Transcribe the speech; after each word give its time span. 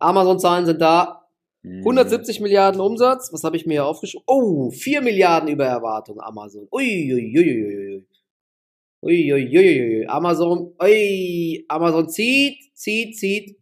Amazon-Zahlen 0.00 0.66
sind 0.66 0.80
da. 0.80 1.28
Mhm. 1.62 1.78
170 1.80 2.40
Milliarden 2.40 2.80
Umsatz. 2.80 3.32
Was 3.32 3.44
habe 3.44 3.56
ich 3.56 3.66
mir 3.66 3.74
hier 3.74 3.86
aufgeschrieben? 3.86 4.24
Oh, 4.26 4.70
4 4.70 5.00
Milliarden 5.02 5.48
über 5.48 5.66
Erwartung 5.66 6.20
Amazon. 6.20 6.66
Uiuiuiui. 6.72 8.06
Uiuiuiui. 9.02 10.06
Amazon, 10.08 10.74
ui, 10.82 11.64
Amazon 11.68 12.08
zieht, 12.08 12.58
zieht, 12.74 13.16
zieht. 13.18 13.58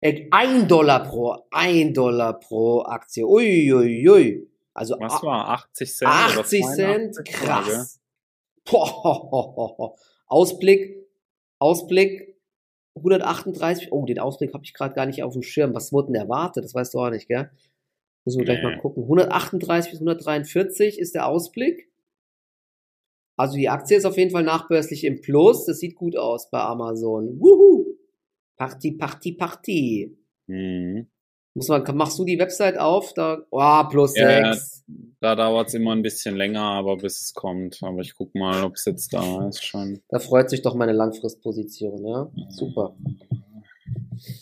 Äh, 0.00 0.26
Ein 0.30 0.66
Dollar 0.68 1.04
pro, 1.04 1.36
ein 1.50 1.94
Dollar 1.94 2.38
pro 2.38 2.82
Aktie. 2.82 3.24
Uiuiui. 3.24 4.48
Also 4.74 4.96
Was 4.98 5.22
war 5.22 5.48
80 5.50 5.94
Cent? 5.94 6.10
oder 6.10 6.40
80 6.40 6.64
Cent, 6.66 7.14
82? 7.14 7.24
krass. 7.34 8.00
Boah. 8.70 9.94
Ausblick, 10.26 11.06
Ausblick 11.58 12.31
138. 12.96 13.92
Oh, 13.92 14.04
den 14.04 14.18
Ausblick 14.18 14.52
habe 14.54 14.64
ich 14.64 14.74
gerade 14.74 14.94
gar 14.94 15.06
nicht 15.06 15.22
auf 15.22 15.32
dem 15.32 15.42
Schirm. 15.42 15.74
Was 15.74 15.92
wurde 15.92 16.08
denn 16.12 16.20
erwartet? 16.20 16.64
Das 16.64 16.74
weißt 16.74 16.94
du 16.94 16.98
auch 17.00 17.10
nicht, 17.10 17.28
gell? 17.28 17.50
Müssen 18.24 18.38
wir 18.38 18.44
gleich 18.44 18.58
Nee. 18.58 18.64
mal 18.64 18.78
gucken. 18.78 19.02
138 19.04 19.90
bis 19.90 20.00
143 20.00 20.98
ist 20.98 21.14
der 21.14 21.26
Ausblick. 21.26 21.90
Also 23.36 23.56
die 23.56 23.68
Aktie 23.68 23.96
ist 23.96 24.04
auf 24.04 24.16
jeden 24.18 24.30
Fall 24.30 24.44
nachbörslich 24.44 25.04
im 25.04 25.20
Plus. 25.20 25.64
Das 25.64 25.78
sieht 25.80 25.96
gut 25.96 26.16
aus 26.16 26.50
bei 26.50 26.60
Amazon. 26.60 27.40
Wuhu! 27.40 27.96
Party, 28.56 28.92
Party, 28.92 29.32
Party. 29.32 30.16
Mhm. 30.46 31.08
Muss 31.54 31.68
man, 31.68 31.84
machst 31.96 32.18
du 32.18 32.24
die 32.24 32.38
Website 32.38 32.78
auf? 32.78 33.12
Da, 33.12 33.42
oh, 33.50 33.84
plus 33.90 34.16
Ja, 34.16 34.54
6. 34.54 34.84
Da 35.20 35.36
dauert 35.36 35.68
es 35.68 35.74
immer 35.74 35.92
ein 35.92 36.02
bisschen 36.02 36.36
länger, 36.36 36.62
aber 36.62 36.96
bis 36.96 37.20
es 37.20 37.34
kommt. 37.34 37.78
Aber 37.82 38.00
ich 38.00 38.14
guck 38.14 38.34
mal, 38.34 38.64
ob 38.64 38.74
es 38.74 38.86
jetzt 38.86 39.12
da 39.12 39.48
ist 39.48 39.62
schon. 39.62 40.00
Da 40.08 40.18
freut 40.18 40.48
sich 40.48 40.62
doch 40.62 40.74
meine 40.74 40.92
Langfristposition, 40.92 42.06
ja? 42.06 42.30
Super. 42.48 42.96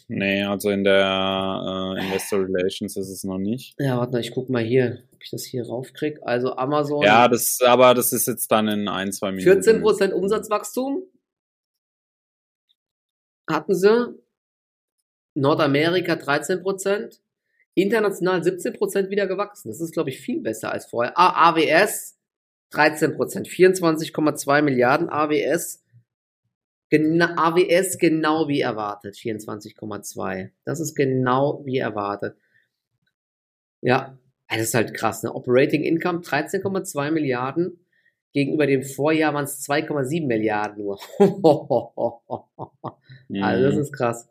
Nee, 0.08 0.44
also 0.44 0.70
in 0.70 0.84
der 0.84 1.96
äh, 1.96 2.04
Investor 2.04 2.40
Relations 2.40 2.96
ist 2.96 3.08
es 3.08 3.24
noch 3.24 3.38
nicht. 3.38 3.74
Ja, 3.78 3.98
warte 3.98 4.12
mal, 4.12 4.20
ich 4.20 4.30
guck 4.30 4.48
mal 4.48 4.62
hier, 4.62 5.02
ob 5.12 5.22
ich 5.22 5.30
das 5.30 5.44
hier 5.44 5.66
raufkrieg. 5.66 6.20
Also 6.22 6.54
Amazon 6.56 7.02
Ja, 7.02 7.28
das, 7.28 7.58
aber 7.64 7.94
das 7.94 8.12
ist 8.12 8.26
jetzt 8.26 8.50
dann 8.52 8.68
in 8.68 8.88
ein, 8.88 9.12
zwei 9.12 9.32
Minuten. 9.32 9.60
14% 9.60 10.12
Umsatzwachstum 10.12 11.02
hatten 13.48 13.74
sie. 13.74 14.14
Nordamerika 15.34 16.14
13%. 16.14 17.20
International 17.74 18.40
17% 18.40 19.10
wieder 19.10 19.26
gewachsen. 19.26 19.68
Das 19.68 19.80
ist, 19.80 19.92
glaube 19.92 20.10
ich, 20.10 20.20
viel 20.20 20.40
besser 20.40 20.72
als 20.72 20.86
vorher. 20.86 21.16
Ah, 21.16 21.50
AWS 21.50 22.18
13%. 22.72 23.16
24,2 23.16 24.62
Milliarden 24.62 25.08
AWS. 25.08 25.82
Gena 26.90 27.36
AWS 27.36 27.98
genau 27.98 28.48
wie 28.48 28.60
erwartet. 28.60 29.14
24,2. 29.14 30.50
Das 30.64 30.80
ist 30.80 30.94
genau 30.94 31.62
wie 31.64 31.78
erwartet. 31.78 32.36
Ja, 33.80 34.18
das 34.48 34.60
ist 34.60 34.74
halt 34.74 34.92
krass. 34.94 35.22
Ne? 35.22 35.32
Operating 35.32 35.84
Income 35.84 36.20
13,2 36.20 37.12
Milliarden. 37.12 37.86
Gegenüber 38.32 38.66
dem 38.66 38.82
Vorjahr 38.82 39.34
waren 39.34 39.44
es 39.44 39.66
2,7 39.68 40.26
Milliarden 40.26 40.84
nur. 40.84 40.98
Mhm. 43.28 43.42
Also 43.42 43.64
das 43.64 43.76
ist 43.76 43.92
krass. 43.92 44.28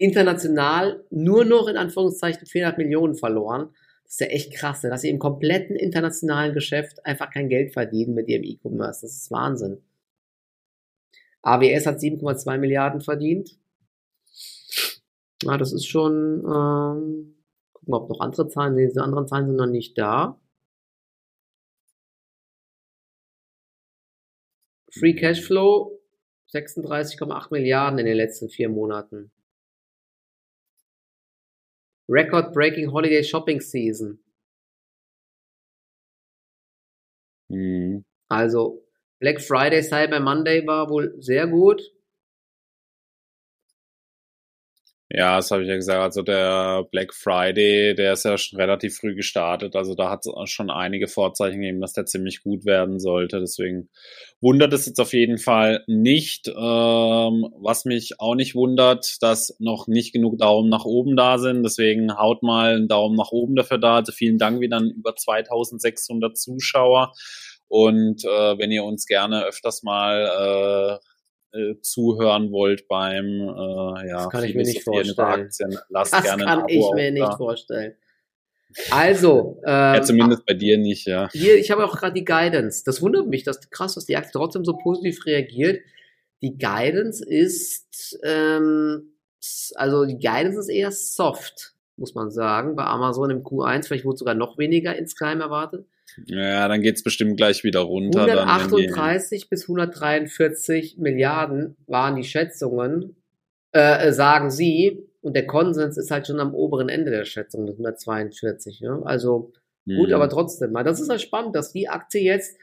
International 0.00 1.04
nur 1.10 1.44
noch 1.44 1.68
in 1.68 1.76
Anführungszeichen 1.76 2.46
400 2.46 2.78
Millionen 2.78 3.14
verloren. 3.14 3.68
Das 4.04 4.12
ist 4.12 4.20
ja 4.20 4.26
echt 4.28 4.54
krass, 4.54 4.82
ne? 4.82 4.88
dass 4.88 5.02
sie 5.02 5.10
im 5.10 5.18
kompletten 5.18 5.76
internationalen 5.76 6.54
Geschäft 6.54 7.04
einfach 7.04 7.30
kein 7.30 7.50
Geld 7.50 7.74
verdienen 7.74 8.14
mit 8.14 8.26
ihrem 8.26 8.42
E-Commerce. 8.42 9.02
Das 9.02 9.14
ist 9.14 9.30
Wahnsinn. 9.30 9.82
AWS 11.42 11.84
hat 11.84 11.98
7,2 11.98 12.58
Milliarden 12.58 13.02
verdient. 13.02 13.58
Ja, 15.42 15.58
das 15.58 15.72
ist 15.72 15.86
schon, 15.86 16.44
ähm, 16.46 17.34
gucken 17.72 17.92
wir, 17.92 18.02
ob 18.02 18.08
noch 18.08 18.20
andere 18.20 18.48
Zahlen, 18.48 18.74
nee, 18.74 18.86
diese 18.86 19.02
anderen 19.02 19.28
Zahlen 19.28 19.48
sind 19.48 19.56
noch 19.56 19.66
nicht 19.66 19.98
da. 19.98 20.40
Free 24.90 25.14
Cashflow 25.14 26.00
36,8 26.52 27.48
Milliarden 27.50 27.98
in 27.98 28.06
den 28.06 28.16
letzten 28.16 28.48
vier 28.48 28.70
Monaten. 28.70 29.30
Record-breaking 32.10 32.90
Holiday 32.90 33.22
Shopping 33.22 33.60
Season. 33.60 34.18
Mhm. 37.50 38.04
Also 38.28 38.82
Black 39.20 39.40
Friday, 39.40 39.80
Cyber 39.80 40.20
Monday 40.20 40.66
war 40.66 40.88
wohl 40.90 41.14
sehr 41.20 41.46
gut. 41.46 41.82
Ja, 45.12 45.36
das 45.36 45.50
habe 45.50 45.62
ich 45.64 45.68
ja 45.68 45.74
gesagt. 45.74 46.00
Also 46.00 46.22
der 46.22 46.84
Black 46.92 47.12
Friday, 47.12 47.96
der 47.96 48.12
ist 48.12 48.24
ja 48.24 48.38
schon 48.38 48.60
relativ 48.60 48.96
früh 48.96 49.16
gestartet. 49.16 49.74
Also 49.74 49.96
da 49.96 50.08
hat 50.08 50.24
es 50.24 50.50
schon 50.50 50.70
einige 50.70 51.08
Vorzeichen 51.08 51.60
gegeben, 51.60 51.80
dass 51.80 51.94
der 51.94 52.06
ziemlich 52.06 52.44
gut 52.44 52.64
werden 52.64 53.00
sollte. 53.00 53.40
Deswegen 53.40 53.88
wundert 54.40 54.72
es 54.72 54.86
jetzt 54.86 55.00
auf 55.00 55.12
jeden 55.12 55.38
Fall 55.38 55.82
nicht. 55.88 56.46
Ähm, 56.46 56.54
was 56.54 57.84
mich 57.86 58.20
auch 58.20 58.36
nicht 58.36 58.54
wundert, 58.54 59.16
dass 59.20 59.56
noch 59.58 59.88
nicht 59.88 60.12
genug 60.12 60.38
Daumen 60.38 60.68
nach 60.68 60.84
oben 60.84 61.16
da 61.16 61.38
sind. 61.38 61.64
Deswegen 61.64 62.16
haut 62.16 62.44
mal 62.44 62.76
einen 62.76 62.86
Daumen 62.86 63.16
nach 63.16 63.32
oben 63.32 63.56
dafür 63.56 63.78
da. 63.78 63.96
Also 63.96 64.12
vielen 64.12 64.38
Dank 64.38 64.60
wieder 64.60 64.76
an 64.76 64.90
über 64.90 65.16
2600 65.16 66.38
Zuschauer. 66.38 67.12
Und 67.66 68.24
äh, 68.24 68.58
wenn 68.58 68.70
ihr 68.70 68.84
uns 68.84 69.06
gerne 69.06 69.44
öfters 69.44 69.82
mal 69.82 70.98
äh, 71.00 71.09
äh, 71.52 71.80
zuhören 71.80 72.52
wollt 72.52 72.86
beim 72.88 73.24
äh, 73.26 74.08
ja, 74.08 74.24
Das 74.24 74.28
kann 74.30 74.44
ich 74.44 74.54
mir 74.54 74.62
nicht 74.62 74.82
vorstellen. 74.82 75.18
Aktien, 75.18 75.78
lasst 75.88 76.12
Das 76.12 76.22
gerne 76.22 76.44
kann 76.44 76.68
ich 76.68 76.84
mir 76.94 77.10
nicht 77.10 77.22
da. 77.22 77.36
vorstellen. 77.36 77.94
Also, 78.90 79.60
ähm, 79.66 79.94
Ja, 79.94 80.02
zumindest 80.02 80.46
bei 80.46 80.54
dir 80.54 80.78
nicht, 80.78 81.06
ja. 81.06 81.28
Hier, 81.32 81.58
ich 81.58 81.70
habe 81.70 81.84
auch 81.84 81.96
gerade 81.96 82.14
die 82.14 82.24
Guidance. 82.24 82.82
Das 82.84 83.02
wundert 83.02 83.26
mich, 83.26 83.42
dass 83.42 83.68
krass, 83.70 83.94
dass 83.94 84.06
die 84.06 84.16
Aktie 84.16 84.32
trotzdem 84.32 84.64
so 84.64 84.76
positiv 84.76 85.26
reagiert. 85.26 85.82
Die 86.42 86.56
Guidance 86.56 87.24
ist, 87.26 88.18
ähm, 88.22 89.14
also 89.74 90.04
die 90.06 90.18
Guidance 90.18 90.58
ist 90.60 90.68
eher 90.68 90.92
soft, 90.92 91.74
muss 91.96 92.14
man 92.14 92.30
sagen. 92.30 92.76
Bei 92.76 92.84
Amazon 92.84 93.30
im 93.30 93.42
Q1, 93.42 93.86
vielleicht 93.86 94.04
wurde 94.04 94.18
sogar 94.18 94.34
noch 94.34 94.56
weniger 94.56 94.96
insgeheim 94.96 95.40
erwartet. 95.40 95.86
Ja, 96.26 96.68
dann 96.68 96.82
geht's 96.82 97.02
bestimmt 97.02 97.36
gleich 97.36 97.64
wieder 97.64 97.80
runter. 97.80 98.26
Dann, 98.26 98.36
wenn 98.38 98.76
die, 98.78 98.88
138 98.88 99.48
bis 99.48 99.62
143 99.64 100.96
Milliarden 100.98 101.76
waren 101.86 102.16
die 102.16 102.24
Schätzungen, 102.24 103.16
äh, 103.72 104.08
äh, 104.08 104.12
sagen 104.12 104.50
sie. 104.50 105.06
Und 105.22 105.36
der 105.36 105.46
Konsens 105.46 105.98
ist 105.98 106.10
halt 106.10 106.26
schon 106.26 106.40
am 106.40 106.54
oberen 106.54 106.88
Ende 106.88 107.10
der 107.10 107.24
Schätzung 107.24 107.64
mit 107.64 107.74
142. 107.74 108.80
Ne? 108.80 109.02
Also 109.04 109.52
Gut, 109.86 110.08
Mhm. 110.08 110.14
aber 110.14 110.28
trotzdem, 110.28 110.72
mal, 110.72 110.84
das 110.84 111.00
ist 111.00 111.08
halt 111.08 111.20
spannend, 111.22 111.56
dass 111.56 111.72
die 111.72 111.88
Aktie 111.88 112.20
jetzt, 112.22 112.56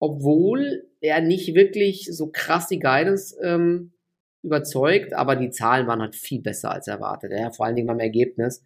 obwohl 0.00 0.84
er 1.00 1.20
nicht 1.20 1.54
wirklich 1.54 2.08
so 2.12 2.30
krass 2.32 2.66
die 2.68 2.80
Guidance 2.80 3.36
ähm, 3.42 3.92
überzeugt, 4.42 5.14
aber 5.14 5.36
die 5.36 5.50
Zahlen 5.50 5.86
waren 5.86 6.00
halt 6.02 6.14
viel 6.16 6.42
besser 6.42 6.70
als 6.72 6.88
erwartet. 6.88 7.32
Ja, 7.32 7.50
vor 7.50 7.66
allen 7.66 7.76
Dingen 7.76 7.86
beim 7.86 8.00
Ergebnis. 8.00 8.64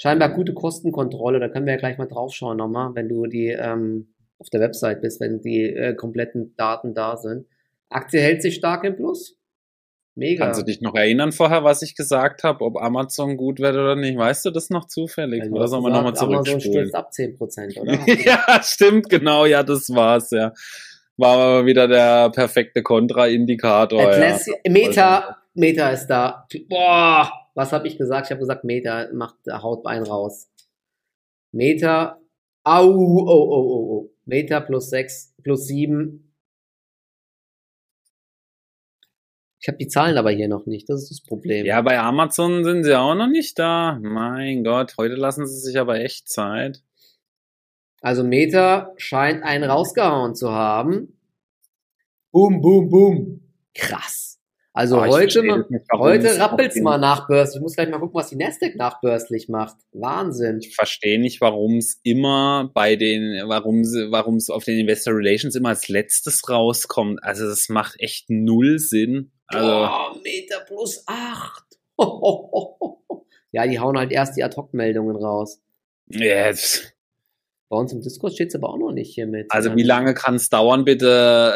Scheinbar 0.00 0.30
gute 0.30 0.54
Kostenkontrolle, 0.54 1.40
da 1.40 1.48
können 1.48 1.66
wir 1.66 1.74
ja 1.74 1.78
gleich 1.78 1.98
mal 1.98 2.06
draufschauen 2.06 2.56
nochmal, 2.56 2.94
wenn 2.94 3.10
du 3.10 3.26
die 3.26 3.48
ähm, 3.48 4.14
auf 4.38 4.48
der 4.48 4.60
Website 4.60 5.02
bist, 5.02 5.20
wenn 5.20 5.42
die 5.42 5.64
äh, 5.64 5.94
kompletten 5.94 6.54
Daten 6.56 6.94
da 6.94 7.18
sind. 7.18 7.44
Aktie 7.90 8.18
hält 8.18 8.40
sich 8.40 8.54
stark 8.54 8.84
im 8.84 8.96
Plus. 8.96 9.36
Mega. 10.14 10.46
Kannst 10.46 10.62
du 10.62 10.64
dich 10.64 10.80
noch 10.80 10.94
erinnern 10.94 11.32
vorher, 11.32 11.64
was 11.64 11.82
ich 11.82 11.96
gesagt 11.96 12.44
habe, 12.44 12.64
ob 12.64 12.80
Amazon 12.80 13.36
gut 13.36 13.60
wird 13.60 13.74
oder 13.74 13.94
nicht? 13.94 14.16
Weißt 14.16 14.46
du 14.46 14.50
das 14.50 14.70
noch 14.70 14.86
zufällig? 14.86 15.42
Also, 15.42 15.54
oder 15.54 15.68
sollen 15.68 15.84
wir 15.84 15.90
nochmal 15.90 16.12
gesagt, 16.12 16.32
Amazon 16.32 16.60
zurückspulen? 16.60 16.88
stürzt 16.88 16.94
ab 16.94 17.10
10%, 17.14 17.80
oder? 17.80 18.08
ja, 18.24 18.62
stimmt, 18.62 19.10
genau, 19.10 19.44
ja, 19.44 19.62
das 19.62 19.90
war's, 19.90 20.30
ja. 20.30 20.54
War 21.18 21.36
aber 21.36 21.66
wieder 21.66 21.86
der 21.86 22.30
perfekte 22.30 22.82
Kontraindikator. 22.82 24.16
Ja. 24.16 24.38
Meta, 24.66 25.36
Meta 25.52 25.90
ist 25.90 26.06
da. 26.06 26.46
Boah, 26.70 27.30
was 27.60 27.72
habe 27.72 27.86
ich 27.86 27.98
gesagt? 27.98 28.26
Ich 28.26 28.30
habe 28.30 28.40
gesagt, 28.40 28.64
Meta 28.64 29.08
macht 29.12 29.36
haut 29.46 29.82
Bein 29.82 30.02
raus. 30.02 30.50
Meta, 31.52 32.18
au, 32.64 32.88
oh, 32.88 33.24
oh, 33.28 33.48
oh, 33.50 33.92
oh. 33.92 34.14
Meta 34.24 34.60
plus 34.60 34.88
6, 34.88 35.34
plus 35.42 35.66
7. 35.66 36.26
Ich 39.60 39.68
habe 39.68 39.76
die 39.76 39.88
Zahlen 39.88 40.16
aber 40.16 40.30
hier 40.30 40.48
noch 40.48 40.64
nicht, 40.64 40.88
das 40.88 41.02
ist 41.02 41.10
das 41.10 41.20
Problem. 41.20 41.66
Ja, 41.66 41.82
bei 41.82 41.98
Amazon 41.98 42.64
sind 42.64 42.82
sie 42.82 42.98
auch 42.98 43.14
noch 43.14 43.28
nicht 43.28 43.58
da. 43.58 43.98
Mein 44.00 44.64
Gott, 44.64 44.94
heute 44.96 45.16
lassen 45.16 45.46
sie 45.46 45.60
sich 45.60 45.78
aber 45.78 46.00
echt 46.00 46.30
Zeit. 46.30 46.82
Also 48.00 48.24
Meta 48.24 48.94
scheint 48.96 49.42
einen 49.42 49.68
rausgehauen 49.68 50.34
zu 50.34 50.50
haben. 50.50 51.20
Boom, 52.32 52.62
boom, 52.62 52.88
boom. 52.88 53.40
Krass. 53.74 54.39
Also 54.80 54.96
Aber 54.96 55.08
heute, 55.08 55.42
mal, 55.42 55.66
nicht, 55.68 55.84
heute 55.92 56.26
es 56.26 56.38
rappelt's 56.38 56.80
mal 56.80 56.96
nachbörslich. 56.96 57.56
Ich 57.56 57.60
muss 57.60 57.74
gleich 57.74 57.90
mal 57.90 57.98
gucken, 57.98 58.14
was 58.14 58.30
die 58.30 58.36
Nasdaq 58.36 58.76
nachbörslich 58.76 59.50
macht. 59.50 59.76
Wahnsinn. 59.92 60.60
Ich 60.62 60.74
verstehe 60.74 61.20
nicht, 61.20 61.42
warum 61.42 61.76
es 61.76 62.00
immer 62.02 62.70
bei 62.72 62.96
den, 62.96 63.46
warum 63.46 64.36
es 64.36 64.48
auf 64.48 64.64
den 64.64 64.78
Investor 64.78 65.12
Relations 65.12 65.54
immer 65.54 65.68
als 65.68 65.88
letztes 65.88 66.48
rauskommt. 66.48 67.22
Also 67.22 67.46
das 67.46 67.68
macht 67.68 68.00
echt 68.00 68.30
null 68.30 68.78
Sinn. 68.78 69.32
Also 69.48 69.68
Boah, 69.68 70.16
Meta 70.24 70.60
plus 70.66 71.04
8. 71.06 71.62
ja, 73.52 73.66
die 73.66 73.78
hauen 73.78 73.98
halt 73.98 74.12
erst 74.12 74.38
die 74.38 74.44
Ad-Hoc-Meldungen 74.44 75.16
raus. 75.16 75.60
Jetzt. 76.06 76.94
Bei 77.70 77.76
uns 77.76 77.92
im 77.92 78.00
Discord 78.00 78.32
steht 78.32 78.48
es 78.48 78.56
aber 78.56 78.68
auch 78.70 78.78
noch 78.78 78.90
nicht 78.90 79.14
hier 79.14 79.28
mit. 79.28 79.46
Also 79.50 79.76
wie 79.76 79.84
lange 79.84 80.12
kann 80.12 80.34
es 80.34 80.50
dauern, 80.50 80.84
bitte 80.84 81.06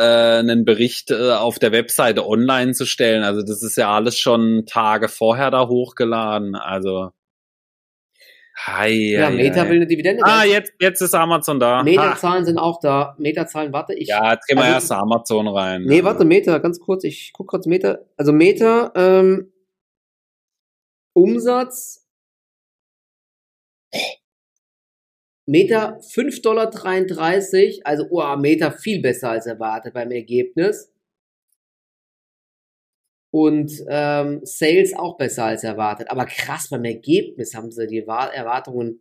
äh, 0.01 0.39
einen 0.39 0.65
Bericht 0.65 1.11
äh, 1.11 1.33
auf 1.33 1.59
der 1.59 1.73
Webseite 1.73 2.25
online 2.25 2.73
zu 2.73 2.87
stellen? 2.87 3.25
Also 3.25 3.43
das 3.43 3.65
ist 3.65 3.77
ja 3.77 3.93
alles 3.93 4.17
schon 4.17 4.65
Tage 4.65 5.09
vorher 5.09 5.51
da 5.51 5.67
hochgeladen. 5.67 6.55
Also 6.55 7.11
Hi, 8.57 9.11
ja, 9.11 9.31
Meta 9.31 9.63
hi. 9.63 9.69
will 9.69 9.77
eine 9.77 9.87
Dividende. 9.89 10.23
Ah, 10.25 10.45
jetzt, 10.45 10.73
jetzt 10.79 11.01
ist 11.01 11.15
Amazon 11.15 11.59
da. 11.59 11.83
Meta-Zahlen 11.83 12.45
sind 12.45 12.59
auch 12.59 12.79
da. 12.81 13.17
Meta-Zahlen, 13.19 13.73
warte, 13.73 13.95
ich. 13.95 14.07
Ja, 14.07 14.35
jetzt 14.35 14.47
gehen 14.47 14.57
wir 14.57 14.63
also, 14.63 14.75
erst 14.75 14.93
Amazon 14.93 15.49
rein. 15.49 15.83
Nee, 15.83 16.05
warte, 16.05 16.25
Meta, 16.25 16.59
ganz 16.59 16.79
kurz, 16.79 17.03
ich 17.03 17.33
guck 17.33 17.49
kurz 17.49 17.67
Meta. 17.67 17.99
Also 18.17 18.33
Meta, 18.33 18.93
ähm, 18.95 19.53
Umsatz. 21.13 22.07
Meta 25.47 25.99
5,33 25.99 26.43
Dollar, 26.43 26.71
also 27.85 28.07
oh, 28.11 28.37
Meta 28.37 28.71
viel 28.71 29.03
besser 29.03 29.31
als 29.31 29.47
erwartet 29.47 29.93
beim 29.93 30.11
Ergebnis. 30.11 30.91
Und 33.31 33.73
ähm, 33.89 34.41
Sales 34.45 34.95
auch 34.95 35.17
besser 35.17 35.47
als 35.47 35.65
erwartet. 35.65 36.11
Aber 36.11 36.25
krass, 36.25 36.69
beim 36.71 36.85
Ergebnis 36.85 37.55
haben 37.55 37.71
sie 37.71 37.87
die 37.87 37.99
Erwartungen 37.99 39.01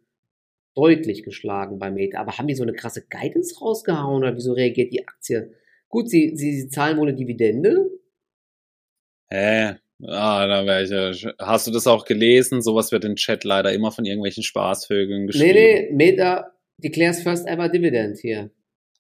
deutlich 0.76 1.24
geschlagen 1.24 1.78
bei 1.80 1.92
Meta. 1.92 2.20
Aber 2.20 2.38
haben 2.38 2.48
die 2.48 2.56
so 2.56 2.64
eine 2.64 2.74
krasse 2.74 3.06
Guidance 3.08 3.60
rausgehauen 3.60 4.24
oder 4.24 4.36
wieso 4.36 4.54
reagiert 4.54 4.92
die 4.92 5.08
Aktie? 5.08 5.54
Gut, 5.88 6.10
sie, 6.10 6.36
sie, 6.36 6.62
sie 6.62 6.70
zahlen 6.70 6.98
wohl 6.98 7.08
eine 7.08 7.16
Dividende. 7.16 7.92
Hä? 9.30 9.76
Ah, 10.08 10.48
da 10.48 10.66
wäre 10.66 10.84
ich 10.84 11.22
ja. 11.22 11.32
Hast 11.40 11.68
du 11.68 11.72
das 11.72 11.88
auch 11.88 12.06
gelesen? 12.06 12.62
Sowas 12.62 12.92
wird 12.92 13.06
im 13.06 13.16
Chat 13.16 13.44
leider 13.44 13.72
immer 13.72 13.92
von 13.92 14.06
irgendwelchen 14.06 14.44
Spaßvögeln 14.44 15.28
geschrieben. 15.28 15.54
Nee, 15.54 15.88
nee, 15.90 15.94
Meta 15.94 16.52
declares 16.78 17.22
first 17.22 17.48
ever 17.48 17.70
dividend 17.70 18.18
hier. 18.20 18.50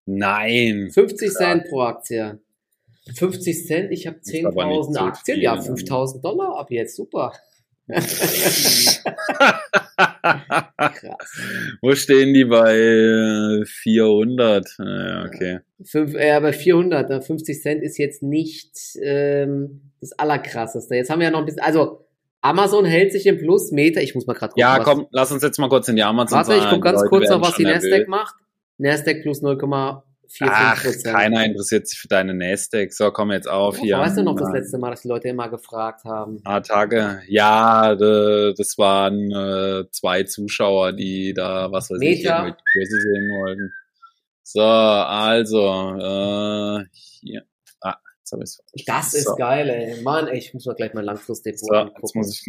Nein. 0.05 0.89
50 0.91 1.31
Cent 1.31 1.65
pro 1.69 1.81
Aktie. 1.81 2.39
50 3.15 3.67
Cent, 3.67 3.91
ich 3.91 4.07
habe 4.07 4.19
10.000 4.19 4.97
Aktien, 4.97 5.41
ja, 5.41 5.55
5.000 5.55 6.21
Dollar 6.21 6.57
ab 6.57 6.71
jetzt, 6.71 6.95
super. 6.95 7.33
Krass. 7.89 9.03
Wo 11.81 11.93
stehen 11.95 12.33
die 12.33 12.45
bei 12.45 13.61
400? 13.65 14.75
Ja, 14.79 15.25
okay. 15.25 15.59
Fünf, 15.83 16.15
äh, 16.15 16.39
bei 16.39 16.53
400, 16.53 17.25
50 17.25 17.61
Cent 17.61 17.83
ist 17.83 17.97
jetzt 17.97 18.23
nicht 18.23 18.71
ähm, 19.01 19.91
das 20.03 20.17
Allerkrasseste. 20.19 20.95
Jetzt 20.95 21.09
haben 21.09 21.19
wir 21.19 21.25
ja 21.25 21.31
noch 21.31 21.39
ein 21.39 21.45
bisschen, 21.45 21.63
also 21.63 22.05
Amazon 22.41 22.85
hält 22.85 23.13
sich 23.13 23.25
im 23.25 23.37
Plus, 23.37 23.71
Meter, 23.71 24.01
ich 24.01 24.15
muss 24.15 24.27
mal 24.27 24.33
gerade 24.33 24.51
gucken. 24.51 24.61
Ja, 24.61 24.79
komm, 24.79 25.07
lass 25.11 25.31
uns 25.31 25.43
jetzt 25.43 25.57
mal 25.59 25.69
kurz 25.69 25.87
in 25.87 25.95
die 25.95 26.03
Amazon 26.03 26.37
Warte, 26.37 26.55
ich 26.55 26.69
gucke 26.69 26.81
ganz 26.81 27.03
kurz 27.05 27.29
noch, 27.29 27.41
was 27.41 27.55
die 27.55 27.63
Nasdaq 27.63 28.07
macht. 28.07 28.35
Nasdaq 28.77 29.21
plus 29.21 29.41
0,5 29.41 30.01
4, 30.33 30.47
Ach, 30.49 30.83
keiner 31.03 31.45
interessiert 31.45 31.87
sich 31.87 31.99
für 31.99 32.07
deine 32.07 32.33
Nasdaq. 32.33 32.91
So, 32.91 33.11
komm 33.11 33.31
jetzt 33.31 33.47
auf 33.47 33.77
hier. 33.77 33.99
Weißt 33.99 34.17
du 34.17 34.23
noch 34.23 34.35
das 34.35 34.51
letzte 34.51 34.79
Mal, 34.79 34.89
dass 34.89 35.03
die 35.03 35.07
Leute 35.07 35.27
immer 35.27 35.47
gefragt 35.47 36.05
haben? 36.05 36.41
Ah, 36.43 36.59
Tage. 36.59 37.21
Ja, 37.27 37.93
das 37.95 38.77
waren 38.79 39.31
äh, 39.31 39.85
zwei 39.91 40.23
Zuschauer, 40.23 40.93
die 40.93 41.35
da, 41.35 41.71
was 41.71 41.91
weiß 41.91 41.99
Meta. 41.99 42.47
ich, 42.47 42.53
Kurse 42.73 42.99
sehen 42.99 43.29
wollten. 43.29 43.73
So, 44.41 44.61
also, 44.61 45.97
äh, 45.99 46.85
hier. 47.21 47.43
Habe 48.31 48.43
ich's 48.43 48.61
Das 48.85 49.13
ist 49.13 49.25
so. 49.25 49.35
geil, 49.35 49.69
ey. 49.69 50.01
Mann, 50.01 50.27
ey, 50.27 50.37
ich 50.37 50.53
muss 50.53 50.65
mal 50.65 50.75
gleich 50.75 50.93
mal 50.93 51.03
Langfristdepot 51.03 51.59
so, 51.59 51.75
angucken. 51.75 52.01
Jetzt 52.01 52.15
muss 52.15 52.29
ich 52.29 52.43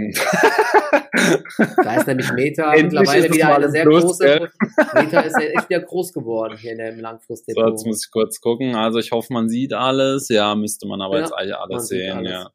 da 1.76 1.97
ist 1.97 2.06
nämlich 2.06 2.31
Meta 2.32 2.73
mittlerweile 2.73 3.32
wieder 3.32 3.56
eine 3.56 3.71
sehr 3.71 3.85
Plus, 3.85 4.05
große. 4.05 4.25
Gell? 4.25 4.50
Meta 4.94 5.21
ist 5.21 5.37
ja 5.38 5.47
echt 5.47 5.69
wieder 5.69 5.81
groß 5.81 6.12
geworden 6.12 6.56
hier 6.56 6.73
in 6.73 6.79
dem 6.79 7.00
Langfristdepot. 7.00 7.65
So, 7.65 7.71
jetzt 7.71 7.87
muss 7.87 8.05
ich 8.05 8.11
kurz 8.11 8.41
gucken. 8.41 8.75
Also 8.75 8.99
ich 8.99 9.12
hoffe, 9.12 9.32
man 9.32 9.49
sieht 9.49 9.73
alles. 9.73 10.29
Ja, 10.29 10.55
müsste 10.55 10.87
man 10.87 11.00
aber 11.00 11.17
ja, 11.17 11.23
jetzt 11.23 11.32
eigentlich 11.32 11.56
alles 11.56 11.88
sehen. 11.88 12.19
Alles. 12.19 12.31
Ja. 12.31 12.50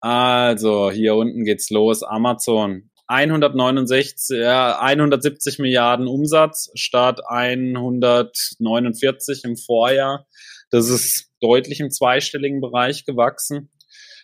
Also 0.00 0.90
hier 0.90 1.16
unten 1.16 1.44
geht's 1.44 1.70
los. 1.70 2.02
Amazon 2.02 2.90
169, 3.08 4.38
ja, 4.38 4.80
170 4.80 5.58
Milliarden 5.58 6.06
Umsatz 6.06 6.70
statt 6.74 7.20
149 7.26 9.44
im 9.44 9.56
Vorjahr. 9.56 10.26
Das 10.70 10.90
ist 10.90 11.27
deutlich 11.40 11.80
im 11.80 11.90
zweistelligen 11.90 12.60
Bereich 12.60 13.04
gewachsen. 13.04 13.70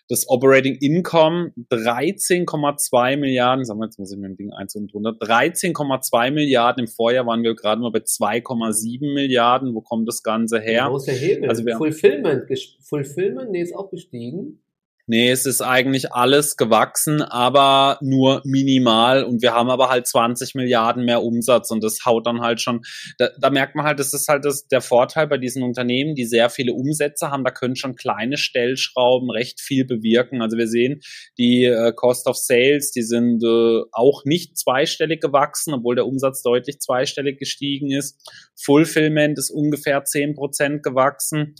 Das 0.08 0.28
Operating 0.28 0.76
Income 0.80 1.52
13,2 1.70 3.16
Milliarden, 3.16 3.64
sagen 3.64 3.80
wir 3.80 3.86
jetzt 3.86 3.98
muss 3.98 4.12
ich 4.12 4.18
mit 4.18 4.28
dem 4.28 4.36
Ding 4.36 4.52
eins 4.52 4.74
und 4.74 4.92
drunter, 4.92 5.12
13,2 5.12 6.30
Milliarden. 6.30 6.84
Im 6.84 6.90
Vorjahr 6.90 7.26
waren 7.26 7.42
wir 7.42 7.54
gerade 7.54 7.80
mal 7.80 7.90
bei 7.90 8.00
2,7 8.00 9.14
Milliarden. 9.14 9.74
Wo 9.74 9.80
kommt 9.80 10.06
das 10.06 10.22
Ganze 10.22 10.60
her? 10.60 10.92
Der 11.06 11.14
Hebel? 11.14 11.48
Also 11.48 11.64
wir 11.64 11.78
Fulfillment, 11.78 12.44
Fulfillment, 12.82 13.50
nee, 13.50 13.62
ist 13.62 13.74
auch 13.74 13.90
gestiegen. 13.90 14.60
Nee, 15.06 15.30
es 15.30 15.44
ist 15.44 15.60
eigentlich 15.60 16.12
alles 16.12 16.56
gewachsen, 16.56 17.20
aber 17.20 17.98
nur 18.00 18.40
minimal 18.44 19.24
und 19.24 19.42
wir 19.42 19.52
haben 19.52 19.68
aber 19.68 19.90
halt 19.90 20.06
20 20.06 20.54
Milliarden 20.54 21.04
mehr 21.04 21.22
Umsatz 21.22 21.70
und 21.70 21.84
das 21.84 22.06
haut 22.06 22.26
dann 22.26 22.40
halt 22.40 22.62
schon, 22.62 22.80
da, 23.18 23.28
da 23.38 23.50
merkt 23.50 23.74
man 23.74 23.84
halt, 23.84 23.98
das 23.98 24.14
ist 24.14 24.28
halt 24.28 24.46
das, 24.46 24.66
der 24.66 24.80
Vorteil 24.80 25.26
bei 25.26 25.36
diesen 25.36 25.62
Unternehmen, 25.62 26.14
die 26.14 26.24
sehr 26.24 26.48
viele 26.48 26.72
Umsätze 26.72 27.30
haben, 27.30 27.44
da 27.44 27.50
können 27.50 27.76
schon 27.76 27.96
kleine 27.96 28.38
Stellschrauben 28.38 29.30
recht 29.30 29.60
viel 29.60 29.84
bewirken. 29.84 30.40
Also 30.40 30.56
wir 30.56 30.68
sehen, 30.68 31.00
die 31.36 31.64
äh, 31.64 31.92
Cost 31.92 32.26
of 32.26 32.38
Sales, 32.38 32.90
die 32.90 33.02
sind 33.02 33.44
äh, 33.44 33.82
auch 33.92 34.24
nicht 34.24 34.56
zweistellig 34.56 35.20
gewachsen, 35.20 35.74
obwohl 35.74 35.96
der 35.96 36.06
Umsatz 36.06 36.40
deutlich 36.42 36.80
zweistellig 36.80 37.38
gestiegen 37.38 37.90
ist. 37.90 38.18
Fulfillment 38.56 39.38
ist 39.38 39.50
ungefähr 39.50 40.02
10 40.02 40.34
Prozent 40.34 40.82
gewachsen. 40.82 41.56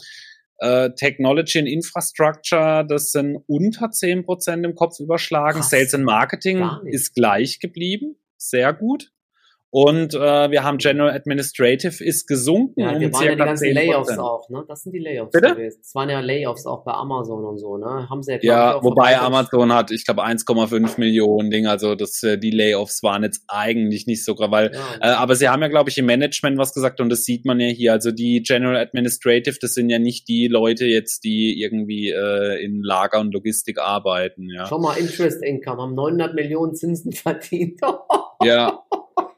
Äh, 0.59 0.91
Technology 0.95 1.59
and 1.59 1.67
Infrastructure, 1.67 2.85
das 2.87 3.11
sind 3.11 3.37
unter 3.47 3.87
10% 3.87 4.63
im 4.63 4.75
Kopf 4.75 4.99
überschlagen. 4.99 5.59
Krass. 5.59 5.69
Sales 5.69 5.93
and 5.93 6.05
Marketing 6.05 6.65
ist 6.85 7.13
gleich 7.13 7.59
geblieben. 7.59 8.15
Sehr 8.37 8.73
gut. 8.73 9.11
Und 9.77 10.13
äh, 10.13 10.51
wir 10.51 10.63
haben 10.63 10.77
General 10.77 11.11
Administrative 11.11 12.01
ist 12.01 12.27
gesunken. 12.27 12.79
Ja, 12.79 12.97
wir 12.97 13.07
um 13.07 13.13
waren 13.13 13.25
ja 13.25 13.31
die 13.31 13.37
ganzen 13.37 13.73
Layoffs 13.73 14.17
auch, 14.17 14.47
ne? 14.47 14.63
Das 14.69 14.83
sind 14.83 14.93
die 14.93 14.99
Layoffs 14.99 15.33
Bitte? 15.33 15.53
gewesen. 15.53 15.79
Das 15.81 15.93
waren 15.93 16.09
ja 16.09 16.21
Layoffs 16.21 16.65
auch 16.65 16.85
bei 16.85 16.93
Amazon 16.93 17.43
und 17.43 17.57
so, 17.57 17.75
ne? 17.75 18.07
Haben 18.09 18.23
sie 18.23 18.31
ja, 18.35 18.39
ja 18.41 18.81
wobei 18.81 19.19
Amazon 19.19 19.73
hat, 19.73 19.91
ich 19.91 20.05
glaube, 20.05 20.23
1,5 20.23 20.97
Millionen 20.97 21.51
Ding, 21.51 21.67
also 21.67 21.95
das, 21.95 22.23
äh, 22.23 22.37
die 22.37 22.51
Layoffs 22.51 23.03
waren 23.03 23.23
jetzt 23.23 23.43
eigentlich 23.49 24.07
nicht 24.07 24.23
so, 24.23 24.37
weil, 24.37 24.71
ja. 24.73 24.79
äh, 25.01 25.13
aber 25.13 25.35
sie 25.35 25.49
haben 25.49 25.61
ja, 25.61 25.67
glaube 25.67 25.89
ich, 25.89 25.97
im 25.97 26.05
Management 26.05 26.57
was 26.57 26.73
gesagt 26.73 27.01
und 27.01 27.09
das 27.09 27.25
sieht 27.25 27.43
man 27.43 27.59
ja 27.59 27.67
hier. 27.67 27.91
Also 27.91 28.11
die 28.11 28.43
General 28.43 28.77
Administrative, 28.77 29.57
das 29.59 29.73
sind 29.73 29.89
ja 29.89 29.99
nicht 29.99 30.29
die 30.29 30.47
Leute 30.47 30.85
jetzt, 30.85 31.25
die 31.25 31.61
irgendwie 31.61 32.11
äh, 32.11 32.63
in 32.63 32.81
Lager 32.81 33.19
und 33.19 33.33
Logistik 33.33 33.77
arbeiten, 33.79 34.47
ja. 34.49 34.67
Schau 34.67 34.79
mal, 34.79 34.95
Interest 34.95 35.43
Income, 35.43 35.81
haben 35.81 35.95
900 35.95 36.33
Millionen 36.33 36.75
Zinsen 36.75 37.11
verdient. 37.11 37.81
ja. 38.41 38.81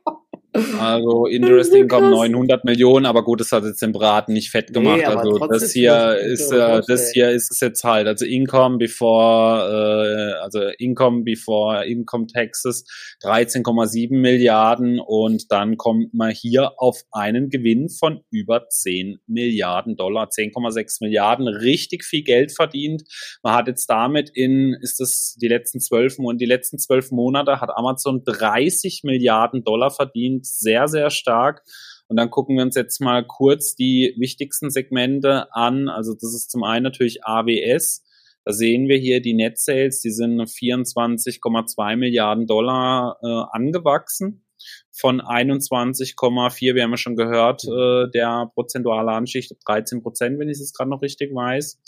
Also 0.80 1.26
Interest 1.26 1.74
Income 1.74 2.10
900 2.10 2.66
Millionen, 2.66 3.06
aber 3.06 3.24
gut, 3.24 3.40
das 3.42 3.52
hat 3.52 3.64
jetzt 3.64 3.82
den 3.82 3.92
Braten 3.92 4.34
nicht 4.34 4.50
fett 4.50 4.74
gemacht. 4.74 4.98
Nee, 4.98 5.06
also 5.06 5.38
das 5.48 5.72
hier 5.72 6.18
ist 6.18 6.52
äh, 6.52 6.82
das 6.88 7.12
hier 7.12 7.30
ist 7.32 7.52
es 7.52 7.60
jetzt 7.60 7.84
halt. 7.84 8.08
Also 8.08 8.26
Income 8.26 8.78
before, 8.78 10.36
äh, 10.38 10.44
also 10.44 10.62
Income 10.78 11.24
before 11.24 11.86
Income 11.86 12.28
Taxes 12.28 12.86
13,7 13.24 14.16
Milliarden 14.16 15.00
und 15.00 15.52
dann 15.52 15.78
kommt 15.78 16.14
man 16.14 16.32
hier 16.32 16.74
auf 16.78 17.02
einen 17.12 17.50
Gewinn 17.50 17.90
von 17.90 18.22
über 18.32 18.68
10 18.70 19.20
Milliarden 19.28 19.96
Dollar, 19.96 20.30
10,6 20.30 20.98
Milliarden, 21.02 21.48
richtig 21.48 22.04
viel 22.04 22.24
Geld 22.24 22.52
verdient. 22.52 23.04
Man 23.44 23.54
hat 23.54 23.68
jetzt 23.68 23.88
damit 23.88 24.30
in, 24.34 24.76
ist 24.82 25.00
das 25.00 25.36
die 25.40 25.48
letzten 25.48 25.80
zwölf 25.80 26.18
Monate, 26.18 26.38
die 26.38 26.46
letzten 26.46 26.80
zwölf 26.80 27.12
Monate 27.12 27.62
hat 27.62 27.70
Amazon 27.76 28.24
30 28.24 29.02
Milliarden 29.04 29.64
Dollar 29.64 29.92
verdient 29.92 30.47
sehr, 30.48 30.88
sehr 30.88 31.10
stark. 31.10 31.64
Und 32.08 32.18
dann 32.18 32.30
gucken 32.30 32.56
wir 32.56 32.64
uns 32.64 32.76
jetzt 32.76 33.02
mal 33.02 33.26
kurz 33.26 33.76
die 33.76 34.14
wichtigsten 34.18 34.70
Segmente 34.70 35.54
an. 35.54 35.90
Also 35.90 36.14
das 36.14 36.34
ist 36.34 36.50
zum 36.50 36.64
einen 36.64 36.84
natürlich 36.84 37.26
AWS. 37.26 38.04
Da 38.46 38.54
sehen 38.54 38.88
wir 38.88 38.98
hier 38.98 39.22
die 39.22 39.34
Net 39.34 39.60
Sales, 39.60 40.00
die 40.00 40.12
sind 40.12 40.42
24,2 40.42 41.98
Milliarden 41.98 42.48
Dollar 42.48 43.18
äh, 43.22 43.28
angewachsen 43.52 44.46
von 44.92 45.22
21,4, 45.22 46.76
wir 46.76 46.84
haben 46.84 46.92
ja 46.92 46.98
schon 46.98 47.16
gehört, 47.16 47.64
äh, 47.66 48.10
der 48.14 48.50
prozentuale 48.54 49.12
Anschicht 49.12 49.56
13 49.66 50.02
Prozent, 50.02 50.40
wenn 50.40 50.50
ich 50.50 50.60
es 50.60 50.74
gerade 50.74 50.90
noch 50.90 51.02
richtig 51.02 51.34
weiß. 51.34 51.80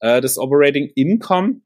Äh, 0.00 0.20
das 0.20 0.38
Operating 0.38 0.90
Income 0.94 1.60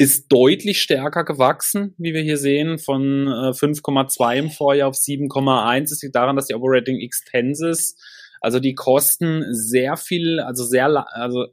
ist 0.00 0.28
deutlich 0.32 0.80
stärker 0.80 1.24
gewachsen, 1.24 1.94
wie 1.98 2.14
wir 2.14 2.22
hier 2.22 2.38
sehen, 2.38 2.78
von 2.78 3.26
äh, 3.26 3.50
5,2 3.50 4.34
im 4.34 4.48
Vorjahr 4.48 4.88
auf 4.88 4.94
7,1. 4.94 5.90
Das 5.90 6.00
liegt 6.00 6.14
daran, 6.14 6.36
dass 6.36 6.46
die 6.46 6.54
Operating 6.54 6.98
Expenses, 6.98 7.96
also 8.40 8.60
die 8.60 8.74
Kosten 8.74 9.44
sehr 9.52 9.98
viel, 9.98 10.40
also 10.40 10.64
sehr, 10.64 10.86
also 11.14 11.48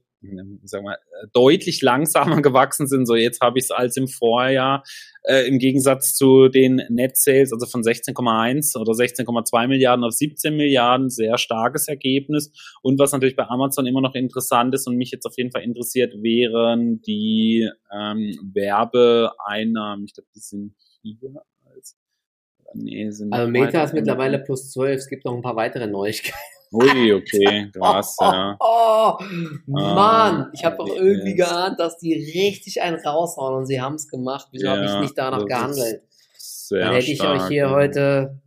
sag 0.64 0.84
mal, 0.84 0.98
deutlich 1.34 1.82
langsamer 1.82 2.42
gewachsen 2.42 2.88
sind. 2.88 3.06
So 3.06 3.16
jetzt 3.16 3.42
habe 3.42 3.60
ich 3.60 3.66
es 3.66 3.72
als 3.72 3.98
im 3.98 4.08
Vorjahr 4.08 4.84
äh, 5.24 5.48
im 5.48 5.60
Gegensatz 5.60 6.16
zu 6.16 6.48
den 6.48 6.82
Net 6.90 7.18
Sales, 7.18 7.54
also 7.54 7.66
von 7.66 7.82
16,1 7.82 8.80
oder 8.80 8.94
16,2 8.94 9.68
Milliarden 9.68 10.04
auf 10.04 10.14
17 10.14 10.56
Milliarden, 10.56 11.10
sehr 11.10 11.38
starkes 11.38 11.88
Ergebnis. 11.88 12.52
Und 12.82 13.00
was 13.00 13.12
natürlich 13.12 13.36
bei 13.36 13.48
Amazon 13.48 13.86
immer 13.86 14.02
noch 14.02 14.16
interessant 14.16 14.74
ist 14.74 14.88
und 14.88 14.98
mich 14.98 15.12
jetzt 15.12 15.26
auf 15.26 15.38
jeden 15.38 15.52
Fall 15.52 15.64
interessiert, 15.64 16.14
wären 16.22 17.02
die 17.02 17.70
ähm, 17.94 18.34
Werbeeinnahmen. 18.54 20.06
Ich 20.06 20.14
glaube, 20.14 20.30
die 20.36 20.40
sind 20.40 20.76
hier 21.02 21.44
als 21.76 21.96
Nee, 22.74 23.10
sind 23.12 23.32
also 23.34 23.50
Meta 23.50 23.84
ist 23.84 23.94
mittlerweile 23.94 24.40
plus 24.40 24.72
12. 24.72 24.98
Es 24.98 25.08
gibt 25.08 25.24
noch 25.24 25.34
ein 25.34 25.42
paar 25.42 25.56
weitere 25.56 25.88
Neuigkeiten. 25.88 26.57
Ui, 26.72 27.14
okay, 27.14 27.72
krass, 27.74 28.16
ja. 28.20 28.58
Oh, 28.60 29.18
oh, 29.20 29.22
Mann, 29.68 30.50
ich 30.54 30.66
habe 30.66 30.78
doch 30.78 30.88
irgendwie 30.88 31.36
geahnt, 31.36 31.80
dass 31.80 31.98
die 31.98 32.14
richtig 32.14 32.82
einen 32.82 32.98
raushauen 32.98 33.56
und 33.56 33.66
sie 33.66 33.82
haben 33.82 33.96
es 33.96 34.08
gemacht. 34.08 34.48
Wieso 34.52 34.68
ja, 34.68 34.76
habe 34.76 34.86
ich 34.86 35.00
nicht 35.00 35.18
danach 35.18 35.46
gehandelt? 35.46 36.02
Dann 36.70 36.94
hätte 36.94 37.12
ich 37.12 37.18
stark, 37.18 37.42
euch 37.42 37.48
hier 37.48 37.64
ja. 37.64 37.72
heute 37.72 38.42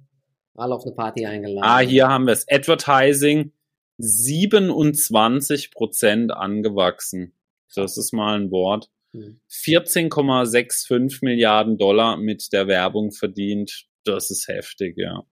mal 0.54 0.72
auf 0.72 0.84
eine 0.84 0.94
Party 0.94 1.26
eingeladen. 1.26 1.64
Ah, 1.64 1.78
hier 1.78 2.08
haben 2.08 2.26
wir 2.26 2.34
es. 2.34 2.46
Advertising 2.50 3.52
27 3.98 5.70
Prozent 5.70 6.32
angewachsen. 6.32 7.34
Das 7.74 7.96
ist 7.96 8.12
mal 8.12 8.38
ein 8.38 8.50
Wort. 8.50 8.90
14,65 9.14 10.88
hm. 10.88 11.18
Milliarden 11.22 11.78
Dollar 11.78 12.16
mit 12.16 12.52
der 12.52 12.66
Werbung 12.68 13.12
verdient. 13.12 13.86
Das 14.04 14.30
ist 14.30 14.48
heftig, 14.48 14.96
ja. 14.96 15.24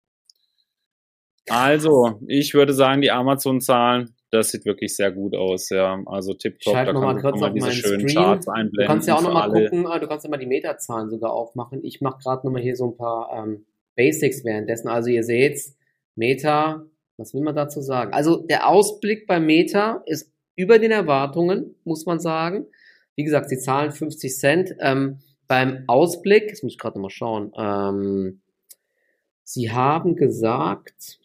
Also, 1.50 2.21
ich 2.26 2.55
würde 2.55 2.73
sagen, 2.73 3.02
die 3.02 3.11
Amazon-Zahlen, 3.11 4.14
das 4.31 4.50
sieht 4.50 4.67
wirklich 4.67 4.95
sehr 4.95 5.11
gut 5.11 5.35
aus, 5.35 5.71
ja. 5.71 6.02
Also 6.07 6.35
tipptopp, 6.35 6.75
da 6.75 6.85
kann 6.85 7.00
man 7.00 7.21
kurz 7.21 7.43
auf 7.43 7.52
diese 7.52 7.73
schönen 7.73 8.09
Stream. 8.09 8.23
Charts 8.23 8.49
einblenden. 8.49 8.81
Du 8.81 8.87
kannst 8.87 9.09
ja 9.09 9.17
auch 9.17 9.23
nochmal 9.23 9.50
gucken, 9.50 9.87
ah, 9.87 9.99
du 9.99 10.07
kannst 10.07 10.25
ja 10.25 10.31
mal 10.31 10.37
die 10.37 10.47
Metazahlen 10.47 11.09
sogar 11.09 11.33
aufmachen. 11.33 11.83
Ich 11.83 12.00
mache 12.00 12.19
gerade 12.23 12.47
nochmal 12.47 12.62
hier 12.62 12.76
so 12.76 12.90
ein 12.90 12.97
paar 12.97 13.31
ähm, 13.35 13.64
Basics 13.97 14.45
währenddessen. 14.45 14.88
Also 14.88 15.11
ihr 15.11 15.25
seht, 15.25 15.61
Meta, 16.14 16.85
was 17.17 17.35
will 17.35 17.43
man 17.43 17.55
dazu 17.55 17.81
sagen? 17.81 18.12
Also 18.12 18.37
der 18.37 18.69
Ausblick 18.69 19.26
bei 19.26 19.40
Meta 19.40 20.02
ist 20.07 20.31
über 20.57 20.78
den 20.78 20.90
Erwartungen, 20.90 21.76
muss 21.85 22.05
man 22.05 22.21
sagen. 22.21 22.67
Wie 23.17 23.25
gesagt, 23.25 23.49
sie 23.49 23.59
zahlen 23.59 23.93
50 23.93 24.37
Cent. 24.37 24.76
Ähm, 24.81 25.21
beim 25.49 25.85
Ausblick, 25.87 26.49
jetzt 26.49 26.62
muss 26.62 26.73
ich 26.73 26.78
gerade 26.78 26.99
nochmal 26.99 27.11
schauen, 27.11 27.52
ähm, 27.57 28.43
sie 29.43 29.73
haben 29.73 30.14
gesagt, 30.14 31.19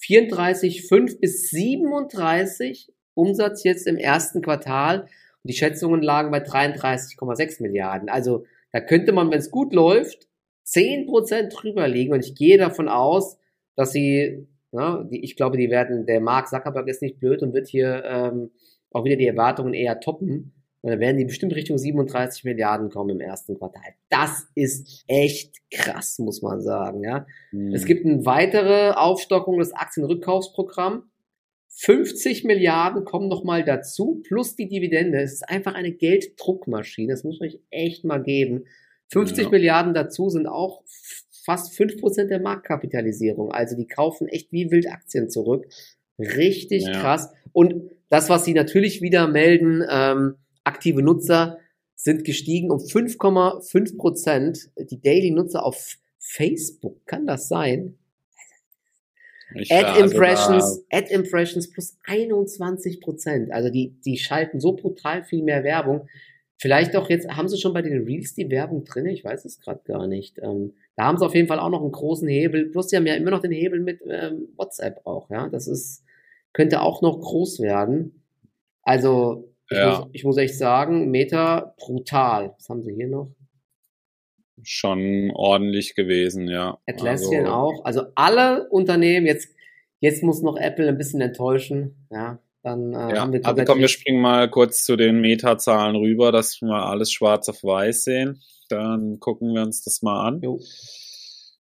34,5 0.00 1.20
bis 1.20 1.50
37 1.50 2.92
Umsatz 3.14 3.64
jetzt 3.64 3.86
im 3.86 3.96
ersten 3.96 4.42
Quartal. 4.42 5.02
Und 5.02 5.08
die 5.44 5.54
Schätzungen 5.54 6.02
lagen 6.02 6.30
bei 6.30 6.42
33,6 6.42 7.62
Milliarden. 7.62 8.08
Also 8.08 8.44
da 8.72 8.80
könnte 8.80 9.12
man, 9.12 9.30
wenn 9.30 9.38
es 9.38 9.50
gut 9.50 9.72
läuft, 9.72 10.28
10% 10.66 11.48
drüber 11.48 11.88
liegen. 11.88 12.12
Und 12.12 12.24
ich 12.24 12.34
gehe 12.34 12.58
davon 12.58 12.88
aus, 12.88 13.38
dass 13.74 13.92
sie, 13.92 14.46
na, 14.72 15.04
die, 15.04 15.24
ich 15.24 15.36
glaube, 15.36 15.56
die 15.56 15.70
werden, 15.70 16.06
der 16.06 16.20
Mark 16.20 16.48
Zuckerberg 16.48 16.88
ist 16.88 17.02
nicht 17.02 17.18
blöd 17.18 17.42
und 17.42 17.54
wird 17.54 17.68
hier 17.68 18.04
ähm, 18.04 18.50
auch 18.90 19.04
wieder 19.04 19.16
die 19.16 19.26
Erwartungen 19.26 19.74
eher 19.74 20.00
toppen. 20.00 20.52
Und 20.88 20.92
dann 20.92 21.00
werden 21.00 21.18
die 21.18 21.26
bestimmt 21.26 21.54
Richtung 21.54 21.76
37 21.76 22.44
Milliarden 22.44 22.88
kommen 22.88 23.10
im 23.10 23.20
ersten 23.20 23.58
Quartal. 23.58 23.92
Das 24.08 24.46
ist 24.54 25.04
echt 25.06 25.54
krass, 25.70 26.18
muss 26.18 26.40
man 26.40 26.62
sagen. 26.62 27.04
Ja. 27.04 27.26
Mhm. 27.52 27.74
Es 27.74 27.84
gibt 27.84 28.06
eine 28.06 28.24
weitere 28.24 28.92
Aufstockung 28.92 29.58
des 29.58 29.74
Aktienrückkaufsprogramms. 29.74 31.04
50 31.68 32.44
Milliarden 32.44 33.04
kommen 33.04 33.28
nochmal 33.28 33.64
dazu, 33.64 34.22
plus 34.26 34.56
die 34.56 34.66
Dividende. 34.66 35.20
Es 35.20 35.34
ist 35.34 35.48
einfach 35.48 35.74
eine 35.74 35.92
Gelddruckmaschine. 35.92 37.12
Das 37.12 37.22
muss 37.22 37.38
man 37.38 37.50
euch 37.50 37.60
echt 37.68 38.04
mal 38.04 38.22
geben. 38.22 38.64
50 39.08 39.44
ja. 39.44 39.50
Milliarden 39.50 39.92
dazu 39.92 40.30
sind 40.30 40.46
auch 40.46 40.82
fast 41.44 41.78
5% 41.78 42.28
der 42.28 42.40
Marktkapitalisierung. 42.40 43.52
Also 43.52 43.76
die 43.76 43.86
kaufen 43.86 44.26
echt 44.26 44.52
wie 44.52 44.70
wild 44.70 44.90
Aktien 44.90 45.28
zurück. 45.28 45.66
Richtig 46.18 46.84
ja. 46.84 46.92
krass. 46.92 47.30
Und 47.52 47.90
das, 48.08 48.30
was 48.30 48.46
sie 48.46 48.54
natürlich 48.54 49.02
wieder 49.02 49.28
melden, 49.28 49.84
ähm, 49.90 50.36
aktive 50.78 51.02
Nutzer 51.02 51.58
sind 51.96 52.24
gestiegen 52.24 52.70
um 52.70 52.78
5,5 52.78 53.96
Prozent. 53.96 54.70
Die 54.78 55.00
Daily 55.00 55.32
Nutzer 55.32 55.64
auf 55.64 55.96
Facebook, 56.20 57.04
kann 57.06 57.26
das 57.26 57.48
sein? 57.48 57.98
Ich 59.54 59.72
Ad 59.72 59.98
Impressions, 59.98 60.84
Ad 60.90 61.12
Impressions 61.12 61.70
plus 61.70 61.96
21 62.06 63.00
Prozent. 63.00 63.52
Also 63.52 63.70
die, 63.70 63.96
die 64.04 64.18
schalten 64.18 64.60
so 64.60 64.74
brutal 64.74 65.24
viel 65.24 65.42
mehr 65.42 65.64
Werbung. 65.64 66.06
Vielleicht 66.58 66.94
auch 66.96 67.08
jetzt, 67.08 67.28
haben 67.28 67.48
sie 67.48 67.58
schon 67.58 67.72
bei 67.72 67.82
den 67.82 68.04
Reels 68.04 68.34
die 68.34 68.50
Werbung 68.50 68.84
drin? 68.84 69.06
Ich 69.06 69.24
weiß 69.24 69.44
es 69.44 69.58
gerade 69.58 69.80
gar 69.84 70.06
nicht. 70.06 70.38
Ähm, 70.38 70.74
da 70.96 71.04
haben 71.04 71.18
sie 71.18 71.26
auf 71.26 71.34
jeden 71.34 71.48
Fall 71.48 71.60
auch 71.60 71.70
noch 71.70 71.82
einen 71.82 71.92
großen 71.92 72.28
Hebel. 72.28 72.66
Plus, 72.66 72.90
sie 72.90 72.96
haben 72.96 73.06
ja 73.06 73.14
immer 73.14 73.30
noch 73.30 73.40
den 73.40 73.52
Hebel 73.52 73.80
mit 73.80 74.00
ähm, 74.08 74.48
WhatsApp 74.56 75.00
auch, 75.04 75.30
ja. 75.30 75.48
Das 75.48 75.66
ist, 75.66 76.04
könnte 76.52 76.82
auch 76.82 77.00
noch 77.00 77.20
groß 77.20 77.60
werden. 77.60 78.22
Also, 78.82 79.47
ich, 79.70 79.76
ja. 79.76 79.98
muss, 79.98 80.08
ich 80.12 80.24
muss 80.24 80.36
echt 80.38 80.56
sagen, 80.56 81.10
Meta 81.10 81.74
brutal. 81.76 82.54
Was 82.56 82.68
haben 82.68 82.82
sie 82.82 82.94
hier 82.94 83.08
noch? 83.08 83.34
Schon 84.62 85.30
ordentlich 85.34 85.94
gewesen, 85.94 86.48
ja. 86.48 86.78
Atlassian 86.86 87.44
also, 87.44 87.54
auch. 87.54 87.84
Also 87.84 88.02
alle 88.14 88.68
Unternehmen, 88.70 89.26
jetzt, 89.26 89.54
jetzt 90.00 90.22
muss 90.22 90.42
noch 90.42 90.56
Apple 90.56 90.88
ein 90.88 90.98
bisschen 90.98 91.20
enttäuschen. 91.20 92.08
Ja, 92.10 92.40
dann 92.62 92.92
äh, 92.92 93.14
ja, 93.14 93.20
haben 93.20 93.32
wir 93.32 93.44
Also 93.46 93.64
komm, 93.64 93.78
wir 93.78 93.88
springen 93.88 94.20
mal 94.20 94.50
kurz 94.50 94.84
zu 94.84 94.96
den 94.96 95.20
Meta-Zahlen 95.20 95.96
rüber, 95.96 96.32
dass 96.32 96.60
wir 96.60 96.74
alles 96.74 97.12
schwarz 97.12 97.48
auf 97.48 97.62
weiß 97.62 98.04
sehen. 98.04 98.40
Dann 98.68 99.20
gucken 99.20 99.54
wir 99.54 99.62
uns 99.62 99.84
das 99.84 100.02
mal 100.02 100.26
an. 100.26 100.40
Jo. 100.40 100.60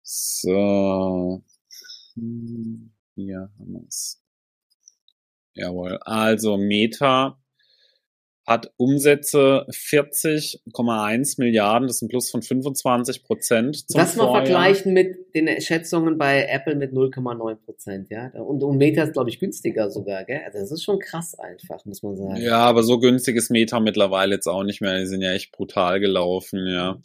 So. 0.03 1.43
Hm, 2.15 2.91
hier 3.15 3.49
haben 3.57 3.73
wir 3.73 3.87
es. 3.87 4.21
Jawohl. 5.53 5.97
Also 6.01 6.57
Meta 6.57 7.40
hat 8.45 8.73
Umsätze 8.77 9.65
40,1 9.69 11.35
Milliarden, 11.39 11.87
das 11.87 11.97
ist 11.97 12.01
ein 12.01 12.07
Plus 12.07 12.31
von 12.31 12.41
25 12.41 13.23
Prozent. 13.23 13.85
Das 13.93 14.15
mal 14.15 14.31
vergleichen 14.31 14.93
mit 14.93 15.33
den 15.35 15.61
Schätzungen 15.61 16.17
bei 16.17 16.47
Apple 16.47 16.75
mit 16.75 16.91
0,9 16.91 17.55
Prozent, 17.55 18.09
ja. 18.09 18.29
Und, 18.29 18.63
und 18.63 18.77
Meta 18.77 19.03
ist, 19.03 19.13
glaube 19.13 19.29
ich, 19.29 19.39
günstiger 19.39 19.91
sogar, 19.91 20.25
gell? 20.25 20.41
Also 20.45 20.59
das 20.59 20.71
ist 20.71 20.83
schon 20.83 20.99
krass 20.99 21.37
einfach, 21.37 21.85
muss 21.85 22.01
man 22.01 22.17
sagen. 22.17 22.41
Ja, 22.41 22.57
aber 22.57 22.83
so 22.83 22.99
günstig 22.99 23.35
ist 23.35 23.51
Meta 23.51 23.79
mittlerweile 23.79 24.35
jetzt 24.35 24.47
auch 24.47 24.63
nicht 24.63 24.81
mehr. 24.81 24.97
Die 24.97 25.05
sind 25.05 25.21
ja 25.21 25.31
echt 25.33 25.51
brutal 25.51 25.99
gelaufen, 25.99 26.67
ja. 26.67 26.99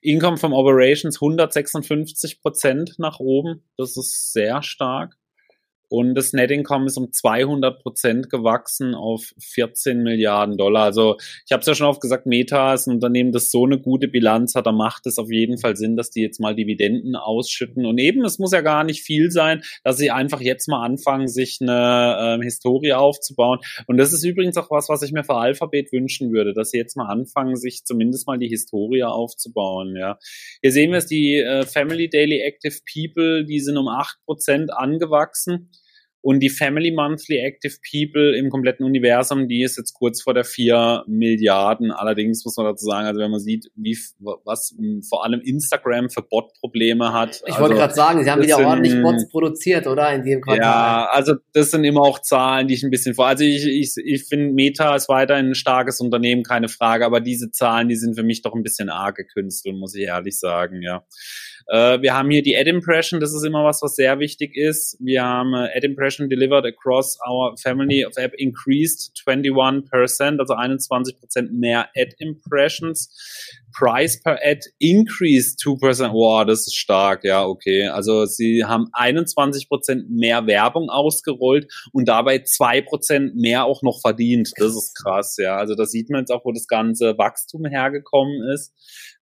Income 0.00 0.38
from 0.38 0.54
Operations 0.54 1.20
156 1.20 2.40
Prozent 2.40 2.94
nach 2.98 3.20
oben. 3.20 3.64
Das 3.76 3.96
ist 3.96 4.32
sehr 4.32 4.62
stark. 4.62 5.19
Und 5.90 6.14
das 6.14 6.32
Net 6.32 6.52
Income 6.52 6.86
ist 6.86 6.96
um 6.96 7.12
200 7.12 7.82
Prozent 7.82 8.30
gewachsen 8.30 8.94
auf 8.94 9.34
14 9.40 10.02
Milliarden 10.02 10.56
Dollar. 10.56 10.84
Also 10.84 11.16
ich 11.44 11.52
habe 11.52 11.60
es 11.60 11.66
ja 11.66 11.74
schon 11.74 11.88
oft 11.88 12.00
gesagt, 12.00 12.26
Meta 12.26 12.74
ist 12.74 12.86
ein 12.86 12.94
Unternehmen, 12.94 13.32
das 13.32 13.50
so 13.50 13.64
eine 13.64 13.80
gute 13.80 14.06
Bilanz 14.06 14.54
hat. 14.54 14.66
Da 14.66 14.72
macht 14.72 15.06
es 15.06 15.18
auf 15.18 15.32
jeden 15.32 15.58
Fall 15.58 15.76
Sinn, 15.76 15.96
dass 15.96 16.10
die 16.10 16.22
jetzt 16.22 16.38
mal 16.38 16.54
Dividenden 16.54 17.16
ausschütten. 17.16 17.86
Und 17.86 17.98
eben, 17.98 18.24
es 18.24 18.38
muss 18.38 18.52
ja 18.52 18.60
gar 18.60 18.84
nicht 18.84 19.02
viel 19.02 19.32
sein, 19.32 19.62
dass 19.82 19.96
sie 19.96 20.12
einfach 20.12 20.40
jetzt 20.40 20.68
mal 20.68 20.84
anfangen, 20.84 21.26
sich 21.26 21.58
eine 21.60 22.38
äh, 22.40 22.44
Historie 22.44 22.92
aufzubauen. 22.92 23.58
Und 23.88 23.96
das 23.96 24.12
ist 24.12 24.22
übrigens 24.22 24.56
auch 24.56 24.70
was, 24.70 24.88
was 24.88 25.02
ich 25.02 25.10
mir 25.10 25.24
für 25.24 25.34
Alphabet 25.34 25.92
wünschen 25.92 26.32
würde, 26.32 26.54
dass 26.54 26.70
sie 26.70 26.78
jetzt 26.78 26.96
mal 26.96 27.08
anfangen, 27.08 27.56
sich 27.56 27.84
zumindest 27.84 28.28
mal 28.28 28.38
die 28.38 28.48
Historie 28.48 29.02
aufzubauen. 29.02 29.96
Ja, 29.96 30.18
Hier 30.62 30.70
sehen 30.70 30.92
wir 30.92 30.98
es, 30.98 31.06
die 31.06 31.36
äh, 31.38 31.66
Family 31.66 32.08
Daily 32.08 32.40
Active 32.42 32.78
People, 32.92 33.44
die 33.44 33.58
sind 33.58 33.76
um 33.76 33.88
8 33.88 34.18
Prozent 34.24 34.72
angewachsen. 34.72 35.70
Und 36.22 36.40
die 36.40 36.50
Family 36.50 36.90
Monthly 36.90 37.38
Active 37.38 37.76
People 37.90 38.36
im 38.36 38.50
kompletten 38.50 38.84
Universum, 38.84 39.48
die 39.48 39.62
ist 39.62 39.78
jetzt 39.78 39.94
kurz 39.94 40.22
vor 40.22 40.34
der 40.34 40.44
vier 40.44 41.02
Milliarden. 41.06 41.90
Allerdings 41.92 42.44
muss 42.44 42.56
man 42.56 42.66
dazu 42.66 42.84
sagen, 42.84 43.06
also 43.06 43.20
wenn 43.20 43.30
man 43.30 43.40
sieht, 43.40 43.70
wie 43.74 43.96
was 44.44 44.76
vor 45.08 45.24
allem 45.24 45.40
Instagram 45.40 46.10
für 46.10 46.22
Bot-Probleme 46.22 47.12
hat. 47.12 47.40
Ich 47.46 47.52
also, 47.52 47.62
wollte 47.62 47.76
gerade 47.76 47.94
sagen, 47.94 48.22
sie 48.22 48.30
haben 48.30 48.42
wieder 48.42 48.56
sind, 48.56 48.66
ordentlich 48.66 49.02
Bots 49.02 49.28
produziert, 49.28 49.86
oder? 49.86 50.12
In 50.12 50.22
dem 50.22 50.42
Quartal. 50.42 50.62
Ja, 50.62 51.08
also 51.10 51.36
das 51.54 51.70
sind 51.70 51.84
immer 51.84 52.02
auch 52.02 52.20
Zahlen, 52.20 52.68
die 52.68 52.74
ich 52.74 52.82
ein 52.82 52.90
bisschen 52.90 53.14
vor. 53.14 53.26
Also 53.26 53.44
ich, 53.44 53.66
ich, 53.66 53.94
ich 53.96 54.24
finde, 54.24 54.52
Meta 54.52 54.94
ist 54.94 55.08
weiterhin 55.08 55.48
ein 55.48 55.54
starkes 55.54 56.00
Unternehmen, 56.00 56.42
keine 56.42 56.68
Frage, 56.68 57.06
aber 57.06 57.20
diese 57.20 57.50
Zahlen, 57.50 57.88
die 57.88 57.96
sind 57.96 58.14
für 58.14 58.24
mich 58.24 58.42
doch 58.42 58.54
ein 58.54 58.62
bisschen 58.62 58.90
arg 58.90 59.16
gekünstelt, 59.16 59.76
muss 59.76 59.94
ich 59.94 60.02
ehrlich 60.02 60.38
sagen, 60.38 60.82
ja. 60.82 61.02
Äh, 61.70 62.02
wir 62.02 62.14
haben 62.14 62.30
hier 62.30 62.42
die 62.42 62.56
Ad 62.56 62.68
Impression, 62.68 63.20
das 63.20 63.32
ist 63.32 63.44
immer 63.44 63.64
was, 63.64 63.80
was 63.80 63.94
sehr 63.94 64.18
wichtig 64.18 64.56
ist. 64.56 64.96
Wir 64.98 65.22
haben 65.22 65.54
äh, 65.54 65.68
Ad 65.76 65.86
Impression 65.86 66.28
delivered 66.28 66.66
across 66.66 67.16
our 67.28 67.56
family 67.62 68.04
of 68.04 68.16
app 68.16 68.34
increased 68.34 69.12
21%, 69.24 70.40
also 70.40 70.54
21% 70.54 71.50
mehr 71.52 71.88
Ad 71.96 72.16
Impressions. 72.18 73.08
Price 73.72 74.20
per 74.20 74.40
Ad 74.44 74.66
increased 74.80 75.60
2%. 75.60 76.10
Oh, 76.12 76.44
das 76.44 76.66
ist 76.66 76.74
stark, 76.74 77.22
ja, 77.22 77.44
okay. 77.44 77.86
Also 77.86 78.26
sie 78.26 78.64
haben 78.64 78.86
21% 78.92 80.06
mehr 80.08 80.48
Werbung 80.48 80.90
ausgerollt 80.90 81.72
und 81.92 82.08
dabei 82.08 82.38
2% 82.38 83.32
mehr 83.34 83.64
auch 83.64 83.82
noch 83.82 84.00
verdient. 84.00 84.50
Das 84.56 84.74
ist 84.74 84.96
krass, 85.00 85.36
ja. 85.38 85.56
Also 85.56 85.76
da 85.76 85.86
sieht 85.86 86.10
man 86.10 86.22
jetzt 86.22 86.32
auch, 86.32 86.44
wo 86.44 86.50
das 86.50 86.66
ganze 86.66 87.16
Wachstum 87.16 87.64
hergekommen 87.64 88.42
ist. 88.52 88.74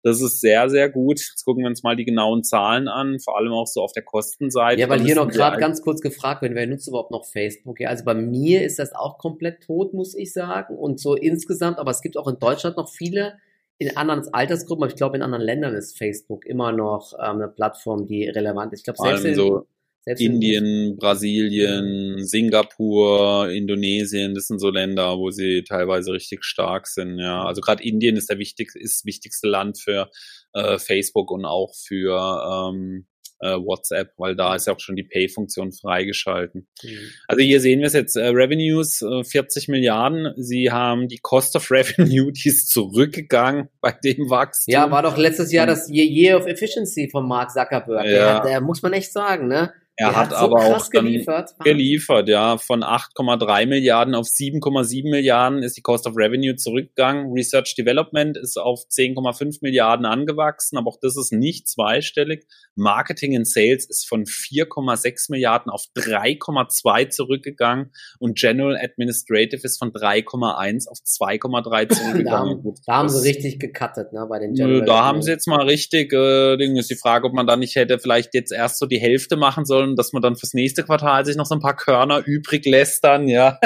Das 0.02 0.22
ist 0.22 0.40
sehr, 0.40 0.68
sehr 0.68 0.88
gut. 0.88 1.18
Jetzt 1.18 1.44
gucken 1.44 1.64
wir 1.64 1.68
uns 1.68 1.82
mal 1.82 1.96
die 1.96 2.04
genauen 2.04 2.44
Zahlen 2.44 2.88
an, 2.88 3.18
vor 3.18 3.36
allem 3.36 3.52
auch 3.52 3.66
so 3.66 3.82
auf 3.82 3.92
der 3.92 4.04
Kostenseite. 4.04 4.80
Ja, 4.80 4.88
weil 4.88 5.00
hier 5.00 5.16
noch 5.16 5.28
gerade 5.28 5.58
ganz 5.58 5.82
kurz 5.82 6.00
gefragt 6.00 6.42
wird, 6.42 6.54
wer 6.54 6.66
nutzt 6.66 6.88
überhaupt 6.88 7.10
noch 7.10 7.26
Facebook? 7.26 7.80
Ja, 7.80 7.88
also 7.88 8.04
bei 8.04 8.14
mir 8.14 8.62
ist 8.62 8.78
das 8.78 8.94
auch 8.94 9.18
komplett 9.18 9.62
tot, 9.64 9.94
muss 9.94 10.14
ich 10.14 10.32
sagen. 10.32 10.76
Und 10.76 11.00
so 11.00 11.14
insgesamt, 11.14 11.78
aber 11.78 11.90
es 11.90 12.00
gibt 12.00 12.16
auch 12.16 12.28
in 12.28 12.38
Deutschland 12.38 12.76
noch 12.76 12.88
viele, 12.88 13.38
in 13.78 13.96
anderen 13.96 14.22
Altersgruppen, 14.32 14.84
aber 14.84 14.90
ich 14.90 14.96
glaube, 14.96 15.16
in 15.16 15.22
anderen 15.22 15.44
Ländern 15.44 15.74
ist 15.74 15.96
Facebook 15.96 16.46
immer 16.46 16.72
noch 16.72 17.12
ähm, 17.14 17.36
eine 17.36 17.48
Plattform, 17.48 18.06
die 18.06 18.28
relevant 18.28 18.72
ist. 18.72 18.80
Ich 18.80 18.84
glaube, 18.84 18.98
selbst 18.98 19.24
in, 19.24 19.34
so 19.34 19.66
selbst 20.02 20.20
Indien, 20.20 20.64
in, 20.64 20.96
Brasilien, 20.96 22.24
Singapur, 22.24 23.50
Indonesien, 23.50 24.34
das 24.34 24.46
sind 24.46 24.58
so 24.58 24.70
Länder, 24.70 25.18
wo 25.18 25.30
sie 25.30 25.64
teilweise 25.64 26.12
richtig 26.12 26.44
stark 26.44 26.86
sind. 26.86 27.18
Ja, 27.18 27.44
also 27.44 27.60
gerade 27.60 27.82
Indien 27.82 28.16
ist 28.16 28.30
der 28.30 28.38
wichtig, 28.38 28.70
ist 28.74 29.00
das 29.00 29.04
wichtigste 29.04 29.48
Land 29.48 29.78
für 29.78 30.10
äh, 30.54 30.78
Facebook 30.78 31.30
und 31.30 31.44
auch 31.44 31.74
für 31.74 32.70
ähm, 32.70 33.06
äh, 33.40 33.54
WhatsApp, 33.54 34.12
weil 34.16 34.34
da 34.34 34.54
ist 34.54 34.66
ja 34.66 34.74
auch 34.74 34.80
schon 34.80 34.96
die 34.96 35.04
Pay-Funktion 35.04 35.72
freigeschalten. 35.72 36.66
Mhm. 36.82 37.10
Also 37.28 37.42
hier 37.42 37.60
sehen 37.60 37.80
wir 37.80 37.86
es 37.86 37.92
jetzt, 37.92 38.16
äh, 38.16 38.26
Revenues 38.28 39.02
äh, 39.02 39.24
40 39.24 39.68
Milliarden. 39.68 40.32
Sie 40.36 40.70
haben 40.70 41.08
die 41.08 41.18
Cost 41.18 41.56
of 41.56 41.70
Revenue, 41.70 42.32
die 42.32 42.48
ist 42.48 42.70
zurückgegangen 42.70 43.68
bei 43.80 43.92
dem 43.92 44.30
Wachstum. 44.30 44.72
Ja, 44.72 44.90
war 44.90 45.02
doch 45.02 45.16
letztes 45.16 45.52
Jahr 45.52 45.66
das 45.66 45.88
Year 45.90 46.38
of 46.38 46.46
Efficiency 46.46 47.08
von 47.10 47.26
Mark 47.26 47.50
Zuckerberg. 47.50 48.06
Ja. 48.06 48.40
Der, 48.40 48.42
der 48.42 48.60
muss 48.60 48.82
man 48.82 48.92
echt 48.92 49.12
sagen, 49.12 49.48
ne? 49.48 49.72
Er 50.00 50.14
hat, 50.14 50.30
hat 50.30 50.30
so 50.30 50.36
aber 50.36 50.76
auch 50.76 50.90
geliefert. 50.90 51.56
geliefert, 51.64 52.28
ja. 52.28 52.56
Von 52.56 52.84
8,3 52.84 53.66
Milliarden 53.66 54.14
auf 54.14 54.26
7,7 54.26 55.10
Milliarden 55.10 55.64
ist 55.64 55.76
die 55.76 55.82
Cost 55.82 56.06
of 56.06 56.16
Revenue 56.16 56.54
zurückgegangen. 56.54 57.32
Research 57.32 57.74
Development 57.74 58.36
ist 58.36 58.58
auf 58.58 58.84
10,5 58.88 59.58
Milliarden 59.60 60.06
angewachsen, 60.06 60.78
aber 60.78 60.88
auch 60.90 60.98
das 61.02 61.16
ist 61.16 61.32
nicht 61.32 61.68
zweistellig. 61.68 62.46
Marketing 62.76 63.36
and 63.36 63.48
Sales 63.48 63.86
ist 63.86 64.08
von 64.08 64.24
4,6 64.24 65.32
Milliarden 65.32 65.68
auf 65.68 65.86
3,2 65.96 67.08
zurückgegangen 67.08 67.90
und 68.20 68.38
General 68.38 68.78
Administrative 68.80 69.62
ist 69.64 69.78
von 69.78 69.92
3,1 69.92 70.88
auf 70.88 70.98
2,3 70.98 71.88
zurückgegangen. 71.92 72.24
da, 72.24 72.38
haben, 72.38 72.74
da 72.86 72.92
haben 72.94 73.08
sie 73.08 73.28
richtig 73.28 73.58
gecuttet, 73.58 74.12
ne, 74.12 74.24
bei 74.28 74.38
den 74.38 74.54
General. 74.54 74.84
Da 74.84 75.04
haben 75.04 75.22
sie 75.22 75.32
jetzt 75.32 75.48
mal 75.48 75.66
richtig, 75.66 76.12
äh, 76.12 76.56
Ding 76.56 76.76
ist 76.76 76.88
die 76.88 76.94
Frage, 76.96 77.26
ob 77.26 77.32
man 77.32 77.48
da 77.48 77.56
nicht 77.56 77.74
hätte 77.74 77.98
vielleicht 77.98 78.32
jetzt 78.34 78.52
erst 78.52 78.78
so 78.78 78.86
die 78.86 79.00
Hälfte 79.00 79.36
machen 79.36 79.64
sollen 79.64 79.87
wollen, 79.88 79.96
dass 79.96 80.12
man 80.12 80.22
dann 80.22 80.36
fürs 80.36 80.54
nächste 80.54 80.84
Quartal 80.84 81.24
sich 81.24 81.36
noch 81.36 81.46
so 81.46 81.54
ein 81.54 81.60
paar 81.60 81.76
Körner 81.76 82.22
übrig 82.24 82.64
lässt 82.66 83.04
dann, 83.04 83.28
ja. 83.28 83.58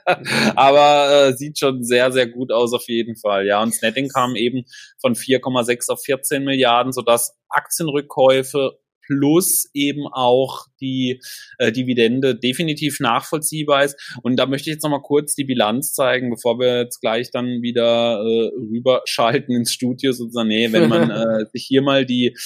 Aber 0.56 1.28
äh, 1.28 1.36
sieht 1.36 1.58
schon 1.58 1.84
sehr, 1.84 2.12
sehr 2.12 2.26
gut 2.26 2.52
aus 2.52 2.72
auf 2.72 2.88
jeden 2.88 3.16
Fall, 3.16 3.46
ja. 3.46 3.62
Und 3.62 3.74
das 3.74 3.82
Netting 3.82 4.08
kam 4.08 4.36
eben 4.36 4.64
von 5.00 5.14
4,6 5.14 5.90
auf 5.90 6.02
14 6.02 6.44
Milliarden, 6.44 6.92
sodass 6.92 7.36
Aktienrückkäufe 7.48 8.78
plus 9.06 9.70
eben 9.72 10.06
auch 10.06 10.66
die 10.82 11.22
äh, 11.56 11.72
Dividende 11.72 12.34
definitiv 12.34 13.00
nachvollziehbar 13.00 13.84
ist. 13.84 13.96
Und 14.22 14.36
da 14.36 14.44
möchte 14.44 14.68
ich 14.68 14.74
jetzt 14.74 14.82
nochmal 14.82 15.00
kurz 15.00 15.34
die 15.34 15.44
Bilanz 15.44 15.94
zeigen, 15.94 16.28
bevor 16.28 16.58
wir 16.58 16.82
jetzt 16.82 17.00
gleich 17.00 17.30
dann 17.30 17.62
wieder 17.62 18.20
äh, 18.20 18.50
rüberschalten 18.54 19.56
ins 19.56 19.72
Studio 19.72 20.12
sozusagen. 20.12 20.48
Nee, 20.48 20.72
wenn 20.72 20.90
man 20.90 21.10
äh, 21.10 21.46
sich 21.52 21.64
hier 21.66 21.80
mal 21.80 22.04
die 22.04 22.36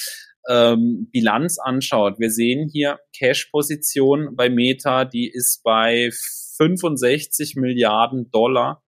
ähm, 0.49 1.09
Bilanz 1.11 1.57
anschaut, 1.59 2.19
wir 2.19 2.29
sehen 2.29 2.69
hier 2.71 2.99
Cash-Position 3.17 4.35
bei 4.35 4.49
Meta, 4.49 5.05
die 5.05 5.29
ist 5.29 5.63
bei 5.63 6.09
65 6.57 7.55
Milliarden 7.55 8.29
Dollar. 8.31 8.83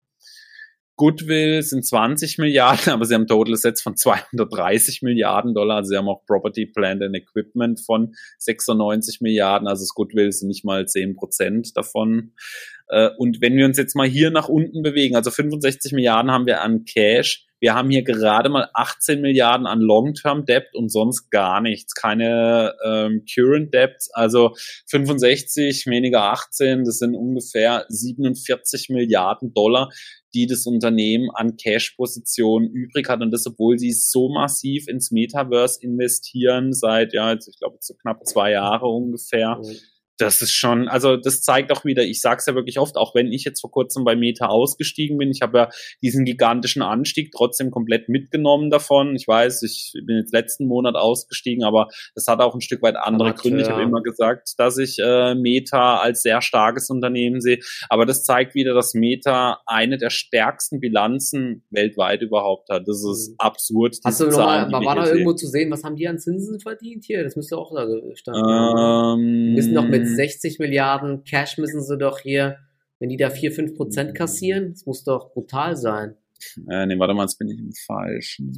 Goodwill 0.96 1.62
sind 1.62 1.84
20 1.84 2.38
Milliarden, 2.38 2.88
aber 2.92 3.04
sie 3.04 3.14
haben 3.14 3.26
Total 3.26 3.52
Assets 3.52 3.82
von 3.82 3.96
230 3.96 5.02
Milliarden 5.02 5.54
Dollar. 5.54 5.76
Also 5.76 5.90
sie 5.90 5.96
haben 5.96 6.08
auch 6.08 6.24
Property, 6.26 6.66
Plant 6.66 7.02
and 7.02 7.14
Equipment 7.14 7.80
von 7.80 8.14
96 8.38 9.20
Milliarden. 9.20 9.68
Also 9.68 9.82
das 9.82 9.94
Goodwill 9.94 10.32
sind 10.32 10.48
nicht 10.48 10.64
mal 10.64 10.86
10 10.86 11.16
Prozent 11.16 11.76
davon. 11.76 12.32
Äh, 12.88 13.10
und 13.18 13.40
wenn 13.40 13.56
wir 13.56 13.66
uns 13.66 13.76
jetzt 13.76 13.94
mal 13.94 14.08
hier 14.08 14.30
nach 14.30 14.48
unten 14.48 14.82
bewegen, 14.82 15.16
also 15.16 15.30
65 15.30 15.92
Milliarden 15.92 16.30
haben 16.30 16.46
wir 16.46 16.62
an 16.62 16.84
Cash, 16.84 17.45
wir 17.60 17.74
haben 17.74 17.90
hier 17.90 18.02
gerade 18.02 18.48
mal 18.48 18.68
18 18.74 19.20
Milliarden 19.20 19.66
an 19.66 19.80
Long-Term 19.80 20.44
Debt 20.44 20.74
und 20.74 20.90
sonst 20.90 21.30
gar 21.30 21.60
nichts. 21.60 21.94
Keine 21.94 22.74
ähm, 22.84 23.24
Current 23.32 23.72
Debts, 23.72 24.10
also 24.12 24.54
65 24.88 25.86
weniger 25.86 26.24
18, 26.24 26.84
das 26.84 26.98
sind 26.98 27.14
ungefähr 27.14 27.86
47 27.88 28.90
Milliarden 28.90 29.54
Dollar, 29.54 29.90
die 30.34 30.46
das 30.46 30.66
Unternehmen 30.66 31.30
an 31.32 31.56
Cash-Positionen 31.56 32.68
übrig 32.68 33.08
hat. 33.08 33.22
Und 33.22 33.30
das, 33.30 33.46
obwohl 33.46 33.78
sie 33.78 33.92
so 33.92 34.28
massiv 34.28 34.86
ins 34.88 35.10
Metaverse 35.10 35.80
investieren, 35.82 36.72
seit, 36.72 37.14
ja, 37.14 37.32
ich 37.32 37.58
glaube, 37.58 37.78
so 37.80 37.94
knapp 37.94 38.26
zwei 38.26 38.52
Jahre 38.52 38.86
ungefähr. 38.86 39.56
Mhm 39.56 39.76
das 40.18 40.40
ist 40.40 40.52
schon, 40.52 40.88
also 40.88 41.16
das 41.16 41.42
zeigt 41.42 41.70
auch 41.72 41.84
wieder, 41.84 42.02
ich 42.02 42.20
sage 42.20 42.38
es 42.38 42.46
ja 42.46 42.54
wirklich 42.54 42.78
oft, 42.78 42.96
auch 42.96 43.14
wenn 43.14 43.32
ich 43.32 43.44
jetzt 43.44 43.60
vor 43.60 43.70
kurzem 43.70 44.04
bei 44.04 44.16
Meta 44.16 44.46
ausgestiegen 44.46 45.18
bin, 45.18 45.30
ich 45.30 45.42
habe 45.42 45.58
ja 45.58 45.68
diesen 46.02 46.24
gigantischen 46.24 46.82
Anstieg 46.82 47.32
trotzdem 47.32 47.70
komplett 47.70 48.08
mitgenommen 48.08 48.70
davon. 48.70 49.14
Ich 49.14 49.28
weiß, 49.28 49.62
ich 49.62 49.92
bin 50.06 50.16
jetzt 50.16 50.32
letzten 50.32 50.66
Monat 50.66 50.94
ausgestiegen, 50.94 51.64
aber 51.64 51.88
das 52.14 52.26
hat 52.28 52.40
auch 52.40 52.54
ein 52.54 52.60
Stück 52.60 52.82
weit 52.82 52.96
andere 52.96 53.30
Amateur. 53.30 53.42
Gründe. 53.42 53.62
Ich 53.62 53.68
habe 53.68 53.82
immer 53.82 54.02
gesagt, 54.02 54.54
dass 54.58 54.78
ich 54.78 54.98
äh, 54.98 55.34
Meta 55.34 55.98
als 55.98 56.22
sehr 56.22 56.40
starkes 56.40 56.88
Unternehmen 56.88 57.40
sehe, 57.40 57.58
aber 57.88 58.06
das 58.06 58.24
zeigt 58.24 58.54
wieder, 58.54 58.74
dass 58.74 58.94
Meta 58.94 59.60
eine 59.66 59.98
der 59.98 60.10
stärksten 60.10 60.80
Bilanzen 60.80 61.64
weltweit 61.70 62.22
überhaupt 62.22 62.70
hat. 62.70 62.88
Das 62.88 63.04
ist 63.04 63.30
mhm. 63.30 63.34
absurd. 63.38 63.96
Hast 64.04 64.20
du 64.20 64.26
nochmal, 64.26 64.72
war, 64.72 64.84
war 64.84 64.96
da 64.96 65.06
irgendwo 65.06 65.34
zu 65.34 65.46
sehen, 65.46 65.70
was 65.70 65.84
haben 65.84 65.96
die 65.96 66.08
an 66.08 66.18
Zinsen 66.18 66.58
verdient 66.60 67.04
hier? 67.04 67.22
Das 67.22 67.36
müsste 67.36 67.58
auch 67.58 67.72
da 67.74 67.86
standen. 68.14 69.20
Ähm, 69.20 69.54
müssen 69.54 69.74
noch 69.74 69.86
mit 69.86 70.05
60 70.14 70.58
Milliarden 70.58 71.24
Cash 71.24 71.58
müssen 71.58 71.82
sie 71.82 71.98
doch 71.98 72.20
hier, 72.20 72.58
wenn 72.98 73.08
die 73.08 73.16
da 73.16 73.30
4, 73.30 73.52
5 73.52 73.74
Prozent 73.74 74.14
kassieren, 74.14 74.70
das 74.70 74.86
muss 74.86 75.04
doch 75.04 75.32
brutal 75.32 75.76
sein. 75.76 76.16
Äh, 76.70 76.86
nee, 76.86 76.98
warte 76.98 77.14
mal, 77.14 77.22
jetzt 77.24 77.38
bin 77.38 77.48
ich 77.48 77.58
im 77.58 77.72
Falschen. 77.72 78.52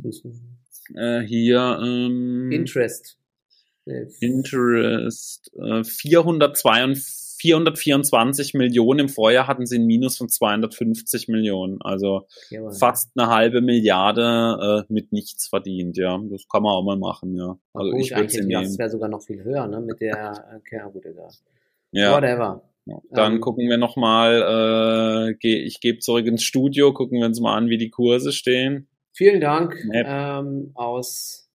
Äh, 0.94 1.20
hier, 1.20 1.78
ähm, 1.82 2.50
Interest. 2.50 3.18
Interest, 4.20 5.50
äh, 5.56 5.82
442 5.82 7.27
424 7.38 8.54
Millionen. 8.54 9.00
Im 9.00 9.08
Vorjahr 9.08 9.46
hatten 9.46 9.66
sie 9.66 9.78
ein 9.78 9.86
Minus 9.86 10.16
von 10.16 10.28
250 10.28 11.28
Millionen. 11.28 11.80
Also 11.80 12.26
ja, 12.50 12.70
fast 12.70 13.10
eine 13.16 13.28
halbe 13.28 13.60
Milliarde 13.60 14.84
äh, 14.88 14.92
mit 14.92 15.12
nichts 15.12 15.48
verdient, 15.48 15.96
ja. 15.96 16.20
Das 16.30 16.48
kann 16.48 16.62
man 16.62 16.72
auch 16.72 16.84
mal 16.84 16.98
machen, 16.98 17.34
ja. 17.36 17.58
Also 17.72 17.90
gut, 17.90 18.00
ich 18.00 18.10
würde 18.10 18.46
nehmen. 18.46 18.64
Das 18.64 18.78
wäre 18.78 18.90
sogar 18.90 19.08
noch 19.08 19.22
viel 19.22 19.42
höher, 19.42 19.66
ne? 19.66 19.80
Mit 19.80 20.00
der, 20.00 20.32
okay, 20.56 20.80
gut, 20.92 21.06
egal. 21.06 21.30
Ja. 21.92 22.16
Whatever. 22.16 22.62
Ja. 22.86 23.00
Dann 23.10 23.34
ähm, 23.34 23.40
gucken 23.40 23.68
wir 23.68 23.76
nochmal, 23.76 25.36
äh, 25.42 25.48
ich 25.48 25.80
gebe 25.80 25.98
zurück 25.98 26.26
ins 26.26 26.42
Studio, 26.42 26.94
gucken 26.94 27.18
wir 27.18 27.26
uns 27.26 27.38
mal 27.40 27.54
an, 27.54 27.68
wie 27.68 27.76
die 27.76 27.90
Kurse 27.90 28.32
stehen. 28.32 28.88
Vielen 29.12 29.40
Dank 29.40 29.76
ähm, 29.92 30.70
aus 30.74 31.50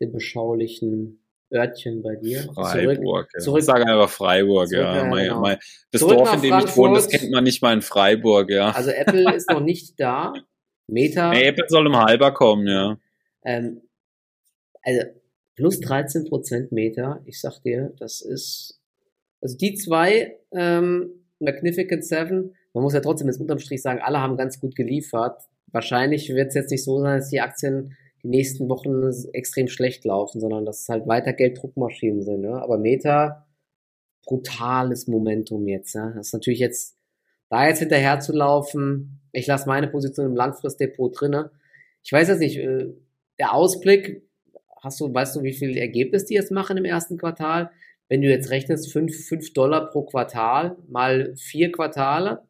dem 0.00 0.12
beschaulichen 0.12 1.19
Örtchen 1.52 2.02
bei 2.02 2.16
dir. 2.16 2.42
Freiburg. 2.54 3.30
Zurück, 3.30 3.42
zurück, 3.42 3.58
ich 3.60 3.64
sage 3.64 3.86
einfach 3.86 4.08
Freiburg, 4.08 4.68
zurück, 4.68 4.84
ja. 4.84 5.04
Mein, 5.04 5.40
mein, 5.40 5.58
das 5.90 6.00
Dorf, 6.00 6.34
in 6.34 6.42
dem 6.42 6.50
Frankfurt. 6.50 6.70
ich 6.70 6.76
wohne, 6.76 6.94
das 6.94 7.08
kennt 7.08 7.30
man 7.30 7.44
nicht 7.44 7.62
mal 7.62 7.72
in 7.74 7.82
Freiburg, 7.82 8.50
ja. 8.50 8.70
Also 8.70 8.90
Apple 8.90 9.34
ist 9.34 9.50
noch 9.50 9.60
nicht 9.60 9.98
da. 9.98 10.32
Meta. 10.86 11.30
Nee, 11.30 11.44
Apple 11.44 11.66
soll 11.68 11.86
im 11.86 11.96
Halber 11.96 12.32
kommen, 12.32 12.66
ja. 12.66 12.98
Ähm, 13.44 13.82
also 14.82 15.02
plus 15.56 15.80
13 15.80 16.24
Prozent 16.24 16.72
Meta, 16.72 17.20
ich 17.26 17.40
sag 17.40 17.60
dir, 17.62 17.92
das 17.98 18.20
ist, 18.20 18.80
also 19.40 19.56
die 19.56 19.74
zwei, 19.74 20.38
ähm, 20.52 21.20
Magnificent 21.38 22.04
Seven, 22.04 22.54
man 22.74 22.84
muss 22.84 22.94
ja 22.94 23.00
trotzdem 23.00 23.28
jetzt 23.28 23.40
unterm 23.40 23.58
Strich 23.58 23.82
sagen, 23.82 24.00
alle 24.02 24.20
haben 24.20 24.36
ganz 24.36 24.60
gut 24.60 24.76
geliefert. 24.76 25.42
Wahrscheinlich 25.72 26.28
wird 26.28 26.48
es 26.48 26.54
jetzt 26.54 26.70
nicht 26.70 26.84
so 26.84 27.00
sein, 27.00 27.18
dass 27.18 27.30
die 27.30 27.40
Aktien 27.40 27.96
die 28.22 28.28
nächsten 28.28 28.68
Wochen 28.68 29.10
extrem 29.32 29.68
schlecht 29.68 30.04
laufen, 30.04 30.40
sondern 30.40 30.64
dass 30.64 30.82
es 30.82 30.88
halt 30.88 31.06
weiter 31.06 31.32
Gelddruckmaschinen 31.32 32.22
sind. 32.22 32.42
Ne? 32.42 32.60
Aber 32.60 32.78
Meta, 32.78 33.46
brutales 34.24 35.06
Momentum 35.06 35.66
jetzt. 35.68 35.94
Ja? 35.94 36.10
Das 36.10 36.28
ist 36.28 36.32
natürlich 36.32 36.60
jetzt, 36.60 36.96
da 37.48 37.66
jetzt 37.66 37.80
hinterher 37.80 38.20
zu 38.20 38.32
laufen, 38.32 39.20
ich 39.32 39.46
lasse 39.46 39.68
meine 39.68 39.88
Position 39.88 40.26
im 40.26 40.36
Langfristdepot 40.36 41.20
drinne. 41.20 41.50
Ich 42.02 42.12
weiß 42.12 42.28
jetzt 42.28 42.40
nicht, 42.40 42.56
äh, 42.56 42.88
der 43.38 43.54
Ausblick, 43.54 44.28
hast 44.82 45.00
du, 45.00 45.12
weißt 45.12 45.36
du, 45.36 45.42
wie 45.42 45.52
viel 45.52 45.76
Ergebnis 45.76 46.24
die 46.24 46.34
jetzt 46.34 46.50
machen 46.50 46.76
im 46.76 46.84
ersten 46.84 47.18
Quartal? 47.18 47.70
Wenn 48.08 48.22
du 48.22 48.28
jetzt 48.28 48.50
rechnest, 48.50 48.92
5, 48.92 49.26
5 49.26 49.52
Dollar 49.52 49.90
pro 49.90 50.02
Quartal 50.02 50.76
mal 50.88 51.34
vier 51.36 51.70
Quartale, 51.70 52.42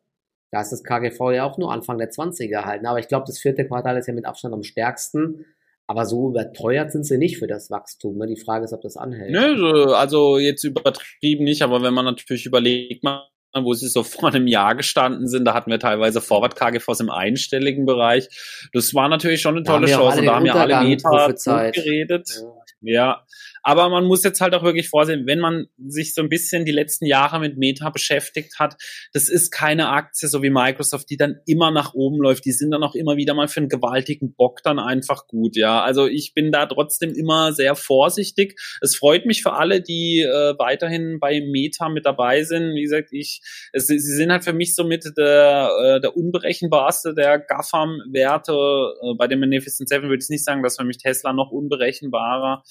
da 0.50 0.62
ist 0.62 0.72
das 0.72 0.82
KGV 0.82 1.32
ja 1.32 1.44
auch 1.44 1.58
nur 1.58 1.72
Anfang 1.72 1.98
der 1.98 2.10
20er 2.10 2.64
halt. 2.64 2.82
Ne? 2.82 2.88
Aber 2.88 2.98
ich 2.98 3.08
glaube, 3.08 3.26
das 3.26 3.38
vierte 3.38 3.66
Quartal 3.66 3.96
ist 3.98 4.06
ja 4.06 4.14
mit 4.14 4.24
Abstand 4.24 4.54
am 4.54 4.62
stärksten. 4.62 5.44
Aber 5.90 6.06
so 6.06 6.28
überteuert 6.28 6.92
sind 6.92 7.02
sie 7.02 7.18
nicht 7.18 7.38
für 7.38 7.48
das 7.48 7.68
Wachstum. 7.68 8.16
Ne? 8.16 8.28
Die 8.28 8.40
Frage 8.40 8.64
ist, 8.64 8.72
ob 8.72 8.80
das 8.80 8.96
anhält. 8.96 9.32
Nö, 9.32 9.92
also 9.92 10.38
jetzt 10.38 10.62
übertrieben 10.62 11.42
nicht, 11.42 11.62
aber 11.62 11.82
wenn 11.82 11.92
man 11.92 12.04
natürlich 12.04 12.46
überlegt, 12.46 13.02
man 13.02 13.22
wo 13.56 13.74
sie 13.74 13.88
so 13.88 14.02
vor 14.04 14.28
einem 14.28 14.46
Jahr 14.46 14.76
gestanden 14.76 15.26
sind. 15.26 15.44
Da 15.44 15.52
hatten 15.52 15.68
wir 15.68 15.80
teilweise 15.80 16.20
Forward 16.20 16.54
KGVs 16.54 17.00
im 17.00 17.10
einstelligen 17.10 17.86
Bereich. 17.86 18.28
Das 18.72 18.94
war 18.94 19.08
natürlich 19.08 19.42
schon 19.42 19.56
eine 19.56 19.64
tolle 19.64 19.88
Chance. 19.88 20.22
Da 20.22 20.36
haben 20.36 20.46
ja 20.46 20.54
alle 20.54 20.84
Meta 20.84 21.32
geredet. 21.72 22.40
Ja. 22.82 22.92
ja. 22.92 23.26
Aber 23.62 23.88
man 23.88 24.04
muss 24.04 24.24
jetzt 24.24 24.40
halt 24.40 24.54
auch 24.54 24.62
wirklich 24.62 24.88
vorsehen, 24.88 25.26
wenn 25.26 25.40
man 25.40 25.66
sich 25.78 26.14
so 26.14 26.22
ein 26.22 26.28
bisschen 26.28 26.64
die 26.64 26.72
letzten 26.72 27.06
Jahre 27.06 27.40
mit 27.40 27.56
Meta 27.56 27.90
beschäftigt 27.90 28.58
hat, 28.58 28.76
das 29.12 29.28
ist 29.28 29.50
keine 29.50 29.88
Aktie, 29.88 30.28
so 30.28 30.42
wie 30.42 30.50
Microsoft, 30.50 31.10
die 31.10 31.16
dann 31.16 31.40
immer 31.46 31.70
nach 31.70 31.94
oben 31.94 32.18
läuft. 32.18 32.44
Die 32.44 32.52
sind 32.52 32.70
dann 32.70 32.82
auch 32.82 32.94
immer 32.94 33.16
wieder 33.16 33.34
mal 33.34 33.48
für 33.48 33.60
einen 33.60 33.68
gewaltigen 33.68 34.34
Bock 34.34 34.62
dann 34.62 34.78
einfach 34.78 35.26
gut, 35.26 35.56
ja. 35.56 35.82
Also 35.82 36.06
ich 36.06 36.32
bin 36.34 36.52
da 36.52 36.66
trotzdem 36.66 37.14
immer 37.14 37.52
sehr 37.52 37.74
vorsichtig. 37.74 38.58
Es 38.80 38.96
freut 38.96 39.26
mich 39.26 39.42
für 39.42 39.52
alle, 39.52 39.80
die 39.80 40.20
äh, 40.20 40.54
weiterhin 40.58 41.18
bei 41.20 41.40
Meta 41.40 41.88
mit 41.88 42.06
dabei 42.06 42.44
sind. 42.44 42.74
Wie 42.74 42.82
gesagt, 42.82 43.08
ich, 43.12 43.40
es, 43.72 43.86
sie 43.86 43.98
sind 43.98 44.30
halt 44.30 44.44
für 44.44 44.52
mich 44.52 44.74
so 44.74 44.84
mit 44.84 45.04
der, 45.16 45.70
äh, 45.82 46.00
der 46.00 46.16
unberechenbarste 46.16 47.14
der 47.14 47.38
GAFAM-Werte. 47.38 48.52
Äh, 48.52 49.14
bei 49.16 49.26
dem 49.26 49.40
Magnificent 49.40 49.88
Seven 49.88 50.08
würde 50.08 50.22
ich 50.22 50.28
nicht 50.28 50.44
sagen, 50.44 50.62
dass 50.62 50.76
für 50.76 50.84
mich 50.84 50.98
Tesla 50.98 51.32
noch 51.32 51.50
unberechenbarer. 51.50 52.62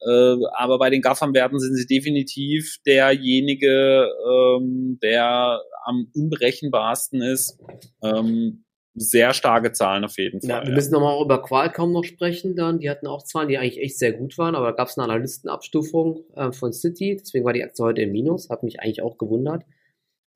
Äh, 0.00 0.36
aber 0.56 0.78
bei 0.78 0.90
den 0.90 1.02
Gaffern-Werten 1.02 1.58
sind 1.58 1.74
sie 1.76 1.86
definitiv 1.86 2.76
derjenige, 2.86 4.08
ähm, 4.28 4.98
der 5.02 5.60
am 5.84 6.10
unberechenbarsten 6.14 7.22
ist. 7.22 7.58
Ähm, 8.02 8.64
sehr 9.00 9.32
starke 9.32 9.72
Zahlen 9.72 10.04
auf 10.04 10.18
jeden 10.18 10.40
Fall. 10.40 10.50
Ja, 10.50 10.66
wir 10.66 10.74
müssen 10.74 10.92
nochmal 10.92 11.22
über 11.22 11.42
Qualcomm 11.42 11.92
noch 11.92 12.04
sprechen 12.04 12.56
dann. 12.56 12.78
Die 12.78 12.90
hatten 12.90 13.06
auch 13.06 13.22
Zahlen, 13.22 13.48
die 13.48 13.58
eigentlich 13.58 13.80
echt 13.80 13.98
sehr 13.98 14.12
gut 14.12 14.36
waren, 14.38 14.54
aber 14.54 14.66
da 14.66 14.72
gab 14.72 14.88
es 14.88 14.98
eine 14.98 15.04
Analystenabstufung 15.04 16.24
äh, 16.34 16.52
von 16.52 16.72
City, 16.72 17.16
deswegen 17.18 17.44
war 17.44 17.52
die 17.52 17.62
Aktie 17.62 17.84
heute 17.84 18.02
im 18.02 18.12
Minus, 18.12 18.50
hat 18.50 18.62
mich 18.62 18.80
eigentlich 18.80 19.02
auch 19.02 19.18
gewundert. 19.18 19.64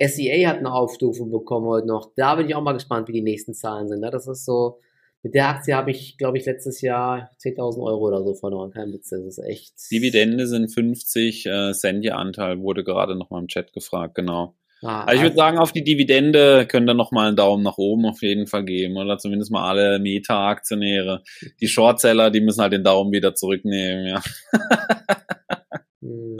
SEA 0.01 0.49
hat 0.49 0.59
eine 0.59 0.73
Aufstufung 0.73 1.31
bekommen 1.31 1.67
heute 1.67 1.87
noch. 1.87 2.13
Da 2.17 2.35
bin 2.35 2.49
ich 2.49 2.55
auch 2.55 2.63
mal 2.63 2.73
gespannt, 2.73 3.09
wie 3.09 3.13
die 3.13 3.23
nächsten 3.23 3.55
Zahlen 3.55 3.89
sind. 3.89 4.01
Ne? 4.01 4.11
Das 4.11 4.27
ist 4.27 4.45
so, 4.45 4.81
mit 5.23 5.35
der 5.35 5.49
Aktie 5.49 5.75
habe 5.75 5.93
ich, 5.93 6.19
glaube 6.19 6.39
ich, 6.39 6.47
letztes 6.47 6.81
Jahr 6.81 7.31
10.000 7.41 7.83
Euro 7.83 8.09
oder 8.09 8.25
so 8.25 8.35
verloren. 8.35 8.73
Kein 8.73 8.93
Witz, 8.93 9.11
das 9.11 9.21
ist 9.21 9.39
echt. 9.39 9.73
Dividende 9.91 10.49
sind 10.49 10.73
50 10.73 11.47
äh, 11.47 11.73
Cent 11.73 12.05
ihr 12.05 12.17
Anteil, 12.17 12.61
wurde 12.61 12.83
gerade 12.83 13.15
noch 13.15 13.31
mal 13.31 13.41
im 13.41 13.47
Chat 13.47 13.73
gefragt, 13.73 14.17
genau. 14.17 14.57
Ah, 14.83 15.05
also 15.05 15.17
ich 15.17 15.23
würde 15.23 15.37
sagen, 15.37 15.59
auf 15.59 15.71
die 15.71 15.85
Dividende 15.85 16.67
könnt 16.67 16.91
ihr 16.91 16.95
noch 16.95 17.13
mal 17.13 17.29
einen 17.29 17.37
Daumen 17.37 17.63
nach 17.63 17.79
oben 17.79 18.05
auf 18.05 18.21
jeden 18.21 18.49
Fall 18.49 18.65
geben 18.65 18.97
oder 18.97 19.17
zumindest 19.17 19.53
mal 19.53 19.69
alle 19.69 20.01
Meta-Aktionäre. 20.01 21.23
Die 21.61 21.69
Shortseller, 21.69 22.33
die 22.33 22.41
müssen 22.41 22.61
halt 22.61 22.73
den 22.73 22.83
Daumen 22.83 23.13
wieder 23.13 23.37
zurücknehmen, 23.37 24.07
ja. 24.07 24.23
hm. 26.01 26.37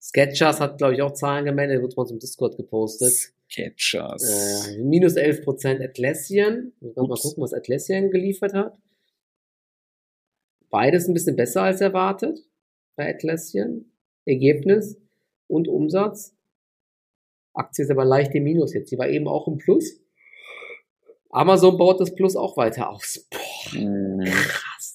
Sketchers 0.00 0.58
hat, 0.58 0.78
glaube 0.78 0.94
ich, 0.94 1.02
auch 1.02 1.14
Zahlen 1.14 1.44
gemeldet, 1.44 1.80
wird 1.80 1.94
bei 1.94 2.02
uns 2.02 2.10
im 2.10 2.18
Discord 2.18 2.56
gepostet. 2.56 3.32
Sketchers. 3.52 4.68
Äh, 4.68 4.78
minus 4.82 5.16
11% 5.16 5.84
Atlassian. 5.84 6.72
Wir 6.80 6.92
können 6.92 7.08
mal 7.08 7.18
gucken, 7.18 7.42
was 7.42 7.52
Atlassian 7.52 8.10
geliefert 8.10 8.54
hat. 8.54 8.78
Beides 10.70 11.06
ein 11.06 11.14
bisschen 11.14 11.36
besser 11.36 11.62
als 11.62 11.80
erwartet 11.80 12.38
bei 12.96 13.14
Atlassian. 13.14 13.84
Ergebnis 14.24 14.96
und 15.48 15.68
Umsatz. 15.68 16.34
Aktie 17.54 17.84
ist 17.84 17.90
aber 17.90 18.04
leicht 18.04 18.34
im 18.34 18.44
Minus 18.44 18.72
jetzt. 18.72 18.88
Sie 18.88 18.98
war 18.98 19.08
eben 19.08 19.28
auch 19.28 19.46
im 19.48 19.58
Plus. 19.58 20.00
Amazon 21.30 21.76
baut 21.76 22.00
das 22.00 22.14
Plus 22.14 22.36
auch 22.36 22.56
weiter 22.56 22.90
aus. 22.90 23.28
Boah, 23.30 23.78
mhm. 23.78 24.24
krass. 24.24 24.91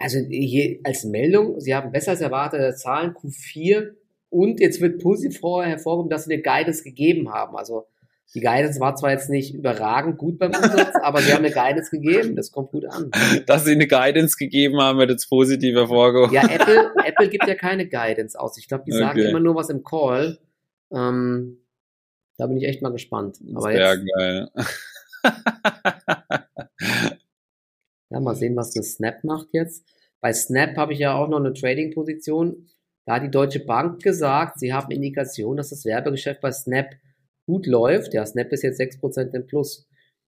Also 0.00 0.18
hier 0.18 0.78
als 0.84 1.04
Meldung, 1.04 1.60
Sie 1.60 1.74
haben 1.74 1.92
besser 1.92 2.12
als 2.12 2.20
erwartete 2.20 2.74
Zahlen 2.74 3.12
Q4 3.12 3.90
und 4.30 4.60
jetzt 4.60 4.80
wird 4.80 5.02
positiv 5.02 5.40
vorher 5.40 5.70
hervorgehoben, 5.72 6.10
dass 6.10 6.24
Sie 6.24 6.32
eine 6.32 6.42
Guidance 6.42 6.82
gegeben 6.82 7.32
haben. 7.32 7.56
Also 7.56 7.86
die 8.34 8.40
Guidance 8.40 8.78
war 8.78 8.94
zwar 8.94 9.10
jetzt 9.10 9.28
nicht 9.28 9.54
überragend 9.54 10.16
gut 10.16 10.38
beim 10.38 10.52
Umsatz, 10.52 10.94
aber 11.02 11.20
Sie 11.20 11.32
haben 11.32 11.44
eine 11.44 11.52
Guidance 11.52 11.90
gegeben, 11.90 12.36
das 12.36 12.52
kommt 12.52 12.70
gut 12.70 12.86
an. 12.86 13.10
Dass 13.46 13.64
Sie 13.64 13.72
eine 13.72 13.88
Guidance 13.88 14.36
gegeben 14.38 14.80
haben, 14.80 14.98
wird 14.98 15.10
jetzt 15.10 15.28
positiv 15.28 15.74
hervorgehoben. 15.74 16.32
Ja, 16.32 16.48
Apple, 16.48 16.92
Apple 17.04 17.28
gibt 17.28 17.46
ja 17.46 17.54
keine 17.54 17.88
Guidance 17.88 18.38
aus. 18.38 18.56
Ich 18.56 18.68
glaube, 18.68 18.84
die 18.86 18.92
sagen 18.92 19.18
okay. 19.18 19.28
immer 19.28 19.40
nur 19.40 19.56
was 19.56 19.68
im 19.68 19.82
Call. 19.82 20.38
Ähm, 20.92 21.58
da 22.38 22.46
bin 22.46 22.56
ich 22.56 22.64
echt 22.64 22.82
mal 22.82 22.92
gespannt. 22.92 23.38
Aber 23.54 23.72
Sehr 23.72 23.96
jetzt, 23.96 24.06
geil. 24.16 24.48
Ja, 28.10 28.20
mal 28.20 28.34
sehen, 28.34 28.56
was 28.56 28.72
das 28.72 28.92
Snap 28.94 29.24
macht 29.24 29.48
jetzt. 29.52 29.84
Bei 30.20 30.32
Snap 30.32 30.76
habe 30.76 30.92
ich 30.92 30.98
ja 30.98 31.14
auch 31.14 31.28
noch 31.28 31.38
eine 31.38 31.52
Trading-Position. 31.52 32.68
Da 33.06 33.14
hat 33.14 33.22
die 33.22 33.30
Deutsche 33.30 33.60
Bank 33.64 34.02
gesagt, 34.02 34.58
sie 34.58 34.72
haben 34.72 34.90
Indikation, 34.90 35.56
dass 35.56 35.70
das 35.70 35.84
Werbegeschäft 35.84 36.40
bei 36.40 36.52
Snap 36.52 36.90
gut 37.46 37.66
läuft. 37.66 38.12
Ja, 38.14 38.26
Snap 38.26 38.52
ist 38.52 38.62
jetzt 38.62 38.78
6% 38.80 39.34
im 39.34 39.46
Plus. 39.46 39.88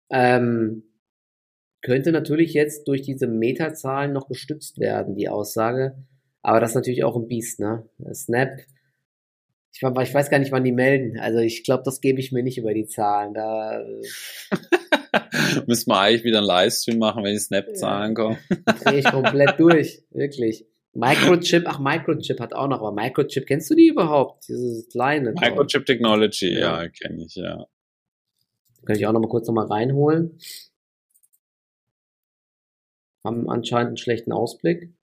Ähm, 0.09 0.83
könnte 1.81 2.11
natürlich 2.11 2.53
jetzt 2.53 2.87
durch 2.87 3.03
diese 3.03 3.27
Metazahlen 3.27 4.11
noch 4.11 4.27
gestützt 4.27 4.79
werden, 4.79 5.15
die 5.15 5.29
Aussage. 5.29 5.95
Aber 6.41 6.59
das 6.59 6.71
ist 6.71 6.75
natürlich 6.75 7.03
auch 7.03 7.15
ein 7.15 7.27
Biest, 7.27 7.59
ne? 7.59 7.87
Snap, 8.13 8.59
ich, 9.71 9.81
ich 9.81 10.13
weiß 10.13 10.29
gar 10.29 10.39
nicht, 10.39 10.51
wann 10.51 10.63
die 10.63 10.71
melden. 10.71 11.19
Also 11.19 11.39
ich 11.39 11.63
glaube, 11.63 11.83
das 11.83 12.01
gebe 12.01 12.19
ich 12.19 12.31
mir 12.31 12.43
nicht 12.43 12.57
über 12.57 12.73
die 12.73 12.87
Zahlen. 12.87 13.33
Da 13.33 13.83
Müssen 15.67 15.89
wir 15.89 15.99
eigentlich 15.99 16.23
wieder 16.23 16.39
einen 16.39 16.47
Livestream 16.47 16.99
machen, 16.99 17.23
wenn 17.23 17.33
die 17.33 17.39
Snap-Zahlen 17.39 18.13
kommen. 18.13 18.37
Drehe 18.83 18.99
ich 18.99 19.05
komplett 19.05 19.55
durch, 19.59 20.03
wirklich. 20.11 20.65
Microchip, 20.93 21.63
ach, 21.65 21.79
Microchip 21.79 22.39
hat 22.39 22.53
auch 22.53 22.67
noch, 22.67 22.79
aber 22.79 22.91
Microchip, 22.91 23.45
kennst 23.45 23.69
du 23.69 23.75
die 23.75 23.87
überhaupt? 23.87 24.47
Dieses 24.47 24.87
kleine. 24.89 25.33
Microchip 25.33 25.85
Technology, 25.85 26.53
ja, 26.53 26.83
ja 26.83 26.89
kenne 26.89 27.25
ich, 27.25 27.35
ja. 27.35 27.65
Kann 28.85 28.95
ich 28.95 29.05
auch 29.05 29.11
noch 29.11 29.19
mal 29.19 29.27
kurz 29.27 29.47
noch 29.47 29.55
mal 29.55 29.65
reinholen. 29.65 30.39
Haben 33.23 33.49
anscheinend 33.49 33.87
einen 33.87 33.97
schlechten 33.97 34.31
Ausblick. 34.31 34.93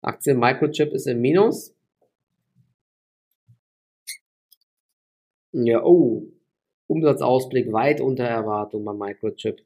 Aktie 0.00 0.34
Microchip 0.34 0.92
ist 0.92 1.06
im 1.06 1.20
Minus. 1.20 1.74
Ja, 5.52 5.82
oh, 5.82 6.28
Umsatzausblick 6.90 7.72
weit 7.72 8.00
unter 8.00 8.24
Erwartung 8.24 8.84
bei 8.84 8.92
Microchip. 8.92 9.64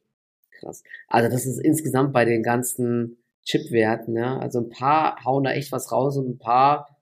Krass. 0.51 0.85
Also 1.09 1.31
das 1.31 1.47
ist 1.47 1.59
insgesamt 1.59 2.13
bei 2.13 2.27
den 2.27 2.43
ganzen 2.43 3.17
Chipwerten, 3.43 4.15
ja. 4.15 4.39
Also 4.39 4.61
ein 4.61 4.69
paar 4.69 5.25
hauen 5.25 5.45
da 5.45 5.53
echt 5.53 5.73
was 5.73 5.91
raus 5.91 6.19
und 6.19 6.29
ein 6.29 6.39
paar 6.39 6.99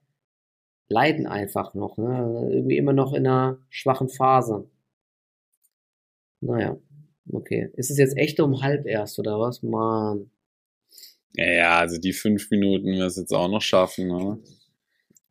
leiden 0.87 1.27
einfach 1.27 1.73
noch, 1.73 1.97
ne? 1.97 2.49
Irgendwie 2.51 2.77
immer 2.77 2.93
noch 2.93 3.13
in 3.13 3.27
einer 3.27 3.57
schwachen 3.69 4.07
Phase. 4.07 4.69
Naja, 6.39 6.77
okay. 7.31 7.69
Ist 7.75 7.91
es 7.91 7.97
jetzt 7.97 8.17
echt 8.17 8.39
um 8.39 8.61
halb 8.61 8.85
erst 8.85 9.19
oder 9.19 9.39
was? 9.39 9.61
Mann. 9.61 10.31
Ja, 11.35 11.79
also 11.79 11.99
die 11.99 12.13
fünf 12.13 12.49
Minuten 12.49 12.93
wir 12.93 13.05
es 13.07 13.17
jetzt 13.17 13.33
auch 13.33 13.49
noch 13.49 13.61
schaffen, 13.61 14.07
ne? 14.07 14.39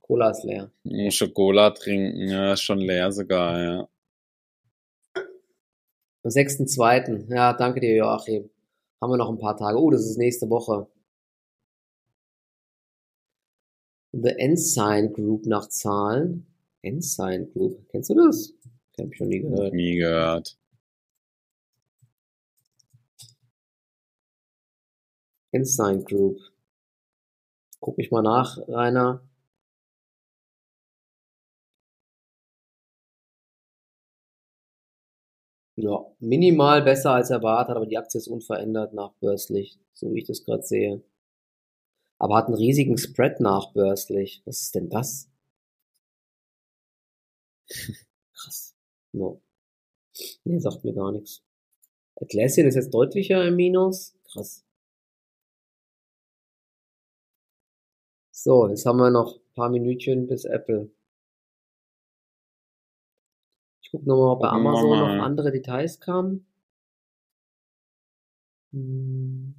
Cola 0.02 0.30
ist 0.30 0.44
leer. 0.44 0.70
Schokolade 1.10 1.78
trinken, 1.78 2.28
ja, 2.28 2.52
ist 2.52 2.62
schon 2.62 2.78
leer 2.78 3.10
sogar, 3.10 3.62
ja. 3.62 3.88
Am 6.24 6.30
6.2. 6.30 7.34
Ja, 7.34 7.52
danke 7.52 7.80
dir, 7.80 7.96
Joachim. 7.96 8.48
Haben 9.00 9.10
wir 9.10 9.16
noch 9.16 9.30
ein 9.30 9.38
paar 9.38 9.56
Tage. 9.56 9.78
Oh, 9.78 9.90
das 9.90 10.06
ist 10.06 10.18
nächste 10.18 10.48
Woche. 10.48 10.86
The 14.12 14.28
Ensign 14.38 15.12
Group 15.12 15.46
nach 15.46 15.68
Zahlen. 15.68 16.46
Ensign 16.82 17.50
Group. 17.52 17.88
Kennst 17.88 18.10
du 18.10 18.14
das? 18.14 18.54
Hab 18.98 19.10
ich 19.10 19.16
schon 19.16 19.28
nie 19.28 19.40
gehört. 19.40 19.72
Nie 19.72 19.96
gehört. 19.96 20.56
Ensign 25.50 26.04
Group. 26.04 26.38
Guck 27.80 27.98
ich 27.98 28.10
mal 28.12 28.22
nach, 28.22 28.58
Rainer. 28.68 29.22
Ja, 35.82 36.06
minimal 36.20 36.82
besser 36.82 37.10
als 37.10 37.30
erwartet, 37.30 37.74
aber 37.74 37.86
die 37.86 37.98
Aktie 37.98 38.18
ist 38.18 38.28
unverändert 38.28 38.94
nachbörslich, 38.94 39.80
so 39.92 40.14
wie 40.14 40.20
ich 40.20 40.26
das 40.26 40.44
gerade 40.44 40.62
sehe. 40.62 41.02
Aber 42.18 42.36
hat 42.36 42.46
einen 42.46 42.54
riesigen 42.54 42.96
Spread 42.98 43.40
nachbörslich. 43.40 44.42
Was 44.44 44.62
ist 44.62 44.76
denn 44.76 44.90
das? 44.90 45.28
Krass. 48.34 48.76
No. 49.12 49.42
Nee, 50.44 50.60
sagt 50.60 50.84
mir 50.84 50.94
gar 50.94 51.10
nichts. 51.10 51.42
Atlassian 52.16 52.68
ist 52.68 52.76
jetzt 52.76 52.94
deutlicher 52.94 53.44
im 53.44 53.56
Minus. 53.56 54.14
Krass. 54.30 54.64
So, 58.30 58.68
jetzt 58.68 58.86
haben 58.86 58.98
wir 58.98 59.10
noch 59.10 59.36
ein 59.36 59.54
paar 59.54 59.68
Minütchen 59.70 60.28
bis 60.28 60.44
Apple. 60.44 60.92
Gucke 63.92 64.08
nochmal, 64.08 64.30
ob 64.30 64.40
bei 64.40 64.48
Amazon 64.48 64.90
mal. 64.90 65.16
noch 65.18 65.24
andere 65.24 65.52
Details 65.52 66.00
kamen. 66.00 66.46
Hm. 68.72 69.54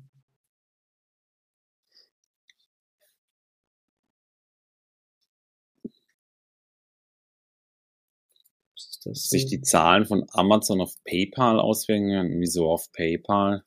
Sich 9.14 9.46
die? 9.48 9.62
Zahlen 9.62 10.06
von 10.06 10.26
Amazon 10.32 10.82
auf 10.82 10.96
PayPal 11.04 11.60
auswirken. 11.60 12.40
Wieso 12.40 12.70
auf 12.70 12.92
PayPal? 12.94 13.64